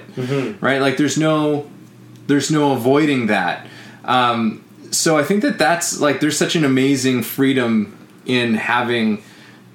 [0.61, 0.79] Right?
[0.81, 1.67] Like there's no
[2.27, 3.65] there's no avoiding that.
[4.05, 7.95] Um, so i think that that's like there's such an amazing freedom
[8.25, 9.21] in having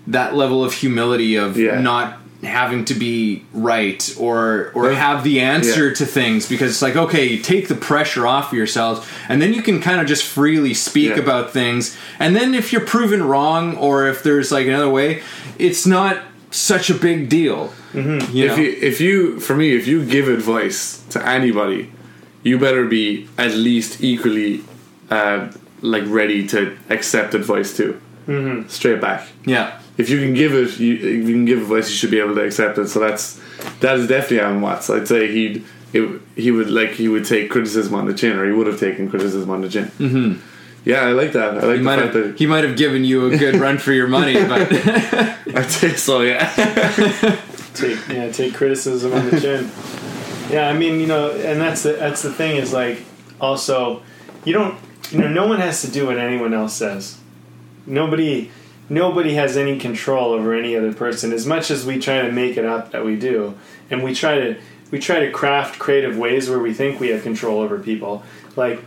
[0.06, 1.80] that level of humility of Yeah.
[1.80, 5.94] not having to be right or or have the answer Yeah.
[5.94, 9.54] to things because it's like okay you take the pressure off of yourselves and then
[9.54, 11.22] you can kind of just freely speak Yeah.
[11.22, 15.22] about things and then if you're proven wrong or if there's like another way
[15.58, 16.18] it's not
[16.50, 18.36] such a big deal mm-hmm.
[18.36, 18.52] you know?
[18.52, 21.90] If you, if you, for me, if you give advice to anybody,
[22.42, 24.62] you better be at least equally,
[25.14, 28.00] uh, like ready to accept advice too.
[28.26, 28.68] Mm-hmm.
[28.68, 29.28] Straight back.
[29.44, 32.18] yeah If you can give it, you, if you can give advice, you should be
[32.18, 32.88] able to accept it.
[32.88, 33.40] So that's
[33.80, 34.90] that is definitely Alan Watts.
[34.90, 38.44] I'd say he'd it, he would like he would take criticism on the chin, or
[38.44, 39.84] he would have taken criticism on the chin.
[39.98, 40.40] Mm-hmm.
[40.84, 41.58] Yeah, I like that.
[41.58, 43.56] I like he the might fact have that he might have given you a good
[43.56, 44.72] run for your money but
[45.54, 46.22] I'd say so.
[46.22, 46.50] Yeah.
[47.74, 49.70] take yeah take criticism on the chin.
[50.50, 53.04] Yeah, I mean you know, and that's the that's the thing is like
[53.40, 54.02] also
[54.44, 54.76] you don't
[55.10, 57.18] you know no one has to do what anyone else says.
[57.86, 58.50] Nobody
[58.88, 61.32] nobody has any control over any other person.
[61.32, 63.56] As much as we try to make it up that we do
[63.90, 64.60] and we try to
[64.90, 68.22] we try to craft creative ways where we think we have control over people
[68.56, 68.80] like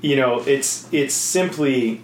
[0.00, 2.02] you know it's it's simply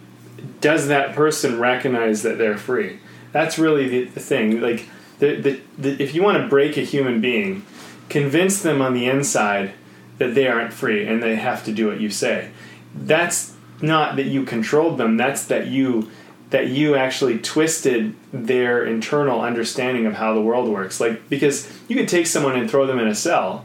[0.60, 3.00] does that person recognize that they're free?
[3.32, 4.60] That's really the, the thing.
[4.60, 4.88] Like
[5.18, 7.64] the, the, the if you want to break a human being
[8.08, 9.72] convince them on the inside
[10.18, 12.50] that they aren't free and they have to do what you say.
[12.94, 16.10] That's not that you controlled them that's that you
[16.50, 21.00] that you actually twisted their internal understanding of how the world works.
[21.00, 23.64] Like because you could take someone and throw them in a cell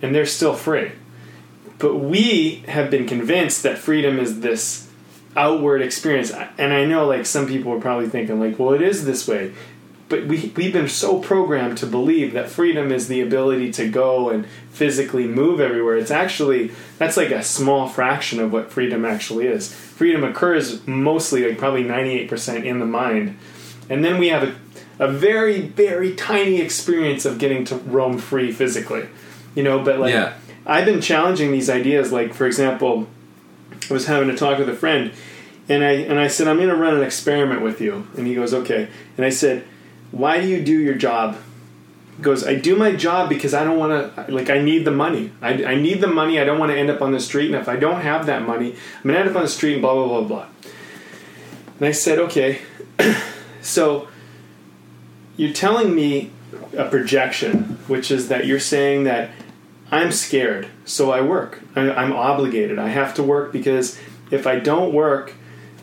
[0.00, 0.92] and they're still free.
[1.78, 4.88] But we have been convinced that freedom is this
[5.36, 6.30] outward experience.
[6.58, 9.52] And i know like some people are probably thinking like well it is this way
[10.12, 14.28] but we, we've been so programmed to believe that freedom is the ability to go
[14.28, 15.96] and physically move everywhere.
[15.96, 19.72] It's actually that's like a small fraction of what freedom actually is.
[19.72, 23.38] Freedom occurs mostly like probably 98% in the mind.
[23.88, 24.54] And then we have a,
[25.06, 29.08] a very very tiny experience of getting to roam free physically.
[29.54, 30.34] You know but like Yeah.
[30.66, 33.06] i've been challenging these ideas like for example
[33.90, 35.10] I was having a talk with a friend,
[35.68, 38.34] and I and I said I'm going to run an experiment with you, and he
[38.34, 39.64] goes okay, and I said,
[40.12, 41.36] why do you do your job?
[42.16, 44.90] He goes, I do my job because I don't want to like I need the
[44.90, 45.32] money.
[45.40, 46.38] I, I need the money.
[46.38, 48.42] I don't want to end up on the street, and if I don't have that
[48.46, 50.46] money, I'm going to end up on the street and blah blah blah blah.
[51.78, 52.60] And I said, okay,
[53.62, 54.08] so
[55.36, 56.30] you're telling me
[56.76, 59.30] a projection, which is that you're saying that
[59.90, 61.60] I'm scared, so I work.
[61.74, 62.78] I, I'm obligated.
[62.78, 63.98] I have to work because
[64.30, 65.34] if I don't work,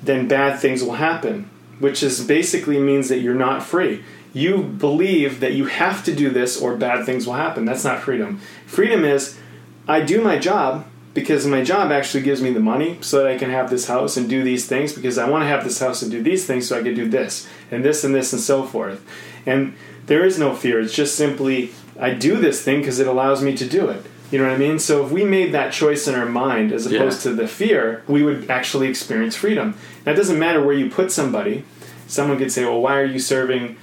[0.01, 1.49] then bad things will happen,
[1.79, 4.03] which is basically means that you're not free.
[4.39, 7.65] You believe that you have to do this or bad things will happen.
[7.65, 8.39] That's not freedom.
[8.65, 9.37] Freedom is
[9.85, 13.37] I do my job because my job actually gives me the money so that I
[13.37, 16.01] can have this house and do these things because I want to have this house
[16.01, 18.63] and do these things so I can do this and this and this and so
[18.63, 19.05] forth.
[19.45, 19.73] And
[20.05, 20.79] there is no fear.
[20.79, 24.05] It's just simply I do this thing because it allows me to do it.
[24.31, 24.79] You know what I mean?
[24.79, 27.31] So if we made that choice in our mind as opposed Yeah.
[27.31, 29.73] to the fear, we would actually experience freedom.
[30.05, 31.65] Now it doesn't matter where you put somebody.
[32.07, 33.75] Someone could say, "Well, why are you serving?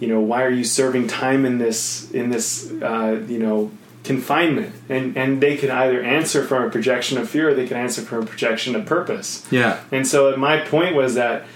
[0.00, 3.70] You know, why are you serving time in this in this uh, you know
[4.04, 7.76] confinement?" And and they could either answer from a projection of fear, or they could
[7.76, 9.46] answer from a projection of purpose.
[9.50, 9.80] Yeah.
[9.90, 11.46] And so my point was that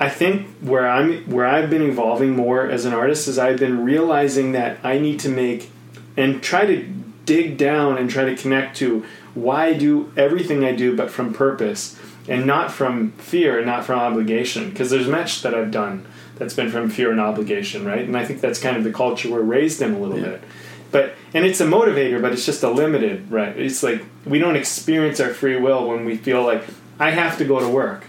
[0.00, 3.84] I think where I'm where I've been evolving more as an artist is I've been
[3.84, 5.70] realizing that I need to make
[6.16, 6.82] and try to
[7.26, 9.04] dig down and try to connect to
[9.34, 13.84] why I do everything I do but from purpose and not from fear and not
[13.84, 16.06] from obligation because there's much that I've done
[16.40, 18.00] that's been from fear and obligation, right?
[18.00, 20.42] And I think that's kind of the culture we're raised in a little bit.
[20.90, 23.56] But and it's a motivator, but it's just a limited, right?
[23.56, 26.64] It's like we don't experience our free will when we feel like
[26.98, 28.06] I have to go to work.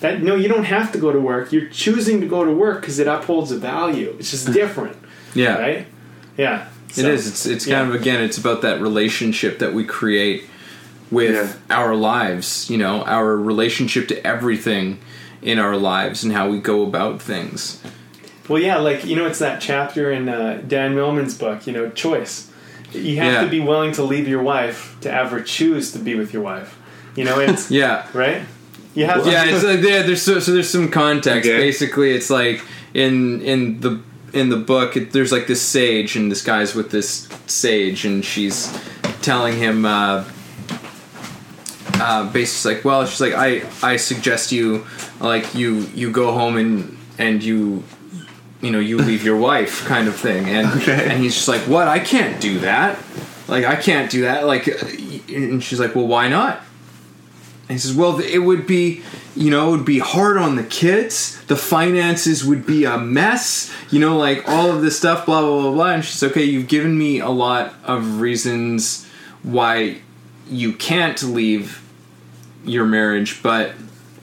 [0.00, 1.52] That no, you don't have to go to work.
[1.52, 4.14] You're choosing to go to work because it upholds a value.
[4.20, 4.52] It's just hmm.
[4.52, 4.96] different,
[5.34, 5.58] Yeah.
[5.58, 5.86] right?
[6.38, 7.26] Yeah, It So- is.
[7.26, 7.94] It's it's kind yeah.
[7.94, 8.22] of again.
[8.22, 10.44] It's about that relationship that we create
[11.10, 11.76] with Yeah.
[11.76, 12.70] our lives.
[12.70, 14.98] You know, our relationship to everything
[15.44, 17.80] in our lives and how we go about things.
[18.48, 21.66] Well, yeah, like you know, it's that chapter in uh, Dan Millman's book.
[21.66, 22.50] You know, choice.
[22.92, 23.40] You have Yeah.
[23.44, 26.76] to be willing to leave your wife to ever choose to be with your wife.
[27.16, 28.06] You know, it's Yeah.
[28.12, 28.42] right.
[28.94, 29.30] You have to.
[29.30, 30.02] yeah, it's like yeah.
[30.02, 31.48] There's so, so there's some context.
[31.48, 31.58] Okay.
[31.58, 32.62] Basically, it's like
[32.94, 34.00] in in the
[34.32, 38.24] in the book, it, there's like this sage, and this guy's with this sage, and
[38.24, 38.76] she's
[39.22, 39.84] telling him.
[39.84, 40.24] Uh,
[42.04, 44.86] uh, basically, like, well, she's like, I I suggest you
[45.20, 47.82] like you you go home and and you
[48.60, 51.08] you know you leave your wife kind of thing, and Okay.
[51.10, 51.88] and he's just like, what?
[51.88, 52.98] I can't do that.
[53.48, 54.46] Like I can't do that.
[54.46, 54.86] Like, uh,
[55.34, 56.60] and she's like, well, why not?
[57.68, 59.02] And he says, "Well, it would be,
[59.34, 61.42] you know, it would be hard on the kids.
[61.46, 63.72] The finances would be a mess.
[63.90, 66.44] You know, like all of this stuff, blah blah blah blah." And she's okay.
[66.44, 69.06] You've given me a lot of reasons
[69.42, 70.02] why
[70.50, 71.80] you can't leave
[72.64, 73.72] your marriage, but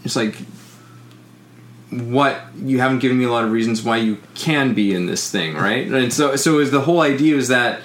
[0.03, 0.35] it's like
[1.89, 5.29] what you haven't given me a lot of reasons why you can be in this
[5.29, 5.87] thing, right?
[5.87, 7.81] And so, so is the whole idea was that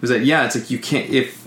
[0.00, 1.46] was that yeah, it's like you can't if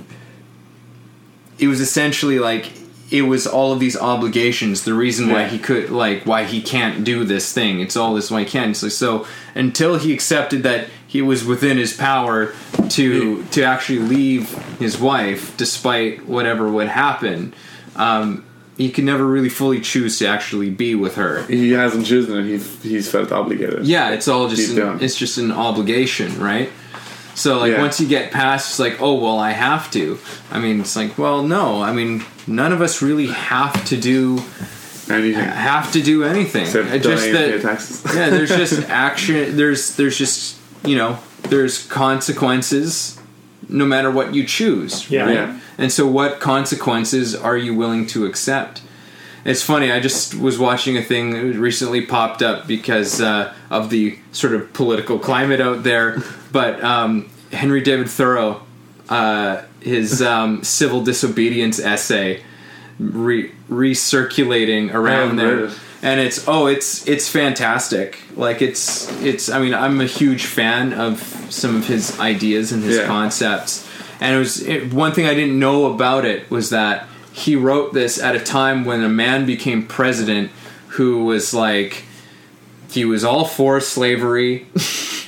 [1.60, 2.72] it was essentially like
[3.12, 5.50] it was all of these obligations the reason why Yeah.
[5.50, 8.76] he could like why he can't do this thing it's all this why he can't
[8.76, 12.54] so, so until he accepted that he was within his power
[12.90, 17.54] to to actually leave his wife despite whatever would happen
[18.02, 18.44] um,
[18.78, 22.46] he can never really fully choose to actually be with her He hasn't chosen it.
[22.52, 23.86] He's he's felt obligated.
[23.86, 26.70] yeah, it's all just an, it's just an obligation, right?
[27.36, 27.82] So like Yeah.
[27.82, 30.18] once you get past, it's like, oh well, I have to.
[30.52, 31.82] I mean, it's like, well, no.
[31.82, 34.42] I mean, none of us really have to do
[35.10, 35.44] Anything.
[35.44, 36.64] have to do anything.
[36.64, 38.04] Except just dying that, taxes.
[38.16, 38.30] yeah.
[38.30, 39.56] There's just action.
[39.58, 41.20] There's there's just you know
[41.50, 43.20] there's consequences
[43.70, 45.10] no matter what you choose.
[45.10, 45.24] Yeah.
[45.26, 45.34] right?
[45.36, 45.60] Yeah.
[45.82, 48.82] And so, what consequences are you willing to accept?
[49.44, 49.92] It's funny.
[49.92, 54.54] I just was watching a thing that recently popped up because uh, of the sort
[54.54, 56.22] of political climate out there.
[56.52, 58.62] But um, Henry David Thoreau,
[59.08, 62.44] uh, his um, civil disobedience essay,
[63.00, 65.80] re- recirculating around there, read it.
[66.02, 68.20] and it's oh, it's it's fantastic.
[68.36, 69.50] Like it's it's.
[69.50, 73.08] I mean, I'm a huge fan of some of his ideas and his Yeah.
[73.08, 73.88] concepts.
[74.22, 77.94] And it was it, one thing I didn't know about it was that he wrote
[77.94, 80.52] this at a time when a man became president
[80.90, 82.06] who was like
[82.92, 84.68] he was all for slavery.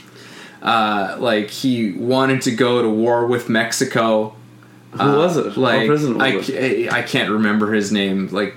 [0.61, 4.35] uh, like he wanted to go to war with Mexico.
[4.91, 5.57] Who was it?
[5.57, 6.93] Like was I, it?
[6.93, 8.27] I can't remember his name.
[8.27, 8.55] Like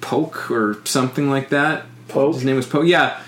[0.00, 1.86] Polk or something like that.
[2.08, 2.34] Pope?
[2.34, 2.86] His name was Polk.
[2.86, 3.20] Yeah.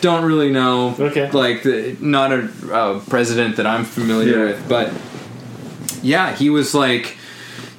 [0.00, 0.96] Don't really know.
[0.98, 1.30] Okay.
[1.30, 4.44] Like the, not a uh, president that I'm familiar Yeah.
[4.44, 4.92] with, but
[6.02, 7.16] yeah, he was like,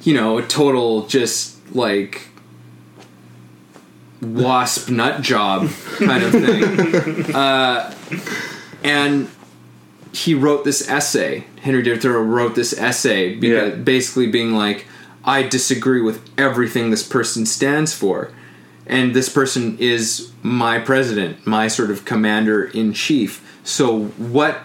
[0.02, 2.22] you know, a total just like
[4.20, 5.68] wasp nut job
[5.98, 7.34] kind of thing.
[7.34, 7.94] uh,
[8.84, 9.28] and
[10.12, 11.44] he wrote this essay.
[11.62, 13.76] Henry David Thoreau wrote this essay because Yeah.
[13.76, 14.86] basically being like,
[15.24, 18.30] I disagree with everything this person stands for.
[18.86, 23.40] And this person is my president, my sort of commander in chief.
[23.64, 24.58] So what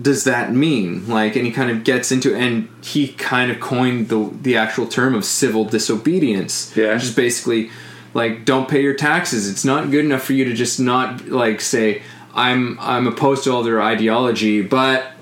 [0.00, 1.08] does that mean?
[1.08, 4.86] Like, and he kind of gets into, and he kind of coined the the actual
[4.86, 6.72] term of civil disobedience.
[6.76, 6.94] Yeah.
[6.94, 7.70] which is basically
[8.14, 9.50] like don't pay your taxes.
[9.50, 12.02] It's not good enough for you to just not like say
[12.34, 15.12] I'm I'm opposed to all their ideology, but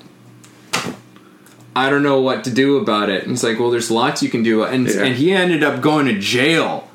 [1.74, 3.24] I don't know what to do about it.
[3.24, 5.05] And it's like, well, there's lots you can do, and Yeah.
[5.05, 6.89] and he ended up going to jail.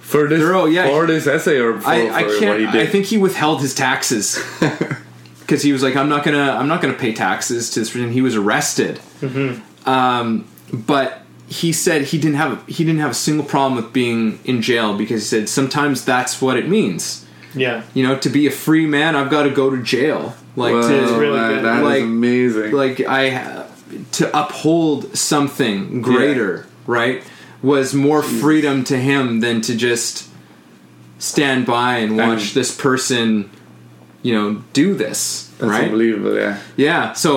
[0.00, 0.40] For this,
[0.72, 0.88] yeah.
[0.88, 2.60] for this essay or for, I, I what can't.
[2.60, 2.76] he did?
[2.76, 4.42] I think he withheld his taxes
[5.48, 8.12] because he was like, "I'm not gonna, I'm not gonna pay taxes to this." And
[8.12, 9.00] he was arrested.
[9.86, 14.38] Um, but he said he didn't have he didn't have a single problem with being
[14.44, 17.24] in jail because he said sometimes that's what it means.
[17.54, 17.82] Yeah.
[17.94, 20.34] You know, to be a free man, I've got to go to jail.
[20.54, 21.64] Like Well, to really man, good.
[21.64, 22.72] that is Like- amazing.
[22.72, 23.64] like I
[24.12, 27.22] to uphold something greater, right?
[27.62, 30.28] Was more freedom to him than to just
[31.18, 33.48] stand by and watch And- this person,
[34.28, 34.48] you know,
[34.80, 35.20] do this,
[35.58, 35.84] That's right?
[35.84, 36.34] unbelievable.
[36.44, 36.54] Yeah.
[36.86, 37.02] Yeah.
[37.24, 37.28] So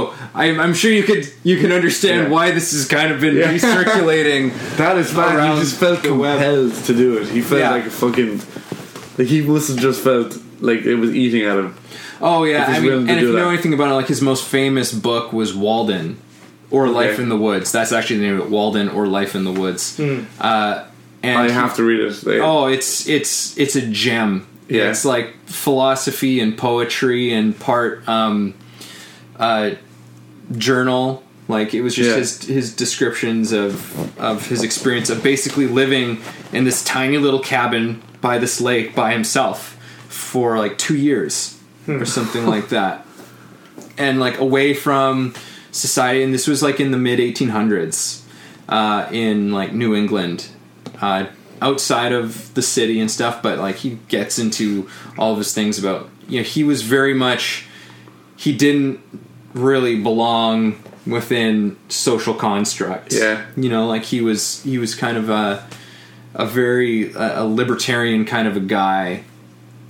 [0.41, 2.33] I'm, I'm sure you could you can understand Yeah.
[2.35, 3.53] why this has kind of been Yeah.
[3.55, 4.43] recirculating.
[4.81, 5.35] That is bad.
[5.35, 6.37] Around He just felt the web.
[6.39, 7.27] compelled to do it.
[7.35, 7.71] He felt Yeah.
[7.77, 8.33] like a fucking.
[9.17, 10.29] Like he must have just felt
[10.69, 11.69] like it was eating at him.
[12.29, 14.43] Oh yeah, I mean, and if do you know anything about it, like his most
[14.45, 16.17] famous book was Walden,
[16.69, 17.23] or Life Okay.
[17.23, 17.71] in the Woods.
[17.71, 19.99] That's actually the name of it, Walden or Life in the Woods.
[19.99, 20.83] Uh,
[21.23, 22.13] and I he- have to read it.
[22.25, 24.31] Like, Oh, it's it's it's a gem.
[24.71, 24.89] Yeah.
[24.89, 28.53] It's like philosophy and poetry and part um,
[29.37, 29.71] uh,
[30.57, 31.23] journal.
[31.47, 32.15] Like it was just Yeah.
[32.17, 36.19] his his descriptions of of his experience of basically living
[36.53, 39.75] in this tiny little cabin by this lake by himself
[40.07, 41.57] for like two years
[41.87, 43.05] or something like that,
[43.97, 45.33] and like away from
[45.71, 46.23] society.
[46.23, 48.21] And this was like in the mid 1800s
[48.69, 50.47] uh, in like New England,
[51.01, 51.25] uh,
[51.61, 53.41] outside of the city and stuff.
[53.41, 57.13] But like he gets into all of his things about you know he was very
[57.13, 57.65] much
[58.35, 58.99] he didn't
[59.53, 63.17] really belong within social constructs.
[63.17, 63.45] Yeah.
[63.55, 65.67] you know, like he was he was kind of a
[66.33, 69.23] a very a, a libertarian kind of a guy.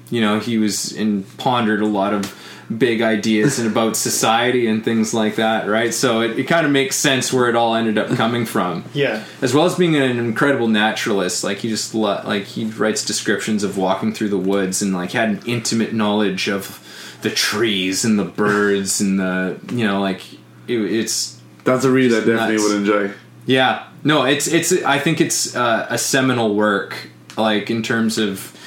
[0.09, 2.37] You know, he was and pondered a lot of
[2.77, 5.93] big ideas and about society and things like that, right?
[5.93, 9.23] So it, it kind of makes sense where it all ended up coming from Yeah.
[9.41, 13.63] as well as being an incredible naturalist like he just lo- like he writes descriptions
[13.63, 16.79] of walking through the woods and like had an intimate knowledge of
[17.21, 20.21] the trees and the birds and the you know like
[20.67, 22.63] it, it's that's a read I definitely nuts.
[22.69, 23.11] would enjoy.
[23.45, 26.95] yeah no it's it's i think it's uh, a seminal work
[27.37, 28.57] like in terms of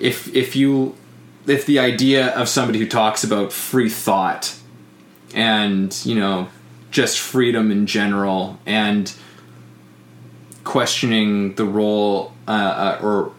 [0.00, 0.94] if if you
[1.46, 4.54] if the idea of somebody who talks about free thought
[5.34, 6.48] and you know
[6.90, 9.14] just freedom in general and
[10.64, 13.32] questioning the role uh, uh, or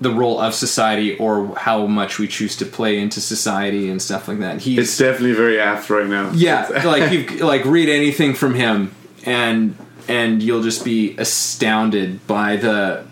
[0.00, 4.28] the role of society or how much we choose to play into society and stuff
[4.28, 6.30] like that he's It's definitely very apt right now.
[6.34, 8.94] yeah, like you like read anything from him,
[9.24, 9.76] and
[10.08, 13.04] and you'll just be astounded by the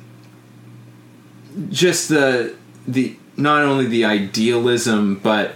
[1.70, 2.54] just the
[2.86, 5.54] the not only the idealism, but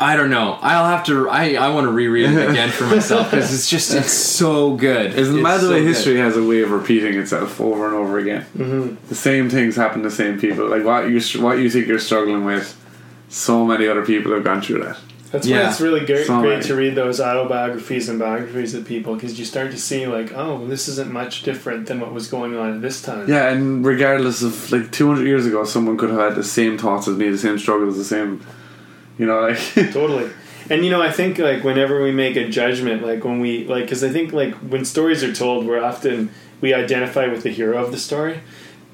[0.00, 0.58] I don't know.
[0.60, 1.28] I'll have to.
[1.30, 5.14] I I want to reread it again for myself because it's just it's so good.
[5.14, 5.86] Isn't It's mad the so way good.
[5.88, 8.44] history has a way of repeating itself over and over again?
[8.56, 8.96] Mm-hmm.
[9.08, 10.66] The same things happen to the same people.
[10.68, 12.76] Like what you what you think you're struggling with,
[13.28, 14.98] so many other people have gone through that.
[15.34, 15.64] That's Yeah.
[15.64, 19.36] why it's really great, So great to read those autobiographies and biographies of people because
[19.36, 22.72] you start to see like, oh, this isn't much different than what was going on
[22.76, 23.28] at this time.
[23.28, 27.08] Yeah, and regardless of like 200 years ago, someone could have had the same thoughts
[27.08, 28.42] as me, the same struggles, the same,
[29.18, 29.58] you know, like
[29.92, 30.30] totally
[30.70, 33.84] and you know i think like whenever we make a judgment like when we like
[33.84, 36.30] because i think like when stories are told we're often
[36.62, 38.40] we identify with the hero of the story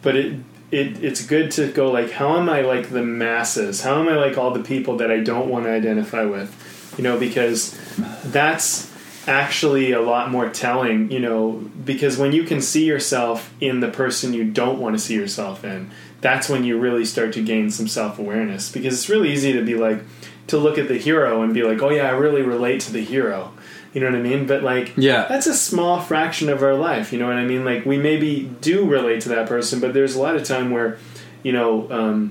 [0.03, 0.35] but it
[0.71, 3.83] it it's good to go like how am i like the masses?
[3.83, 6.95] How am i like all the people that i don't want to identify with?
[6.97, 7.79] You know because
[8.25, 8.91] that's
[9.27, 11.53] actually a lot more telling you know
[11.85, 15.63] because when you can see yourself in the person you don't want to see yourself
[15.63, 15.91] in
[16.21, 18.71] that's when you really start to gain some self-awareness.
[18.71, 20.03] Because it's really easy to be like
[20.49, 23.05] to look at the hero and be like oh yeah i really relate to the
[23.05, 23.53] hero
[23.93, 25.27] you know what i mean but like Yeah.
[25.29, 28.51] that's a small fraction of our life you know what i mean like we maybe
[28.61, 30.99] do relate to that person but there's a lot of time where
[31.43, 32.31] you know um,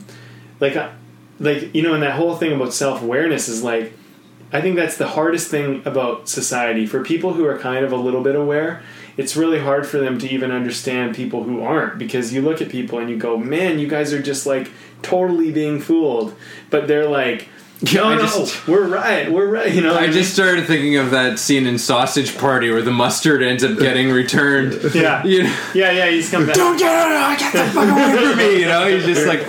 [0.60, 0.76] like
[1.40, 3.94] like you know and that whole thing about self-awareness is like
[4.52, 7.96] I think that's the hardest thing about society for people who are kind of a
[7.96, 8.82] little bit aware.
[9.16, 12.70] It's really hard for them to even understand people who aren't because you look at
[12.70, 14.72] people and you go, "Man, you guys are just like
[15.04, 16.34] totally being fooled."
[16.72, 17.48] But they're like
[17.94, 19.72] no, I no, just- we're right, we're right.
[19.74, 23.42] You know, I just started thinking of that scene in Sausage Party where the mustard
[23.42, 24.74] ends up getting returned.
[24.94, 26.10] yeah, You know, yeah, yeah.
[26.10, 26.56] He's come back.
[26.56, 27.40] don't get out!
[27.40, 28.60] Get the fuck away from me!
[28.60, 29.48] You know, he's just like,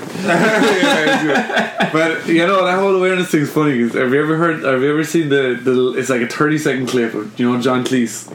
[1.93, 3.83] but you know that whole awareness thing thing's funny.
[3.89, 4.63] 'cause have you ever heard?
[4.65, 5.95] Have you ever seen the the?
[5.99, 8.31] It's like a thirty second clip of you know John Cleese.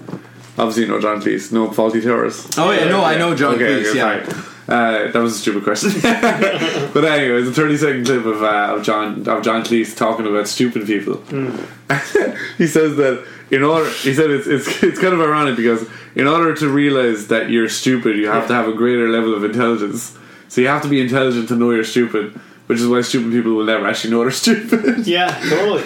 [0.58, 1.52] Obviously, you know John Cleese.
[1.52, 2.48] No Fawlty Towers.
[2.58, 3.90] oh yeah, no, I know John Okay, Cleese.
[3.92, 4.46] okay, yeah, fine.
[4.68, 5.92] Uh, that was a stupid question.
[6.02, 10.26] but anyway, it's a thirty second clip of, uh, of John of John Cleese talking
[10.26, 11.18] about stupid people.
[12.58, 16.26] he says that in order, he said it's, it's it's kind of ironic because in
[16.26, 20.18] order to realize that you're stupid, you have to have a greater level of intelligence.
[20.48, 22.32] So you have to be intelligent to know you're stupid,
[22.66, 25.06] which is why stupid people will never actually know they're stupid.
[25.06, 25.84] Yeah, totally.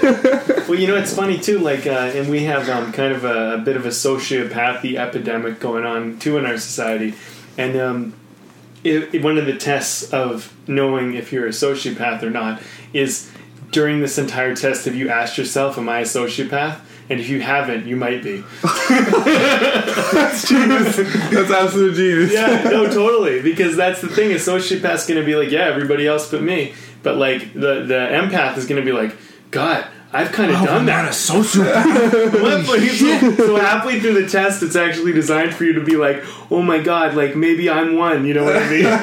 [0.69, 1.59] well, you know, it's funny too.
[1.59, 5.59] Like, uh, and we have um, kind of a, a bit of a sociopathy epidemic
[5.59, 7.15] going on too in our society,
[7.57, 8.13] and um,
[8.83, 12.61] it- one of the tests of knowing if you're a sociopath or not
[12.93, 13.29] is
[13.71, 16.77] during this entire test, have you asked yourself, "Am I a sociopath?"
[17.11, 18.43] And if you haven't, you might be.
[18.63, 20.95] That's genius.
[20.95, 22.31] That's absolute genius.
[22.33, 23.41] Yeah, no, totally.
[23.41, 24.31] Because that's the thing.
[24.31, 26.73] A sociopath's going to be like, yeah, everybody else but me.
[27.03, 29.15] But like the the empath is going to be like,
[29.51, 31.03] God, I've kind of oh, done that.
[31.03, 32.41] Not a sociopath.
[32.41, 32.65] What?
[32.65, 35.97] But he's so, so halfway through the test, it's actually designed for you to be
[35.97, 38.25] like, oh my god, like maybe I'm one.
[38.25, 38.85] You know what I mean?
[38.85, 39.01] and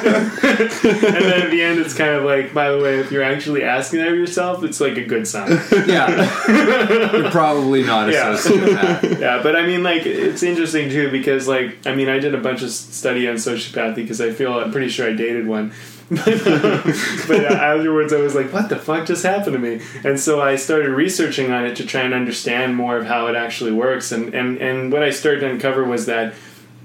[1.23, 3.99] then at the end, it's kind of like, by the way, if you're actually asking
[3.99, 5.49] that of yourself, it's like a good sign.
[5.87, 8.33] yeah, you're probably not a Yeah.
[8.33, 9.19] sociopath.
[9.19, 12.39] yeah, but I mean, like, it's interesting too because, like, I mean, I did a
[12.39, 15.71] bunch of study on sociopathy because I feel I'm pretty sure I dated one.
[16.09, 20.39] but uh, afterwards, I was like, "What the fuck just happened to me?" And so
[20.41, 24.13] I started researching on it to try and understand more of how it actually works.
[24.13, 26.33] And and and what I started to uncover was that,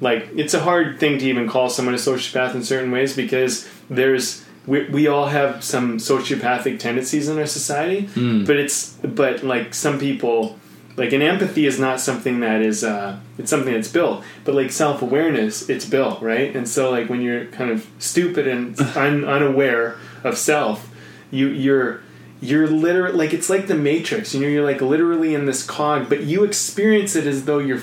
[0.00, 3.68] like, it's a hard thing to even call someone a sociopath in certain ways because
[3.88, 8.08] there's we, we all have some sociopathic tendencies in our society,
[8.44, 10.58] but it's but like some people
[10.96, 14.70] like an empathy is not something that is uh, it's something that's built but like
[14.70, 19.96] self-awareness it's built right and so like when you're kind of stupid and un- unaware
[20.24, 20.88] of self
[21.30, 22.00] you you're
[22.40, 26.08] you're literally like it's like the matrix you know you're like literally in this cog
[26.08, 27.80] but you experience it as though you're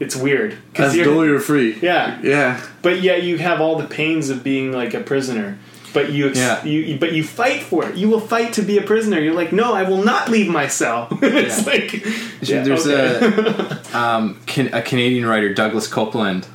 [0.00, 1.76] it's weird As you're- though you're free.
[1.82, 2.60] yeah Yeah.
[2.82, 5.58] but yet you have all the pains of being like a prisoner
[5.94, 6.64] but you, ex- Yeah.
[6.64, 9.34] you, you but you fight for it you will fight to be a prisoner you're
[9.34, 11.72] like no i will not leave my cell it's Yeah.
[11.72, 11.92] like
[12.42, 13.80] yeah, There's okay.
[13.92, 16.46] a um, can, a Canadian writer, Douglas Coupland.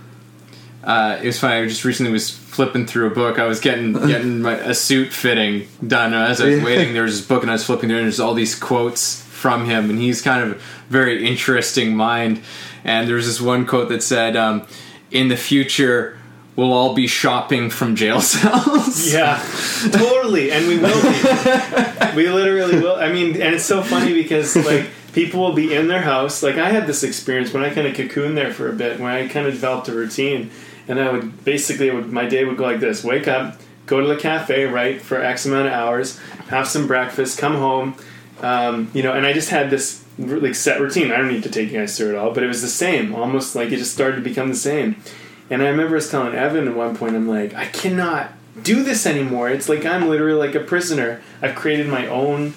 [0.83, 1.55] Uh, it was funny.
[1.61, 3.39] I just recently was flipping through a book.
[3.39, 6.93] I was getting getting my, a suit fitting done as I was waiting.
[6.93, 9.65] There was this book, and I was flipping through, and there's all these quotes from
[9.65, 12.41] him, and he's kind of a very interesting mind.
[12.83, 14.65] And there was this one quote that said, um,
[15.11, 16.17] "In the future."
[16.55, 19.11] We'll all be shopping from jail cells.
[19.11, 19.43] Yeah,
[19.91, 22.15] totally, and we will be.
[22.15, 22.95] we literally will.
[22.95, 26.43] I mean, and it's so funny because like people will be in their house.
[26.43, 29.11] Like I had this experience when I kind of cocooned there for a bit, when
[29.11, 30.51] I kind of developed a routine,
[30.87, 34.07] and I would basically would, my day would go like this: wake up, go to
[34.07, 36.19] the cafe, right, for X amount of hours,
[36.49, 37.95] have some breakfast, come home,
[38.41, 41.11] um, you know, and I just had this like set routine.
[41.11, 43.15] I don't need to take you guys through it all, but it was the same,
[43.15, 44.97] almost like it just started to become the same.
[45.49, 49.05] And I remember us telling Evan at one point, I'm like, I cannot do this
[49.05, 49.49] anymore.
[49.49, 51.21] It's like I'm literally like a prisoner.
[51.41, 52.53] I've created my own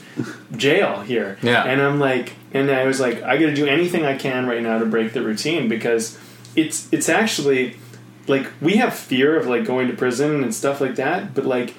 [0.57, 1.39] jail here.
[1.43, 1.65] Yeah.
[1.65, 4.63] And I'm like, and I was like, I got to do anything I can right
[4.63, 6.19] now to break the routine because
[6.55, 7.77] it's it's actually
[8.27, 11.75] like we have fear of like going to prison and stuff like that, but like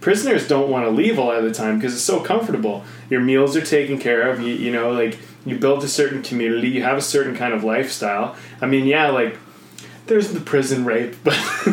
[0.00, 2.84] prisoners don't want to leave a lot of the time because it's so comfortable.
[3.10, 4.40] Your meals are taken care of.
[4.40, 6.68] You you know like you build a certain community.
[6.68, 8.34] You have a certain kind of lifestyle.
[8.60, 9.38] I mean, yeah, like
[10.06, 11.34] there's the prison rape, but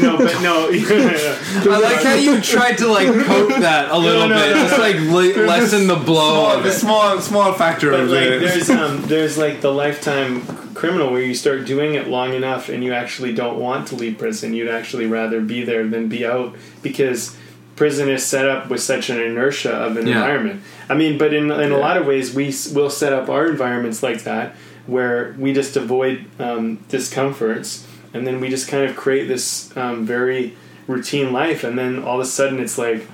[0.00, 0.68] no, but no.
[0.72, 4.62] I like how you tried to like coat that a little no, bit, no.
[4.68, 6.72] just like le- lessen the blow Small, of the it.
[6.72, 8.38] small, small factor But of like, the.
[8.38, 10.42] there's um, there's like the lifetime
[10.74, 14.18] criminal where you start doing it long enough and you actually don't want to leave
[14.18, 14.52] prison.
[14.54, 17.36] You'd actually rather be there than be out because
[17.76, 20.14] prison is set up with such an inertia of an Yeah.
[20.16, 20.62] environment.
[20.88, 24.02] I mean, but in in a lot of ways, we will set up our environments
[24.02, 24.54] like that
[24.86, 27.86] where we just avoid um, discomforts
[28.16, 30.56] and then we just kind of create this um, very
[30.86, 33.06] routine life, and then all of a sudden it's like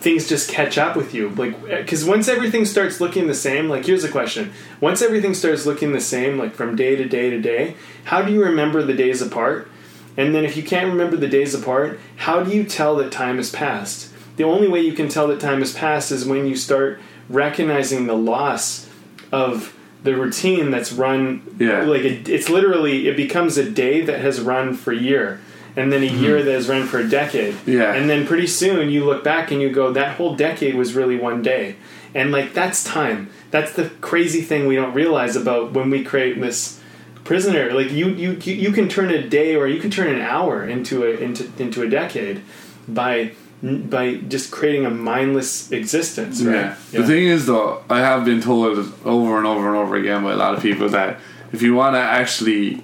[0.00, 1.30] things just catch up with you.
[1.30, 4.52] Like because once everything starts looking the same like here's a question.
[4.80, 8.32] Once everything starts looking the same like from day to day to day how do
[8.32, 9.68] you remember the days apart?
[10.16, 13.36] And then if you can't remember the days apart how do you tell that time
[13.36, 14.12] has passed?
[14.36, 16.98] The only way you can tell that time has passed is when you start
[17.28, 18.88] recognizing the loss
[19.30, 21.82] of the routine that's run Yeah.
[21.82, 25.40] like it, it's literally it becomes a day that has run for a year
[25.76, 26.22] and then a mm-hmm.
[26.22, 27.54] year that has run for a decade.
[27.66, 27.92] Yeah.
[27.94, 31.16] And then pretty soon you look back and you go, that whole decade was really
[31.16, 31.76] one day.
[32.14, 33.30] And like that's time.
[33.50, 36.80] That's the crazy thing we don't realize about when we create this
[37.24, 37.72] prisoner.
[37.72, 40.66] Like you you you you can turn a day or you can turn an hour
[40.66, 42.42] into a into into a decade
[42.88, 46.54] by by just creating a mindless existence, right?
[46.54, 46.76] Yeah.
[46.92, 50.32] The thing is, though, I have been told over and over and over again by
[50.32, 51.18] a lot of people that
[51.52, 52.82] if you want to actually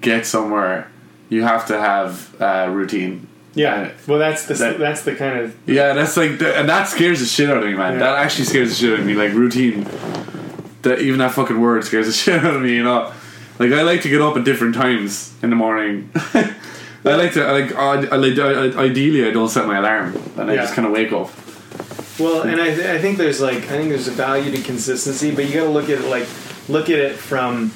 [0.00, 0.90] get somewhere,
[1.28, 3.26] you have to have a routine.
[3.54, 3.92] Yeah.
[4.06, 7.20] Well, that's the that- that's the kind of Yeah, that's like, the, and that scares
[7.20, 7.94] the shit out of me, man.
[7.94, 7.98] Yeah.
[8.00, 9.14] That actually scares the shit out of me.
[9.14, 9.84] Like routine,
[10.82, 12.74] that even that fucking word scares the shit out of me.
[12.74, 13.12] You know,
[13.58, 16.10] like I like to get up at different times in the morning.
[17.04, 20.16] I like to, I like, I, I like, I, ideally, I don't set my alarm,
[20.38, 20.62] and I Yeah.
[20.62, 21.30] just kind of wake up.
[22.18, 25.34] Well, and I, th- I think there's like I think there's a value to consistency,
[25.34, 26.26] but you got to look at it like
[26.68, 27.72] look at it from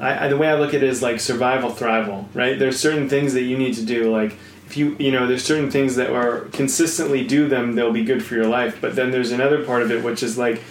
[0.00, 2.56] I, I, the way I look at it is like survival thrival, right?
[2.58, 4.36] There's certain things that you need to do, like
[4.66, 8.24] if you you know there's certain things that are consistently do them, they'll be good
[8.24, 8.78] for your life.
[8.80, 10.62] But then there's another part of it which is like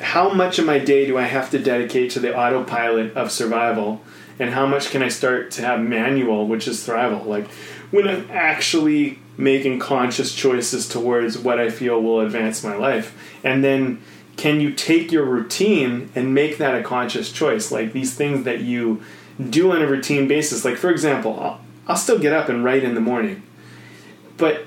[0.00, 4.00] how much of my day do I have to dedicate to the autopilot of survival,
[4.38, 7.48] and how much can I start to have manual, which is thrival, like
[7.90, 13.62] when I'm actually making conscious choices towards what I feel will advance my life, and
[13.62, 14.02] then
[14.36, 18.60] can you take your routine and make that a conscious choice, like these things that
[18.60, 19.02] you
[19.50, 20.64] do on a routine basis.
[20.64, 23.42] Like for example, I'll, I'll still get up and write in the morning,
[24.36, 24.64] but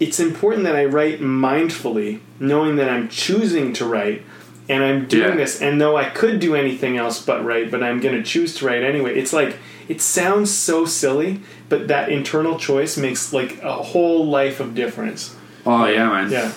[0.00, 4.22] it's important that I write mindfully, knowing that I'm choosing to write
[4.68, 5.36] and I'm doing Yeah.
[5.36, 5.60] this.
[5.60, 8.66] And though I could do anything else but write, but I'm going to choose to
[8.66, 9.18] write anyway.
[9.18, 9.56] It's like
[9.88, 15.34] it sounds so silly, but that internal choice makes like a whole life of difference.
[15.66, 16.30] Oh yeah, man.
[16.30, 16.52] Yeah.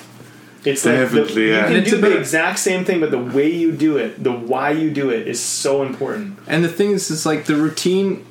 [0.64, 1.61] It's like the, Definitely, yeah.
[1.69, 4.32] you can it's do the exact same thing, but the way you do it, the
[4.32, 6.40] why you do it, is so important.
[6.48, 8.26] And the thing is, is like the routine,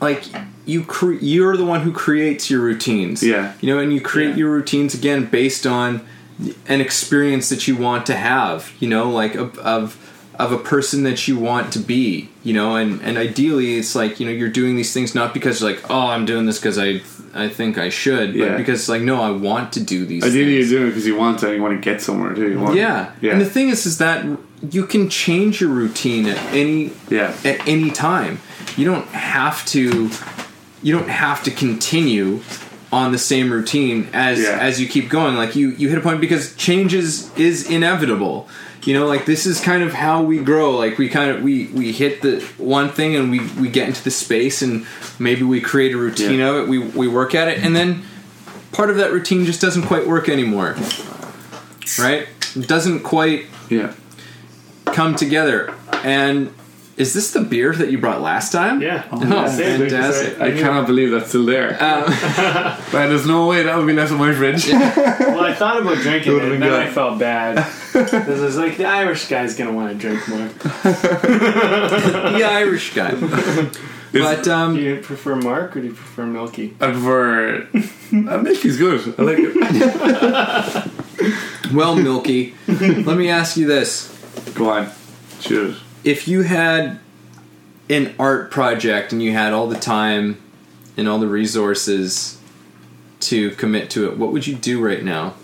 [0.00, 0.24] like
[0.66, 3.22] you cre- you're the one who creates your routines.
[3.22, 3.52] Yeah.
[3.60, 4.36] You know, and you create Yeah.
[4.36, 6.00] your routines again based on
[6.66, 8.72] an experience that you want to have.
[8.80, 9.96] You know, like of of
[10.38, 12.28] of a person that you want to be.
[12.42, 15.62] You know, and and ideally, it's like you know you're doing these things not because
[15.62, 17.00] like oh I'm doing this because I
[17.34, 18.48] I think I should, Yeah.
[18.48, 20.24] but because like no I want to do these.
[20.24, 20.70] Ideally, things.
[20.70, 21.46] you do it because you want to.
[21.46, 22.50] and You want to get somewhere too.
[22.50, 23.12] You want, Yeah.
[23.20, 24.24] yeah, And the thing is, is that
[24.70, 27.34] you can change your routine at any yeah.
[27.44, 28.40] at any time.
[28.76, 30.10] You don't have to.
[30.82, 32.40] You don't have to continue
[32.92, 34.58] on the same routine as Yeah.
[34.60, 35.36] as you keep going.
[35.36, 38.48] Like you, you hit a point because changes is inevitable.
[38.82, 40.70] You know, like this is kind of how we grow.
[40.76, 44.02] Like we kind of we we hit the one thing and we we get into
[44.02, 44.86] the space and
[45.18, 46.48] maybe we create a routine Yeah.
[46.50, 46.68] of it.
[46.68, 48.02] We we work at it and then
[48.72, 50.76] part of that routine just doesn't quite work anymore.
[51.98, 52.26] Right?
[52.56, 53.92] It doesn't quite yeah.
[54.86, 55.74] come together.
[56.02, 56.52] And
[57.00, 58.82] is this the beer that you brought last time?
[58.82, 59.06] Yeah.
[59.10, 59.18] Oh,
[59.48, 60.40] Same, because fantastic.
[60.40, 61.70] I cannot believe that's still there.
[62.92, 64.68] man, there's no way that would be left in my fridge.
[65.30, 66.88] Well, I thought about drinking Would've it, and been then good.
[66.88, 67.56] I felt bad.
[67.94, 70.48] This is like the Irish guy's gonna want to drink more.
[70.48, 73.12] the Irish guy.
[74.12, 76.74] but Do um, you prefer Mark or do you prefer Milky?
[76.80, 77.66] I prefer.
[77.72, 79.14] Uh, Milky's good.
[79.18, 79.62] I like it.
[81.72, 84.10] well, Milky, let me ask you this:
[84.54, 84.90] Go on.
[85.40, 85.76] Shoot.
[86.04, 86.98] If you had
[87.88, 90.40] an art project and you had all the time
[90.96, 92.38] and all the resources
[93.20, 95.34] to commit to it, what would you do right now?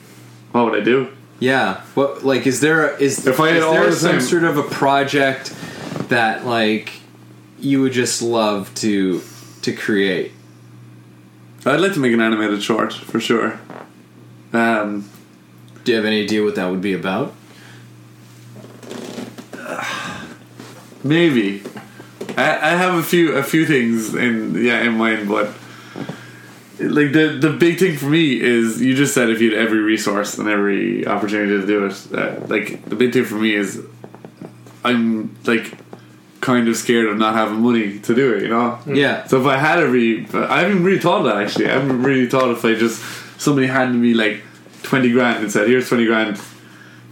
[0.52, 1.08] What would I do?
[1.40, 1.82] Yeah.
[1.94, 4.44] What like is there is If I had is all there the some time- sort
[4.44, 5.54] of a project
[6.08, 6.92] that like
[7.58, 9.20] you would just love to
[9.62, 10.32] to create?
[11.66, 13.58] I'd like to make an animated short for sure.
[14.52, 15.10] Um,
[15.84, 17.34] Do you have any idea what that would be about?
[21.04, 21.62] Maybe.
[22.36, 25.46] I, I have a few a few things in yeah in mind, but
[26.78, 29.80] like the the big thing for me is you just said if you had every
[29.80, 32.12] resource and every opportunity to do it.
[32.12, 33.82] Uh, like the big thing for me is
[34.84, 35.72] I'm like
[36.40, 38.42] kind of scared of not having money to do it.
[38.42, 38.78] You know.
[38.86, 39.26] Yeah.
[39.26, 41.68] So if I had every, but I haven't really thought of that actually.
[41.68, 43.02] I haven't really thought if I just
[43.40, 44.42] somebody handed me like
[44.82, 46.40] twenty grand and said, "Here's twenty grand,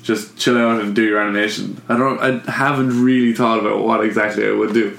[0.05, 2.21] just chill out and do your animation." I don't.
[2.21, 4.97] I haven't really thought about what exactly I would do,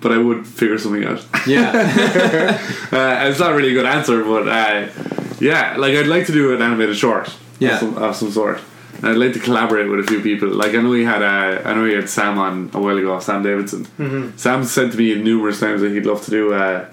[0.00, 1.24] but I would figure something out.
[1.46, 1.72] Yeah.
[2.92, 4.88] uh, it's not really a good answer, but uh,
[5.40, 7.28] yeah, like I'd like to do an animated short,
[7.58, 7.74] Yeah.
[7.74, 8.60] of some, of some sort.
[8.98, 10.48] And I'd like to collaborate with a few people.
[10.48, 13.18] Like I know he had uh, I know he had Sam on a while ago,
[13.20, 13.84] Sam Davidson.
[13.98, 14.38] Mm-hmm.
[14.38, 16.86] Sam said to me numerous times that he'd love to do uh,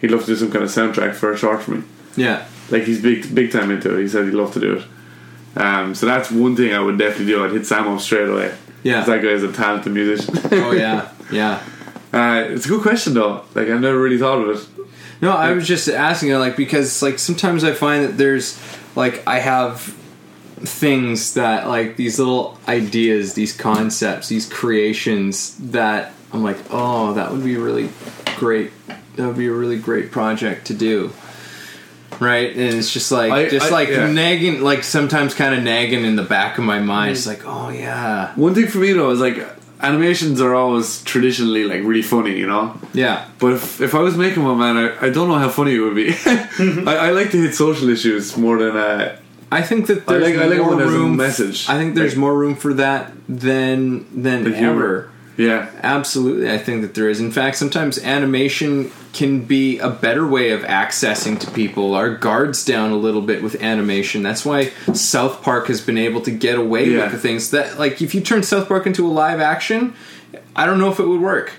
[0.00, 1.82] he'd love to do some kind of soundtrack for a short for me.
[2.14, 2.46] yeah.
[2.70, 4.02] Like he's big big time into it.
[4.02, 4.84] He said he'd love to do it.
[5.56, 7.44] Um, so that's one thing I would definitely do.
[7.44, 8.54] I'd hit Sam up straight away.
[8.82, 10.34] Yeah, that guy is a talented musician.
[10.52, 11.10] Oh yeah.
[11.32, 11.60] Yeah.
[12.12, 13.42] uh, it's a good question though.
[13.54, 14.86] Like I've never really thought of it.
[15.20, 18.60] No, I was just asking you, like, because like sometimes I find that there's
[18.94, 19.80] like I have
[20.58, 27.32] things that like these little ideas, these concepts, these creations that I'm like, oh, that
[27.32, 27.90] would be really
[28.36, 28.70] great.
[29.16, 31.10] That would be a really great project to do.
[32.20, 34.10] Right, and it's just like I- just I- like yeah.
[34.10, 37.12] nagging, like sometimes kind of nagging in the back of my mind.
[37.12, 39.38] It's like, oh yeah, One thing for me though is like
[39.80, 42.74] animations are always traditionally like really funny, you know.
[42.94, 45.74] yeah, But if, if I was making one, man, I, I don't know how funny
[45.74, 46.14] it would be.
[46.26, 49.18] I, I like to hit social issues more than uh,
[49.52, 51.16] I think that I there's like- I like more when there's a room.
[51.16, 51.68] message.
[51.68, 55.10] I think there's Like- more room for that than than humor.
[55.36, 57.20] Yeah, Absolutely, I think that there is.
[57.20, 61.94] In fact, sometimes animation can be a better way of accessing to people.
[61.94, 64.22] Our guards down a little bit with animation.
[64.22, 67.04] That's why South Park has been able to get away Yeah.
[67.04, 69.92] with the things that, like, if you turn South Park into a live action,
[70.54, 71.52] I don't know if it would work.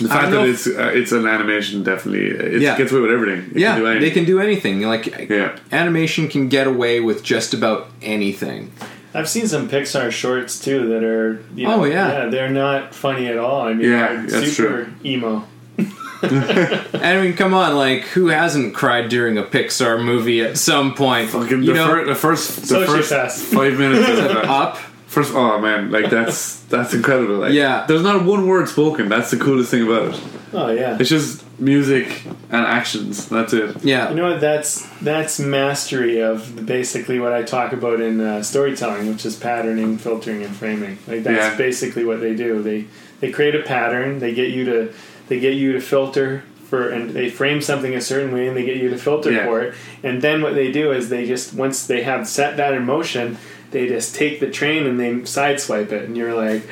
[0.00, 2.76] the fact that it's uh, it's an animation definitely it Yeah.
[2.76, 3.50] gets away with everything.
[3.54, 4.80] It yeah, can they can do anything.
[4.82, 5.56] Like, Yeah.
[5.70, 8.72] animation can get away with just about anything.
[9.14, 12.26] I've seen some Pixar shorts too that are, you oh, know, Oh, yeah.
[12.26, 13.62] they're not funny at all.
[13.62, 15.44] I mean, Yeah, they're that's super emo.
[16.22, 21.30] I mean, come on, like, who hasn't cried during a Pixar movie at some point?
[21.30, 24.78] Fucking you the, know, fir- the first the first five minutes of up.
[25.14, 27.36] First, of oh man, like that's that's incredible.
[27.36, 27.84] Like, Yeah.
[27.86, 29.08] there's not one word spoken.
[29.08, 30.20] That's the coolest thing about it.
[30.52, 30.96] Oh yeah.
[31.00, 32.06] It's just music
[32.50, 33.28] and actions.
[33.28, 33.84] That's it.
[33.84, 34.40] Yeah, You know what?
[34.40, 39.98] That's that's mastery of basically what I talk about in uh, storytelling, which is patterning,
[39.98, 40.98] filtering, and framing.
[41.06, 41.56] Like that's Yeah.
[41.56, 42.60] basically what they do.
[42.62, 42.86] They
[43.20, 44.18] they create a pattern.
[44.18, 44.92] They get you to
[45.28, 48.64] they get you to filter for, and they frame something a certain way, and they
[48.64, 49.44] get you to filter Yeah.
[49.46, 49.74] for it.
[50.02, 53.36] And then what they do is they just once they have set that in motion.
[53.74, 56.62] They just take the train and they sideswipe it, and you're like,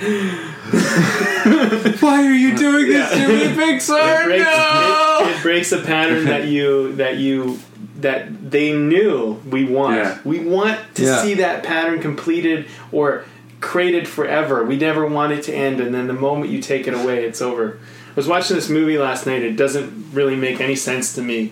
[2.00, 4.24] Why are you doing this to me, it Pixar?
[4.24, 5.18] breaks, No!
[5.22, 7.58] it, it breaks a pattern that you that you
[7.96, 9.96] that they knew we want.
[9.96, 10.18] Yeah.
[10.24, 11.22] We want to Yeah.
[11.22, 13.24] see that pattern completed or
[13.60, 14.64] created forever.
[14.64, 17.42] We never want it to end, and then the moment you take it away, it's
[17.42, 17.78] over.
[18.10, 19.42] I was watching this movie last night.
[19.42, 21.50] It doesn't really make any sense to me.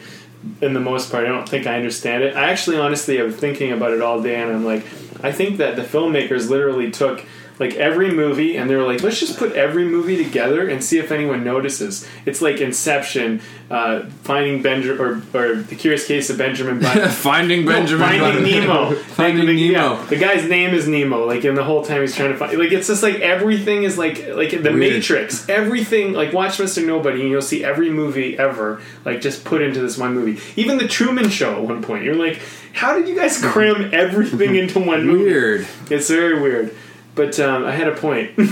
[0.62, 2.34] In the most part, I don't think I understand it.
[2.34, 4.84] I actually, honestly, I was thinking about it all day, and I'm like,
[5.22, 7.24] I think that the filmmakers literally took
[7.58, 10.98] like every movie and they were like, let's just put every movie together and see
[10.98, 12.08] if anyone notices.
[12.24, 17.10] It's like Inception, uh, Finding Benjamin, or, or The Curious Case of Benjamin Button.
[17.10, 18.08] Finding No, Benjamin.
[18.18, 18.44] Finding.
[18.44, 18.94] Nemo.
[18.94, 19.96] Finding the- Nemo.
[20.00, 21.26] yeah, the guy's name is Nemo.
[21.26, 22.58] Like, and the whole time he's trying to find.
[22.58, 24.76] Like, it's just like everything is like like the Weird.
[24.76, 25.46] Matrix.
[25.46, 26.14] Everything.
[26.14, 26.82] Like, watch Mr.
[26.86, 30.40] Nobody, and you'll see every movie ever like just put into this one movie.
[30.58, 32.04] Even the Truman Show at one point.
[32.04, 32.40] You're like,
[32.72, 35.24] how did you guys cram everything into one movie?
[35.24, 35.66] Weird.
[35.90, 36.74] It's very weird.
[37.14, 38.30] But um, I had a point.
[38.38, 38.46] I've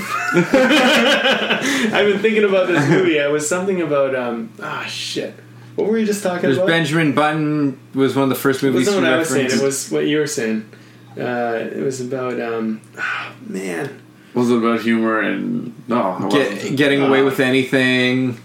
[2.06, 3.16] been thinking about this movie.
[3.16, 5.34] It was something about um ah shit.
[5.76, 6.66] What were you just talking There's about?
[6.66, 9.50] Benjamin Button was one of the first it movies wasn't we what I was saying.
[9.52, 10.68] It was what you were saying.
[11.16, 14.02] Uh, it was about um ah, man.
[14.34, 16.26] Was it about humor and no?
[16.26, 18.38] it Get, getting away Uh, with anything,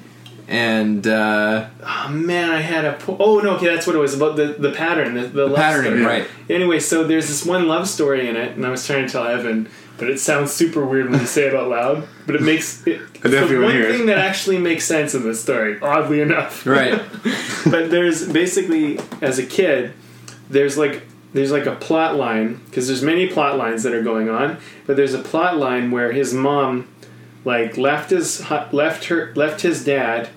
[0.47, 4.13] and uh, Oh man, I had a po- oh no, okay, that's what it was
[4.13, 6.05] about the the pattern, the, the, love patterning, story.
[6.05, 6.27] right?
[6.49, 9.25] Anyway, so there's this one love story in it, and I was trying to tell
[9.25, 12.07] Evan, but it sounds super weird when you say it out loud.
[12.25, 13.01] But it makes it.
[13.23, 13.97] I definitely the one hear it.
[13.97, 16.65] thing that actually makes sense in this story, oddly enough.
[16.65, 17.01] Right.
[17.69, 19.93] but there's basically as a kid,
[20.49, 21.03] there's like
[21.33, 24.95] there's like a plot line because there's many plot lines that are going on, but
[24.97, 26.87] there's a plot line where his mom
[27.45, 30.29] like left his left her left his dad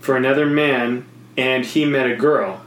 [0.00, 1.06] for another man
[1.36, 2.62] and he met a girl.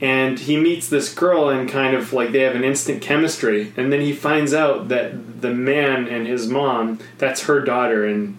[0.00, 3.72] And he meets this girl and kind of like they have an instant chemistry.
[3.76, 8.38] And then he finds out that the man and his mom that's her daughter and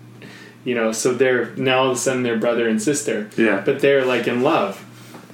[0.64, 3.30] you know so they're now all of a sudden they're brother and sister.
[3.38, 3.62] Yeah.
[3.66, 4.84] but they're like in love.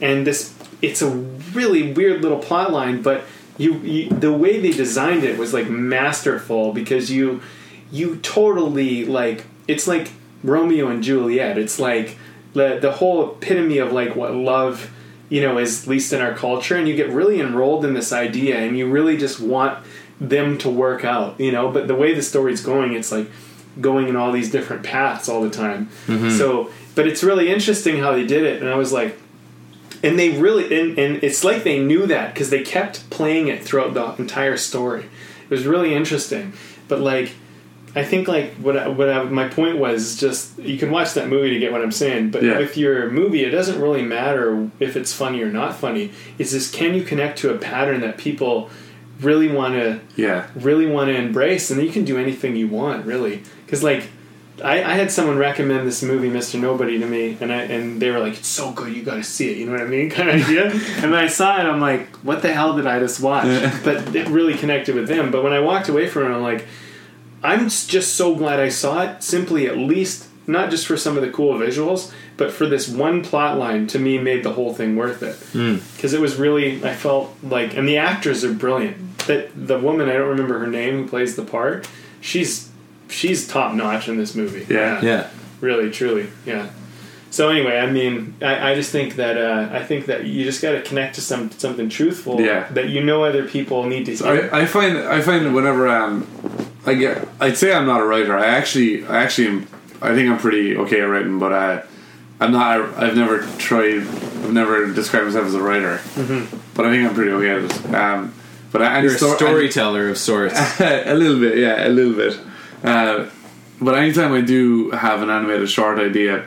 [0.02, 3.24] And this it's a really weird little plot line but
[3.58, 7.42] you, you the way they designed it was like masterful because you
[7.92, 10.12] you totally like it's like
[10.44, 11.58] Romeo and Juliet.
[11.58, 12.18] It's like
[12.54, 14.92] the the whole epitome of like what love
[15.30, 18.12] you know is at least in our culture and you get really enrolled in this
[18.12, 19.84] idea and you really just want
[20.20, 21.72] them to work out you know?
[21.72, 23.32] But the way the story's going it's like
[23.80, 25.88] going in all these different paths all the time.
[26.08, 26.32] Mm-hmm.
[26.32, 29.18] So but it's really interesting how they did it and i was like
[30.04, 33.64] and they really and, and it's like they knew that because they kept playing it
[33.64, 35.06] throughout the entire story.
[35.44, 36.54] It was really interesting.
[36.88, 37.34] But like
[37.96, 41.28] i think like what I, what I, my point was just you can watch that
[41.28, 42.58] movie to get what i'm saying but Yeah.
[42.58, 46.74] with your movie it doesn't really matter if it's funny or not funny it's just
[46.74, 48.70] can you connect to a pattern that people
[49.20, 50.48] really want to yeah.
[50.56, 54.04] really want to embrace and you can do anything you want really because like
[54.64, 56.60] I, I had someone recommend this movie, Mr.
[56.60, 59.24] Nobody, to me, and I and they were like, "It's so good, you got to
[59.24, 60.72] see it." You know what I mean, kind of idea.
[61.04, 63.46] and I saw it, I'm like, "What the hell did I just watch?"
[63.84, 65.32] but it really connected with them.
[65.32, 66.68] But when I walked away from it, I'm like,
[67.44, 69.24] I'm just so glad I saw it.
[69.24, 73.24] Simply, at least, not just for some of the cool visuals, but for this one
[73.24, 73.88] plot line.
[73.88, 75.38] To me, made the whole thing worth it
[75.96, 76.84] because it was really.
[76.86, 79.18] I felt like, and the actors are brilliant.
[79.28, 81.88] That the woman, I don't remember her name, who plays the part.
[82.22, 82.70] She's
[83.10, 84.66] she's top notch in this movie.
[84.74, 85.02] Yeah.
[85.02, 85.28] Yeah.
[85.60, 86.70] really, truly, yeah.
[87.30, 90.62] So anyway, I mean, I, I just think that uh, I think that you just
[90.62, 92.68] got to connect to some something truthful Yeah.
[92.72, 94.50] that you know other people need to hear.
[94.54, 96.28] I, I find I find that whenever um
[96.86, 98.38] I get I'd say I'm not a writer.
[98.38, 99.68] I actually I actually am,
[100.02, 101.84] I think I'm pretty okay at writing, but I
[102.42, 102.98] I'm not.
[102.98, 104.00] I've never tried.
[104.00, 106.02] I've never described myself as a writer,
[106.74, 107.94] but I think I'm pretty okay at it.
[107.94, 108.34] Um,
[108.72, 110.56] but I, You're a storyteller of sorts.
[110.82, 112.40] a little bit, yeah, a little bit.
[112.84, 113.30] Uh,
[113.80, 116.46] but anytime I do have an animated short idea,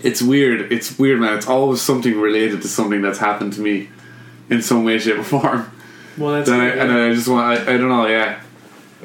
[0.00, 0.70] it's weird.
[0.70, 1.36] It's weird, man.
[1.36, 3.88] It's always something related to something that's happened to me
[4.48, 5.72] in some way, shape, or form.
[6.16, 6.92] well, that's I, and.
[6.92, 7.58] I just want.
[7.58, 8.40] I, I don't know, yeah.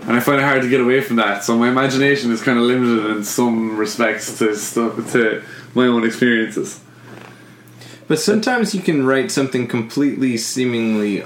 [0.02, 1.44] And I find it hard to get away from that.
[1.44, 5.44] So my imagination is kind of limited in some respects to stuff, to
[5.76, 6.80] my own experiences.
[8.08, 11.24] But sometimes you can write something completely seemingly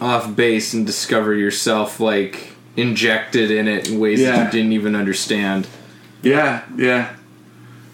[0.00, 4.94] off base and discover yourself like injected in it in ways that you didn't even
[4.94, 5.66] understand.
[6.22, 7.16] Yeah, yeah.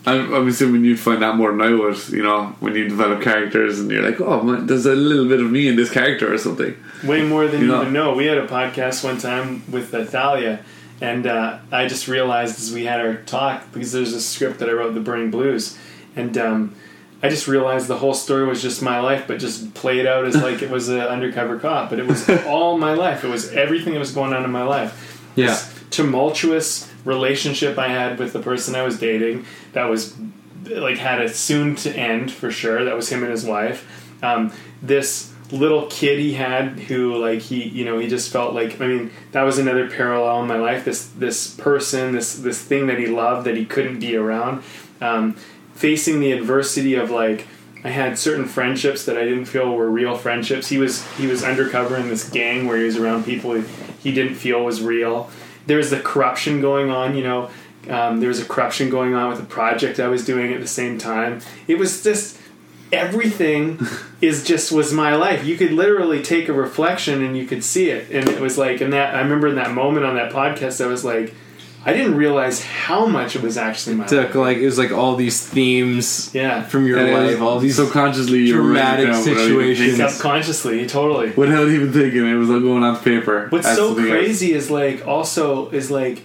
[0.07, 2.09] I'm, I'm assuming you'd find that more now, would.
[2.09, 5.41] You know, when you develop characters and you're like, oh, man, there's a little bit
[5.41, 6.75] of me in this character or something.
[7.05, 7.81] Way more than You you, know.
[7.83, 8.15] even know.
[8.15, 10.61] We had a podcast one time with uh, Thalia,
[11.01, 14.69] and uh, I just realized as we had our talk because there's a script that
[14.71, 15.79] I wrote, The Burning Blues,
[16.17, 16.75] and um,
[17.23, 20.35] I just realized the whole story was just my life, but just played out as
[20.37, 21.91] like it was an undercover cop.
[21.91, 23.23] But it was all my life.
[23.23, 25.23] It was everything that was going on in my life.
[25.37, 25.49] Yeah.
[25.49, 30.17] This tumultuous relationship I had with the person I was dating that was
[30.65, 32.85] like had a soon to end for sure.
[32.85, 33.87] That was him and his wife.
[34.23, 34.53] Um,
[34.83, 38.87] this little kid he had who like he you know he just felt like I
[38.87, 40.85] mean that was another parallel in my life.
[40.85, 44.63] This this person this this thing that he loved that he couldn't be around.
[45.01, 45.35] Um,
[45.75, 47.47] facing the adversity of like
[47.83, 50.69] I had certain friendships that I didn't feel were real friendships.
[50.69, 53.65] He was he was undercover in this gang where he was around people he,
[54.03, 55.31] he didn't feel was real.
[55.67, 57.51] There was the corruption going on, you know.
[57.89, 60.67] Um, there was a corruption going on with a project I was doing at the
[60.67, 61.41] same time.
[61.67, 62.39] It was just
[62.93, 63.79] everything
[64.21, 65.45] is just was my life.
[65.45, 68.81] You could literally take a reflection and you could see it, and it was like,
[68.81, 71.35] and that I remember in that moment on that podcast, I was like,
[71.83, 74.35] I didn't realize how much it was actually my Took life.
[74.35, 76.63] like it was like all these themes Yeah.
[76.63, 80.13] from your And life, all these subconsciously you dramatic writing it down without even situations.
[80.13, 81.31] Subconsciously, totally.
[81.31, 83.47] Without even thinking, it was all going on paper.
[83.49, 84.11] What's That's so the thing.
[84.11, 86.21] crazy is like also is like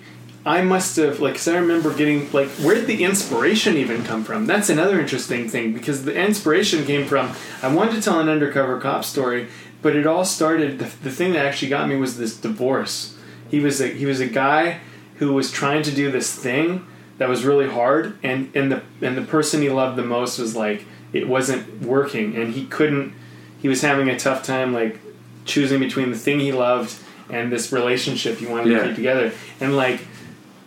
[0.45, 4.23] I must have like cause I remember getting like where did the inspiration even come
[4.23, 4.45] from?
[4.45, 7.31] That's another interesting thing because the inspiration came from
[7.63, 9.47] I wanted to tell an undercover cop story,
[9.81, 13.17] but it all started the, the thing that actually got me was this divorce.
[13.49, 14.79] He was a he was a guy
[15.15, 16.85] who was trying to do this thing
[17.17, 20.55] that was really hard and and the and the person he loved the most was
[20.55, 23.13] like it wasn't working and he couldn't
[23.61, 24.99] he was having a tough time like
[25.45, 26.93] choosing between the thing he loved
[27.29, 28.79] and this relationship he wanted Yeah.
[28.81, 29.31] to keep together
[29.61, 30.01] and like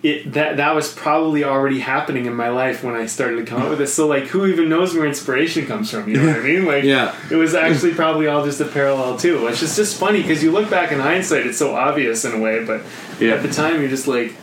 [0.03, 3.63] it that that was probably already happening in my life when I started to come
[3.63, 6.37] up with this so like who even knows where inspiration comes from you know what
[6.37, 7.17] I mean like Yeah.
[7.31, 10.53] it was actually probably all just a parallel too which is just funny because you
[10.53, 12.83] look back in hindsight it's so obvious in a way but
[13.19, 13.35] Yeah.
[13.35, 14.35] at the time you're just like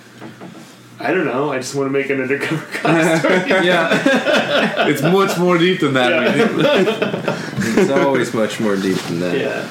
[0.99, 5.37] I don't know I just want to make an undercover cop story yeah, It's much
[5.37, 6.11] more deep than that.
[6.13, 7.77] I mean.
[7.79, 9.37] it's always much more deep than that.
[9.37, 9.67] yeah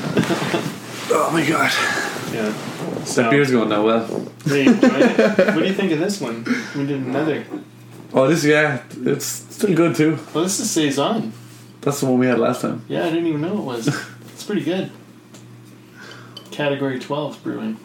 [1.11, 1.71] Oh my god.
[2.33, 2.53] yeah
[3.05, 4.05] so That beer's going down well.
[4.05, 5.47] Are it?
[5.55, 6.45] what do you think of this one
[6.77, 7.45] we did another
[8.13, 10.19] Oh, this, yeah, it's still good too.
[10.33, 11.33] well this is saison
[11.81, 12.85] That's the one we had last time.
[12.89, 13.89] Yeah, I didn't even know it was.
[14.33, 14.91] It's pretty good.
[16.51, 17.77] Category 12 brewing.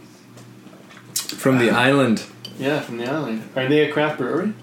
[1.14, 2.24] From the island,
[2.58, 3.50] Yeah, from the island.
[3.56, 4.54] Are they a craft brewery?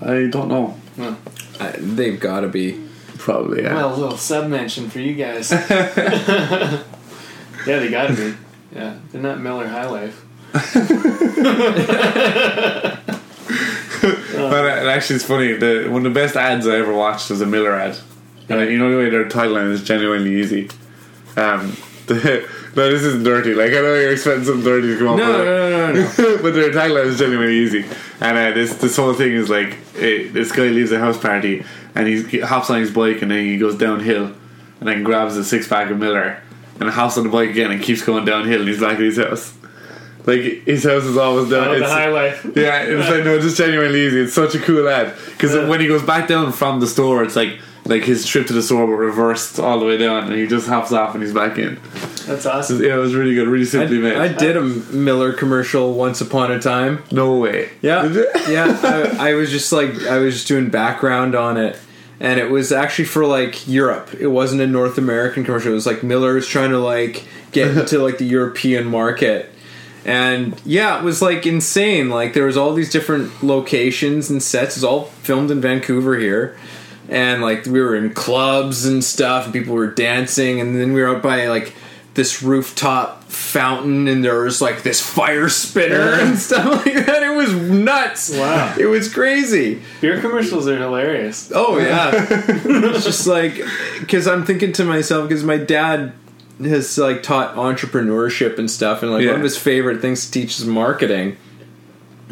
[0.00, 0.76] I don't know.
[0.96, 1.18] Well,
[1.60, 2.80] uh, they've got to be.
[3.18, 3.74] Probably, yeah.
[3.74, 5.50] well a little sub mention for you guys.
[5.70, 6.82] yeah,
[7.64, 8.34] they gotta be.
[8.74, 10.24] Yeah, they're not Miller High Life.
[14.04, 15.54] But uh, actually, it's funny.
[15.54, 17.96] The one of the best ads I ever watched was a Miller ad,
[18.48, 20.68] and uh, you know the way their tagline is genuinely easy.
[21.36, 21.76] Um,
[22.06, 23.54] the, no, this isn't dirty.
[23.54, 25.16] Like I know you're expecting something dirty to come up.
[25.16, 26.38] No, with no, no, no, no.
[26.42, 27.84] but their tagline is genuinely easy.
[28.20, 31.64] And uh, this this whole thing is like eh, this guy leaves a house party
[31.94, 34.32] and he's, he hops on his bike and then he goes downhill
[34.80, 36.42] and then grabs a six pack of Miller
[36.80, 39.16] and hops on the bike again and keeps going downhill and he's back at his
[39.18, 39.54] house.
[40.26, 41.68] Like his house is always down.
[41.68, 42.44] Oh, the it's- high life.
[42.56, 44.20] yeah, it's like no, it's just genuinely easy.
[44.22, 45.68] It's such a cool ad because Yeah.
[45.68, 48.62] when he goes back down from the store, it's like like his trip to the
[48.62, 51.58] store but reversed all the way down, and he just hops off and he's back
[51.58, 51.78] in.
[52.26, 52.82] That's awesome.
[52.82, 54.16] Yeah, it was really good, really I, simply made.
[54.16, 57.02] I did a Miller commercial once upon a time.
[57.12, 57.68] no way.
[57.82, 58.26] Yeah, Did you?
[58.48, 58.80] yeah.
[59.18, 61.78] I, I was just like I was just doing background on it,
[62.24, 64.14] and it was actually for like Europe.
[64.18, 65.72] It wasn't a North American commercial.
[65.72, 69.50] It was like Miller was trying to like get into like the European market,
[70.06, 72.08] and yeah, it was like insane.
[72.08, 74.74] Like there was all these different locations and sets.
[74.74, 76.56] It was all filmed in Vancouver here.
[77.10, 81.02] And like we were in clubs and stuff, and people were dancing, and then we
[81.02, 81.74] were out by like
[82.14, 87.22] this rooftop fountain, and there was like this fire spinner and stuff like that.
[87.22, 88.30] It was nuts.
[88.36, 88.74] Wow.
[88.78, 89.82] It was crazy.
[90.00, 91.50] Beer commercials are hilarious.
[91.54, 93.60] Oh yeah, it's just like
[94.00, 96.12] because I'm thinking to myself because my dad
[96.60, 99.30] has like taught entrepreneurship and stuff, and like Yeah.
[99.32, 101.36] one of his favorite things to teach is marketing,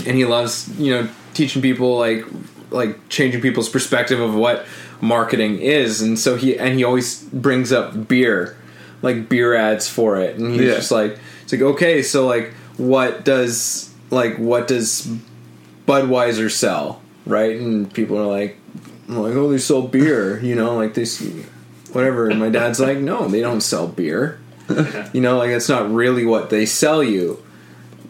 [0.07, 2.25] and he loves you know teaching people like
[2.71, 4.65] like changing people's perspective of what
[5.01, 8.57] marketing is, and so he and he always brings up beer,
[9.03, 10.75] like beer ads for it, and he's Yeah.
[10.77, 15.09] just like it's like okay, so like what does like what does
[15.87, 17.57] Budweiser sell, right?
[17.57, 18.57] And people are like,
[19.09, 21.21] like, oh, they sell beer, you know, like this,
[21.93, 22.29] whatever.
[22.29, 24.39] And my dad's like, no, they don't sell beer,
[25.13, 27.43] you know, like that's not really what they sell you,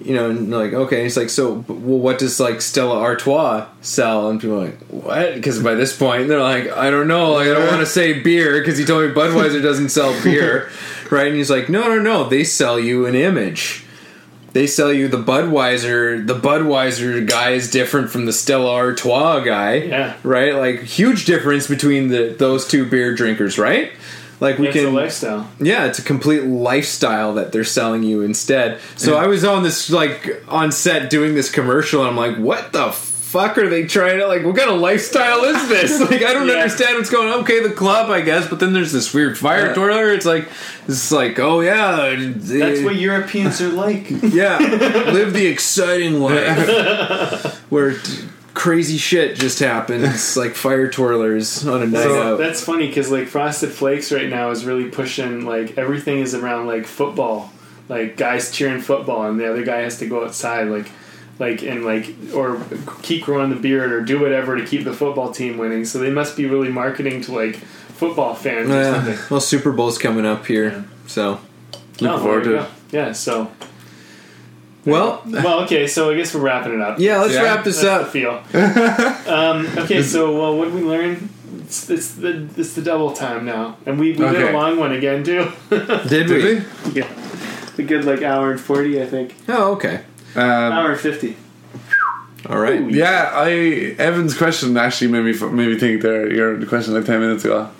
[0.05, 0.31] you know.
[0.31, 4.31] And like, okay, it's like, so, well, what does like Stella Artois sell?
[4.31, 5.35] And people are like, what?
[5.35, 8.21] Because by this point, they're like, I don't know, like I don't want to say
[8.21, 10.71] beer because he told me Budweiser doesn't sell beer,
[11.11, 11.29] right?
[11.29, 13.83] And he's like, no, no, no, they sell you an image
[14.53, 16.27] they sell you the Budweiser.
[16.27, 19.75] The Budweiser guy is different from the Stella Artois guy.
[19.77, 20.17] Yeah.
[20.23, 20.55] Right.
[20.55, 23.59] Like huge difference between the those two beer drinkers.
[23.59, 23.93] Right.
[24.43, 24.95] Like we It's a can.
[24.95, 25.49] lifestyle.
[25.61, 28.81] Yeah, it's a complete lifestyle that they're selling you instead.
[28.97, 32.73] So I was on this like on set doing this commercial, and I'm like, what
[32.73, 34.45] the fuck are they trying to like?
[34.45, 36.01] What kind of lifestyle is this?
[36.11, 36.55] Like, I don't Yeah.
[36.55, 37.41] understand what's going on.
[37.45, 39.75] Okay, the club, I guess, but then there's this weird fire Yeah.
[39.75, 40.13] twirler.
[40.13, 40.49] It's like
[40.89, 44.11] it's like, oh yeah, That's what Europeans are like.
[44.23, 48.25] yeah, live the exciting life where t-
[48.63, 52.39] crazy shit just happens, like fire twirlers on a night So out.
[52.39, 56.69] That's funny because like Frosted Flakes right now is really pushing like everything is around
[56.69, 57.51] like football,
[57.89, 60.87] like guys cheering football, and the other guy has to go outside like,
[61.41, 62.63] like and like or
[63.03, 65.85] keep growing the beard or do whatever to keep the football team winning.
[65.85, 68.95] So they must be really marketing to like football fans or Yeah.
[68.95, 69.19] something.
[69.29, 70.83] Well, Super Bowl's coming up here, Yeah.
[71.09, 71.41] so
[71.75, 72.67] oh, Looking Oh, forward to go.
[72.93, 73.11] Yeah.
[73.13, 73.51] So
[74.85, 75.87] well, well, okay.
[75.87, 76.99] So I guess we're wrapping it up.
[76.99, 77.21] yeah.
[77.21, 77.43] Let's Yeah.
[77.43, 78.13] wrap this That's up.
[78.13, 79.33] the feel.
[79.33, 81.29] um, okay, so well, what did we learn?
[81.61, 84.93] It's, it's the it's the double time now, and we, we did a long one
[84.93, 85.51] again too.
[85.71, 86.55] Did, Did we?
[86.91, 87.01] we?
[87.01, 87.09] yeah,
[87.79, 89.35] a good like hour and forty, I think.
[89.49, 90.03] Oh, okay.
[90.35, 91.37] Um, Hour and fifty.
[92.49, 92.81] All right.
[92.81, 93.51] Ooh, yeah, I
[93.99, 96.31] Evan's question actually made me made me think there.
[96.33, 97.71] Your question like ten minutes ago.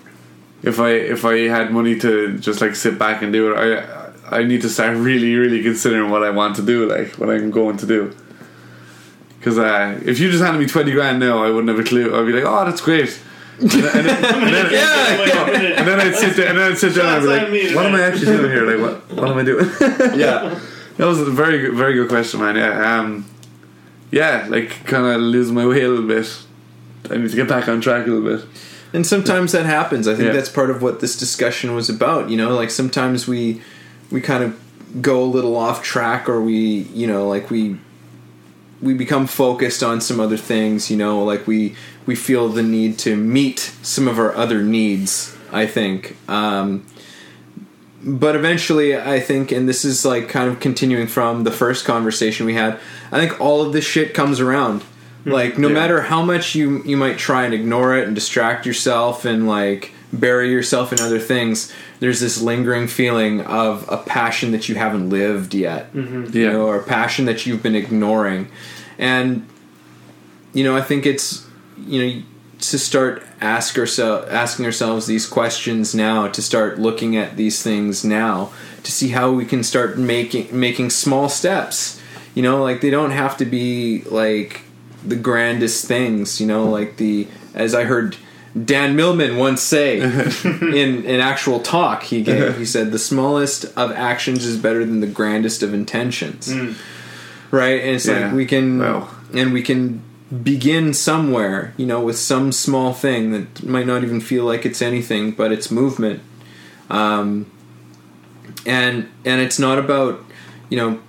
[0.63, 4.02] If I if I had money to just like sit back and do it, I
[4.33, 7.51] I need to start really really considering what I want to do, like what I'm
[7.51, 8.15] going to do.
[9.39, 12.15] Because uh, if you just handed me twenty grand now, I wouldn't have a clue.
[12.19, 13.21] I'd be like, oh, that's great.
[13.61, 15.79] And then, and then, and then, Yeah.
[15.79, 17.75] and then I'd sit there, and then I'd sit down and I'd be Shots me
[17.75, 18.65] like, "What am I actually doing here?
[18.71, 18.81] Like,
[19.11, 19.69] what what am I doing?"
[20.19, 20.59] Yeah.
[20.99, 22.55] That was a very good, very good question, man.
[22.55, 23.25] Yeah, um,
[24.11, 26.29] yeah, like kind of losing my way a little bit.
[27.11, 28.47] I need to get back on track a little bit.
[28.93, 30.07] And sometimes that happens.
[30.07, 30.33] I think Yeah.
[30.35, 32.29] that's part of what this discussion was about.
[32.29, 33.63] You know, like sometimes we
[34.13, 34.59] we kind of
[35.03, 36.55] go a little off track, or we
[36.95, 37.79] you know like we
[38.81, 40.91] we become focused on some other things.
[40.91, 41.75] You know, like we
[42.07, 45.37] we feel the need to meet some of our other needs.
[45.51, 46.17] I think.
[46.29, 46.87] Um,
[48.05, 52.47] but eventually, I think, and this is like kind of continuing from the first conversation
[52.47, 52.79] we had.
[53.13, 54.83] I think all of this shit comes around.
[55.25, 55.75] Like, no Yeah.
[55.75, 59.93] matter how much you you might try and ignore it and distract yourself and like
[60.13, 61.73] bury yourself in other things,
[62.03, 66.37] there's this lingering feeling of a passion that you haven't lived yet, mm-hmm.
[66.37, 66.53] you Yeah.
[66.53, 68.49] know, or a passion that you've been ignoring,
[68.99, 69.47] and
[70.53, 71.47] you know, I think it's
[71.79, 72.23] you know
[72.59, 78.05] to start ask ourselves asking ourselves these questions now to start looking at these things
[78.05, 78.51] now
[78.83, 82.01] to see how we can start making making small steps.
[82.35, 84.63] You know like they don't have to be like
[85.07, 88.17] the grandest things you know like the as i heard
[88.55, 89.99] dan millman once say
[90.45, 95.01] in an actual talk he gave he said the smallest of actions is better than
[95.01, 96.53] the grandest of intentions
[97.51, 98.27] right and it's Yeah.
[98.27, 99.09] like we can Wow.
[99.35, 100.03] and we can
[100.43, 104.83] begin somewhere you know with some small thing that might not even feel like it's
[104.83, 106.21] anything but it's movement
[106.91, 107.47] um,
[108.67, 110.21] and and it's not about
[110.69, 111.01] you know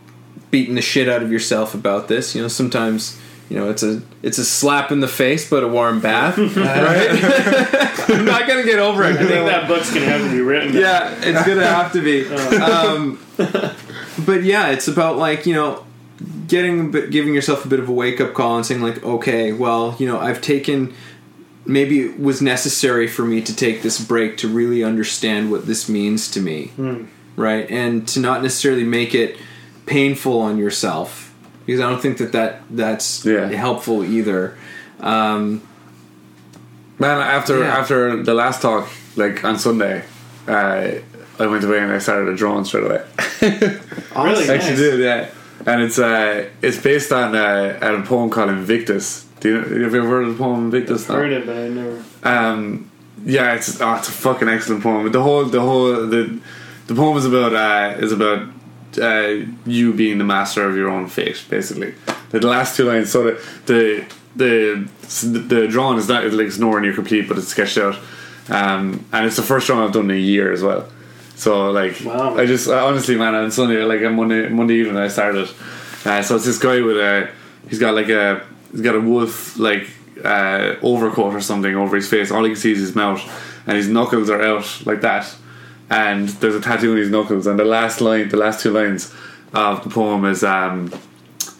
[0.52, 2.36] beating the shit out of yourself about this.
[2.36, 3.20] You know, sometimes
[3.54, 8.10] you know it's a it's a slap in the face, but a warm bath, right?
[8.10, 9.16] I'm not gonna get over it.
[9.16, 10.74] I think that book's gonna have to be written.
[10.74, 12.26] yeah, it's gonna have to be.
[12.58, 13.20] Um,
[14.26, 15.86] but yeah, it's about like you know
[16.48, 19.04] getting a bit, giving yourself a bit of a wake up call and saying like,
[19.04, 20.92] okay, well, you know, I've taken
[21.64, 25.88] maybe it was necessary for me to take this break to really understand what this
[25.88, 26.72] means to me,
[27.36, 29.38] right, and to not necessarily make it
[29.86, 31.23] painful on yourself
[31.66, 33.48] because I don't think that that that's Yeah.
[33.50, 34.56] helpful either.
[35.00, 35.62] Um,
[37.00, 37.78] Man, after Yeah.
[37.80, 40.04] after the last talk, like on Sunday,
[40.48, 40.88] uh,
[41.40, 43.02] I went away and I started a drone straight away.
[43.42, 43.80] Really?
[44.16, 44.50] I Nice.
[44.50, 45.26] actually did, yeah.
[45.66, 49.26] And it's uh, it's based on uh, a poem called Invictus.
[49.40, 51.10] Do you, have you ever heard of the poem Invictus?
[51.10, 51.16] No?
[51.16, 52.04] Heard it, but I never.
[52.24, 52.90] Um,
[53.26, 55.12] yeah, it's oh, it's a fucking excellent poem.
[55.12, 56.40] The whole the whole the
[56.88, 58.48] the poem is about uh, is about
[59.00, 61.94] uh, you being the master of your own fate, basically.
[62.30, 63.12] The, last two lines.
[63.12, 64.06] So the the
[64.36, 64.90] the
[65.28, 67.98] the drawing is not like it's nowhere near complete, but it's sketched out.
[68.50, 70.90] Um, and it's the first drawing I've done in a year as well.
[71.36, 72.36] So like, Wow.
[72.38, 75.50] I just I honestly, man, on Sunday, like on Monday Monday evening, I started.
[76.06, 77.30] Uh, so it's this guy with a
[77.70, 79.88] he's got like a he's got a wolf like
[80.24, 82.32] uh, overcoat or something over his face.
[82.32, 83.22] All you can see is his mouth,
[83.68, 85.34] and his knuckles are out like that.
[85.94, 87.46] And there's a tattoo on his knuckles.
[87.46, 89.14] And the last line, the last two lines
[89.54, 90.92] of the poem is, um,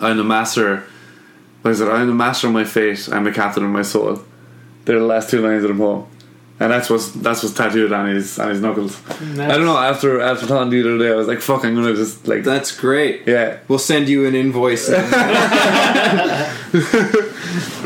[0.02, 0.84] "I'm the master."
[1.62, 1.88] What is it?
[1.88, 3.08] I'm the master of my fate.
[3.12, 4.22] I'm the captain of my soul.
[4.86, 6.06] They're the last two lines of the poem.
[6.60, 8.98] And that's what's that's what's tattooed on his on his knuckles.
[9.10, 9.78] I don't know.
[9.78, 12.72] After after talking the other day, I was like, "Fuck, I'm gonna just like that's
[12.78, 13.24] great.
[13.28, 14.90] yeah." We'll send you an invoice.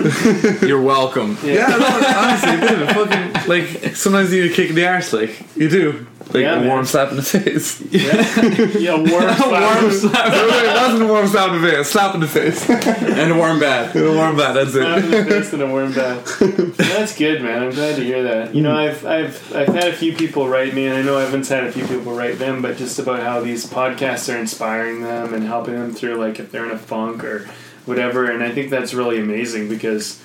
[0.62, 1.38] You're welcome.
[1.44, 1.88] Yeah, no,
[2.18, 6.06] honestly, dude, fucking like sometimes you need a kick in the arse, like you do,
[6.28, 6.68] like Yeah, a man.
[6.68, 7.82] warm slap in the face.
[7.92, 12.28] Yeah, warm Warm slap it wasn't a warm slap in the face, slap in the
[12.28, 13.96] face, and a warm bath.
[13.96, 14.56] a warm bath.
[14.56, 14.82] That's it.
[14.82, 15.24] Slap in it.
[15.24, 16.40] the face and a warm bath.
[16.78, 17.64] That's good, man.
[17.64, 18.54] I'm glad to hear that.
[18.56, 21.50] You know, I've I've I've had a few people write me, and I know Evan's
[21.50, 25.34] had a few people write them, but just about how these podcasts are inspiring them
[25.34, 27.48] and helping them through, like if they're in a funk or
[27.86, 28.30] whatever.
[28.30, 30.22] And I think that's really amazing because,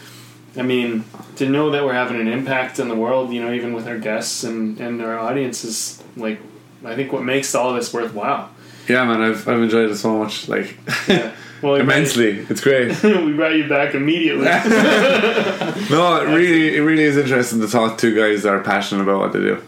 [0.56, 1.04] I mean,
[1.36, 3.98] to know that we're having an impact in the world, you know, even with our
[3.98, 6.38] guests and and our audience is like,
[6.84, 8.50] I think what makes all of this worthwhile.
[8.88, 10.76] Yeah, man, I've I've enjoyed it so much, like
[11.08, 11.32] Yeah.
[11.62, 12.44] Well, we brought immensely.
[12.50, 12.88] It's great.
[13.04, 14.46] we brought you back immediately.
[15.90, 19.20] No, it really, it really is interesting to talk to guys that are passionate about
[19.20, 19.62] what they do,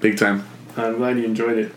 [0.00, 0.44] big time.
[0.76, 1.74] I'm glad you enjoyed it.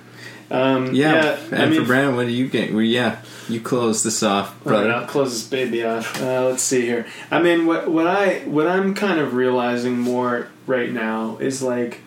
[0.49, 2.72] Um, Yeah, yeah, and I mean, for Brandon, what do you get?
[2.73, 3.19] Well, yeah,
[3.49, 4.93] you close this off, All right, brother.
[4.93, 6.22] I'll close this baby off.
[6.22, 7.05] Uh, let's see here.
[7.30, 12.01] I mean, what what I what I'm kind of realizing more right now is like,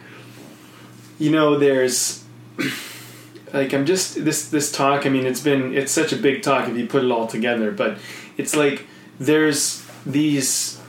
[1.19, 2.24] you know, there's
[3.52, 5.06] like I'm just this this talk.
[5.06, 7.70] I mean, it's been it's such a big talk if you put it all together,
[7.70, 7.98] but
[8.36, 8.86] it's like
[9.19, 10.81] there's these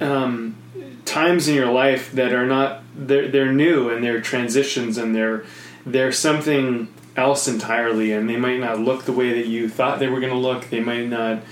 [0.00, 0.56] um,
[1.04, 5.44] times in your life that are not they're they're new and they're transitions and they're
[5.86, 10.08] they're something else entirely and they might not look the way that you thought they
[10.08, 11.42] were going to look they might not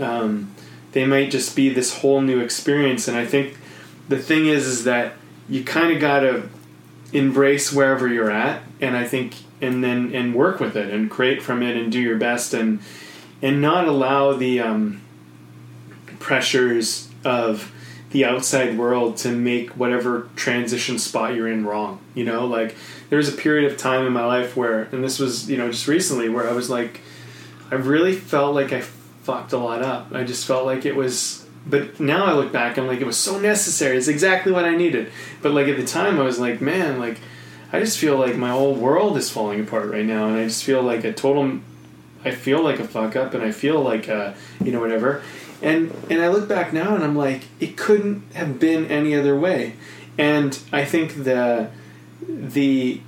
[0.00, 0.54] um,
[0.92, 3.56] they might just be this whole new experience and i think
[4.08, 5.14] the thing is is that
[5.48, 6.48] you kind of got to
[7.12, 11.42] embrace wherever you're at and i think and then and work with it and create
[11.42, 12.80] from it and do your best and
[13.40, 15.00] and not allow the um,
[16.18, 17.72] pressures of
[18.10, 22.00] the outside world to make whatever transition spot you're in wrong.
[22.14, 22.74] You know, like
[23.10, 25.70] there was a period of time in my life where, and this was, you know,
[25.70, 27.00] just recently where I was like,
[27.70, 30.12] I really felt like I fucked a lot up.
[30.12, 33.16] I just felt like it was, but now I look back and like it was
[33.16, 33.96] so necessary.
[33.96, 35.10] It's exactly what I needed.
[35.42, 37.20] But like at the time, I was like, man, like
[37.72, 40.64] I just feel like my whole world is falling apart right now, and I just
[40.64, 41.60] feel like a total.
[42.24, 45.22] I feel like a fuck up, and I feel like a, you know whatever,
[45.60, 49.38] and and I look back now and I'm like, it couldn't have been any other
[49.38, 49.74] way,
[50.16, 51.70] and I think the
[52.26, 53.00] the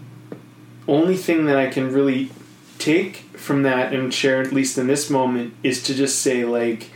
[0.86, 2.30] only thing that I can really
[2.78, 6.90] take from that and share at least in this moment is to just say like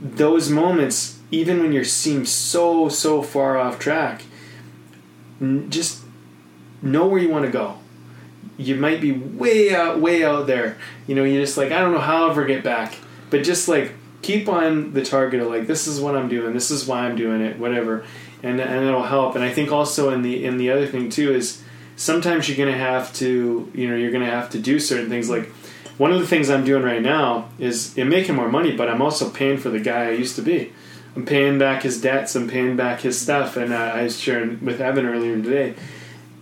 [0.00, 4.22] those moments even when you seem so so far off track
[5.40, 6.02] n- just
[6.82, 7.78] know where you want to go.
[8.58, 10.76] You might be way out way out there.
[11.06, 12.96] You know you're just like i don't know how i'll ever get back.
[13.30, 13.92] But just like
[14.22, 16.52] keep on the target of like this is what i'm doing.
[16.52, 18.04] This is why i'm doing it whatever
[18.42, 21.32] and and it'll help and i think also in the in the other thing too
[21.32, 21.62] is
[21.96, 25.46] sometimes you're gonna have to you know you're gonna have to do certain things like
[25.98, 29.02] one of the things i'm doing right now is i'm making more money but i'm
[29.02, 30.72] also paying for the guy i used to be
[31.14, 34.62] i'm paying back his debts i'm paying back his stuff and uh, i was sharing
[34.64, 35.74] with evan earlier today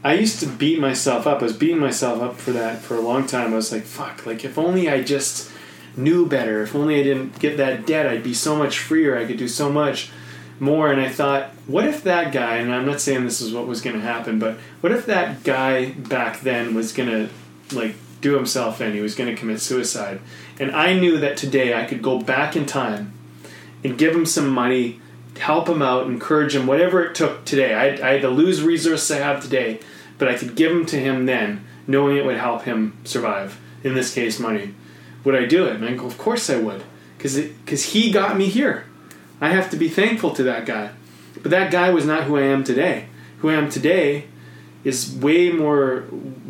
[0.06, 1.40] I used to beat myself up.
[1.40, 3.54] I was beating myself up for that for a long time.
[3.54, 5.50] I was like, fuck, like if only I just
[5.96, 6.62] knew better.
[6.62, 9.16] If only I didn't get that debt, I'd be so much freer.
[9.16, 10.10] I could do so much
[10.60, 10.90] more.
[10.93, 13.81] And I thought, what if that guy, and I'm not saying this is what was
[13.81, 17.28] going to happen, but what if that guy back then was going to,
[17.76, 18.93] like, do himself in?
[18.93, 20.20] He was going to commit suicide.
[20.59, 23.12] And I knew that today I could go back in time
[23.82, 25.01] and give him some money,
[25.39, 27.74] help him out, encourage him, whatever it took today.
[27.74, 29.81] I, I had to lose resources I have today,
[30.16, 33.60] but I could give them to him then, knowing it would help him survive.
[33.82, 34.74] In this case, money.
[35.24, 35.76] Would I do it?
[35.76, 36.85] And I go, of course I would,
[37.18, 38.86] because he got me here.
[39.44, 40.90] I have to be thankful to that guy.
[41.42, 43.06] But that guy was not who I am today.
[43.40, 44.24] Who I am today
[44.84, 46.04] is way more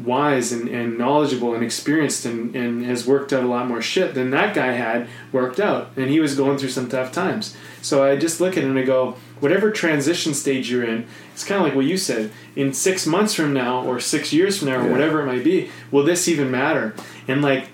[0.05, 4.15] wise and, and knowledgeable and experienced and, and has worked out a lot more shit
[4.15, 5.91] than that guy had worked out.
[5.97, 7.57] And he was going through some tough times.
[7.83, 11.43] So I just look at it and I go, whatever transition stage you're in, it's
[11.45, 12.31] kind of like what you said.
[12.55, 14.93] In six months from now, or six years from now, or Yeah.
[14.93, 16.95] whatever it might be, will this even matter?
[17.27, 17.69] And like,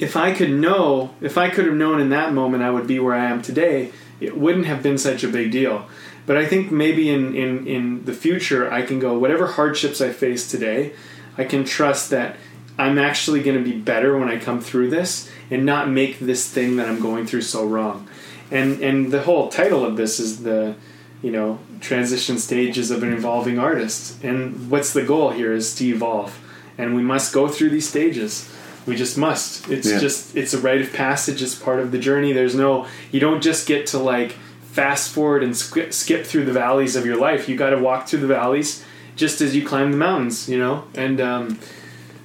[0.00, 2.98] if I could know, if I could have known in that moment I would be
[2.98, 5.86] where I am today, it wouldn't have been such a big deal.
[6.26, 10.10] But I think maybe in, in, in the future, I can go, whatever hardships I
[10.10, 10.92] face today,
[11.36, 12.36] I can trust that
[12.78, 16.48] I'm actually going to be better when I come through this and not make this
[16.48, 18.08] thing that I'm going through so wrong.
[18.50, 20.76] And, and the whole title of this is the,
[21.22, 24.22] you know, transition stages of an evolving artist.
[24.24, 26.38] And what's the goal here is to evolve.
[26.78, 28.50] And we must go through these stages.
[28.86, 29.68] We just must.
[29.70, 29.98] It's Yeah.
[29.98, 31.42] just it's a rite of passage.
[31.42, 32.32] It's part of the journey.
[32.32, 34.32] There's no you don't just get to like
[34.72, 37.48] fast forward and skip, skip through the valleys of your life.
[37.48, 38.84] You got to walk through the valleys
[39.16, 40.48] just as you climb the mountains.
[40.48, 41.58] You know, and um,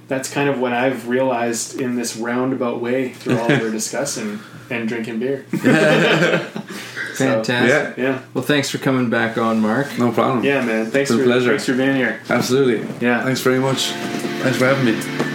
[0.07, 4.87] that's kind of what I've realized in this roundabout way through all we're discussing and
[4.87, 5.45] drinking beer.
[7.15, 7.97] Fantastic.
[7.97, 9.97] Yeah, Yeah, Well, thanks for coming back on, Mark.
[9.97, 10.43] no problem.
[10.43, 10.87] yeah, man.
[10.91, 11.49] Thanks It's a for pleasure.
[11.49, 12.19] thanks for being here.
[12.29, 12.85] Absolutely.
[12.99, 13.23] Yeah.
[13.23, 13.91] Thanks very much.
[13.91, 15.34] Thanks for having me.